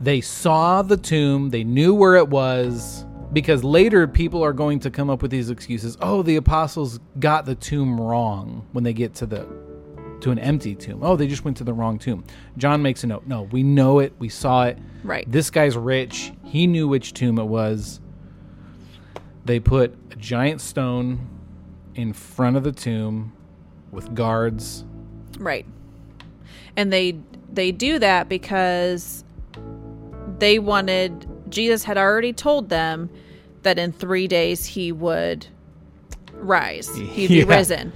They 0.00 0.20
saw 0.20 0.82
the 0.82 0.96
tomb, 0.96 1.50
they 1.50 1.64
knew 1.64 1.94
where 1.94 2.16
it 2.16 2.28
was, 2.28 3.04
because 3.32 3.62
later 3.62 4.06
people 4.08 4.42
are 4.42 4.54
going 4.54 4.80
to 4.80 4.90
come 4.90 5.10
up 5.10 5.20
with 5.20 5.30
these 5.30 5.50
excuses. 5.50 5.96
Oh, 6.00 6.22
the 6.22 6.36
apostles 6.36 7.00
got 7.18 7.44
the 7.44 7.54
tomb 7.54 8.00
wrong 8.00 8.66
when 8.72 8.82
they 8.82 8.92
get 8.92 9.14
to 9.16 9.26
the 9.26 9.46
to 10.20 10.30
an 10.30 10.38
empty 10.38 10.74
tomb. 10.74 11.00
Oh, 11.02 11.14
they 11.14 11.26
just 11.26 11.44
went 11.44 11.58
to 11.58 11.64
the 11.64 11.74
wrong 11.74 11.98
tomb. 11.98 12.24
John 12.56 12.80
makes 12.80 13.04
a 13.04 13.06
note. 13.06 13.26
No, 13.26 13.42
we 13.42 13.62
know 13.62 13.98
it, 13.98 14.14
we 14.18 14.30
saw 14.30 14.64
it. 14.64 14.78
Right. 15.04 15.30
This 15.30 15.50
guy's 15.50 15.76
rich. 15.76 16.32
He 16.42 16.66
knew 16.66 16.88
which 16.88 17.12
tomb 17.12 17.38
it 17.38 17.44
was. 17.44 18.00
They 19.44 19.60
put 19.60 19.94
a 20.10 20.16
giant 20.16 20.62
stone 20.62 21.35
in 21.96 22.12
front 22.12 22.56
of 22.56 22.62
the 22.62 22.72
tomb 22.72 23.32
with 23.90 24.14
guards. 24.14 24.84
Right. 25.38 25.66
And 26.76 26.92
they 26.92 27.18
they 27.52 27.72
do 27.72 27.98
that 27.98 28.28
because 28.28 29.24
they 30.38 30.58
wanted 30.58 31.26
Jesus 31.48 31.84
had 31.84 31.96
already 31.96 32.32
told 32.32 32.68
them 32.68 33.08
that 33.62 33.78
in 33.78 33.92
3 33.92 34.28
days 34.28 34.66
he 34.66 34.92
would 34.92 35.46
rise. 36.34 36.94
He'd 36.96 37.28
be 37.28 37.44
risen. 37.44 37.92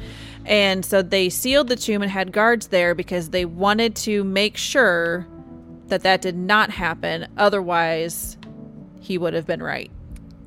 And 0.46 0.84
so 0.84 1.02
they 1.02 1.28
sealed 1.28 1.68
the 1.68 1.76
tomb 1.76 2.02
and 2.02 2.10
had 2.10 2.32
guards 2.32 2.68
there 2.68 2.94
because 2.94 3.30
they 3.30 3.44
wanted 3.44 3.94
to 3.96 4.24
make 4.24 4.56
sure 4.56 5.26
that 5.88 6.02
that 6.02 6.22
did 6.22 6.36
not 6.36 6.70
happen 6.70 7.28
otherwise 7.36 8.38
he 9.00 9.18
would 9.18 9.34
have 9.34 9.46
been 9.46 9.62
right 9.62 9.90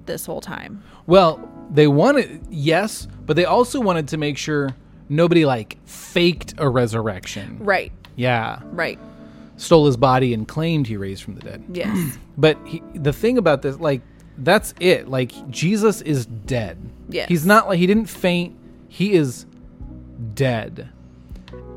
this 0.06 0.26
whole 0.26 0.42
time. 0.42 0.84
Well, 1.06 1.50
they 1.74 1.88
wanted 1.88 2.46
yes, 2.50 3.08
but 3.26 3.36
they 3.36 3.46
also 3.46 3.82
wanted 3.82 4.08
to 4.10 4.18
make 4.18 4.38
sure 4.38 4.76
nobody 5.10 5.46
like 5.46 5.78
faked 5.86 6.54
a 6.58 6.70
resurrection. 6.70 7.58
Right. 7.60 7.92
Yeah. 8.16 8.60
Right. 8.66 9.00
Stole 9.58 9.88
his 9.88 9.98
body 9.98 10.34
and 10.34 10.48
claimed 10.48 10.88
he 10.88 10.98
raised 10.98 11.24
from 11.24 11.36
the 11.36 11.42
dead. 11.42 11.64
Yes. 11.72 12.18
But 12.36 12.58
he, 12.66 12.82
the 12.96 13.14
thing 13.14 13.38
about 13.38 13.62
this, 13.62 13.78
like, 13.78 14.02
that's 14.40 14.74
it. 14.80 15.08
Like, 15.08 15.52
Jesus 15.52 16.02
is 16.02 16.26
dead. 16.26 16.80
Yeah. 17.08 17.28
He's 17.28 17.46
not 17.46 17.68
like, 17.68 17.78
he 17.78 17.86
didn't 17.86 18.08
faint. 18.08 18.58
He 18.88 19.14
is 19.14 19.46
dead. 20.34 20.90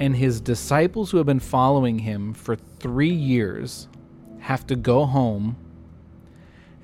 And 0.00 0.16
his 0.16 0.40
disciples 0.40 1.10
who 1.10 1.18
have 1.18 1.26
been 1.26 1.40
following 1.40 1.98
him 1.98 2.32
for 2.32 2.56
three 2.56 3.12
years 3.12 3.86
have 4.38 4.66
to 4.68 4.76
go 4.76 5.04
home 5.04 5.58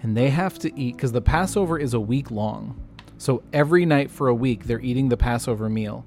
and 0.02 0.16
they 0.16 0.30
have 0.30 0.58
to 0.58 0.78
eat 0.78 0.96
because 0.96 1.12
the 1.12 1.22
Passover 1.22 1.78
is 1.78 1.94
a 1.94 2.00
week 2.00 2.30
long. 2.30 2.78
So 3.22 3.40
every 3.52 3.86
night 3.86 4.10
for 4.10 4.26
a 4.26 4.34
week, 4.34 4.64
they're 4.64 4.80
eating 4.80 5.08
the 5.08 5.16
Passover 5.16 5.68
meal. 5.68 6.04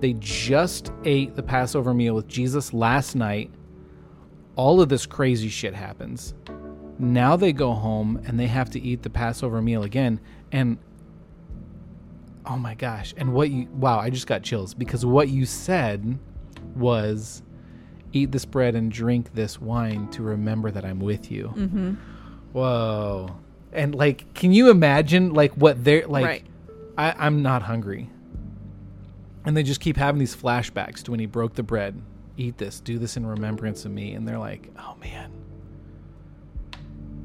They 0.00 0.12
just 0.18 0.92
ate 1.06 1.34
the 1.34 1.42
Passover 1.42 1.94
meal 1.94 2.14
with 2.14 2.28
Jesus 2.28 2.74
last 2.74 3.16
night. 3.16 3.50
All 4.56 4.82
of 4.82 4.90
this 4.90 5.06
crazy 5.06 5.48
shit 5.48 5.72
happens. 5.72 6.34
Now 6.98 7.34
they 7.34 7.54
go 7.54 7.72
home 7.72 8.20
and 8.26 8.38
they 8.38 8.46
have 8.46 8.68
to 8.72 8.80
eat 8.80 9.00
the 9.00 9.08
Passover 9.08 9.62
meal 9.62 9.84
again. 9.84 10.20
And 10.52 10.76
oh 12.44 12.58
my 12.58 12.74
gosh. 12.74 13.14
And 13.16 13.32
what 13.32 13.48
you, 13.48 13.66
wow, 13.72 13.98
I 13.98 14.10
just 14.10 14.26
got 14.26 14.42
chills 14.42 14.74
because 14.74 15.06
what 15.06 15.30
you 15.30 15.46
said 15.46 16.18
was 16.76 17.42
eat 18.12 18.32
this 18.32 18.44
bread 18.44 18.74
and 18.74 18.92
drink 18.92 19.32
this 19.32 19.58
wine 19.58 20.10
to 20.10 20.22
remember 20.22 20.70
that 20.70 20.84
I'm 20.84 21.00
with 21.00 21.30
you. 21.30 21.54
Mm-hmm. 21.56 21.94
Whoa. 22.52 23.34
And 23.72 23.94
like, 23.94 24.34
can 24.34 24.52
you 24.52 24.70
imagine 24.70 25.32
like 25.32 25.52
what 25.52 25.82
they're 25.84 26.06
like? 26.06 26.24
Right. 26.24 26.46
I, 26.98 27.14
I'm 27.18 27.42
not 27.42 27.62
hungry. 27.62 28.10
And 29.44 29.56
they 29.56 29.62
just 29.62 29.80
keep 29.80 29.96
having 29.96 30.18
these 30.18 30.36
flashbacks 30.36 31.02
to 31.04 31.10
when 31.12 31.20
he 31.20 31.26
broke 31.26 31.54
the 31.54 31.62
bread. 31.62 32.00
Eat 32.36 32.58
this, 32.58 32.80
do 32.80 32.98
this 32.98 33.16
in 33.16 33.24
remembrance 33.24 33.84
of 33.84 33.92
me. 33.92 34.12
And 34.12 34.26
they're 34.26 34.38
like, 34.38 34.70
oh 34.78 34.96
man. 35.00 35.32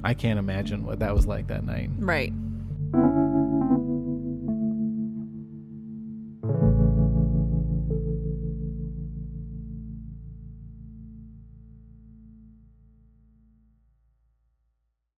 I 0.03 0.13
can't 0.13 0.37
imagine 0.37 0.85
what 0.85 0.99
that 0.99 1.15
was 1.15 1.25
like 1.25 1.47
that 1.47 1.65
night. 1.65 1.89
Right. 1.97 2.31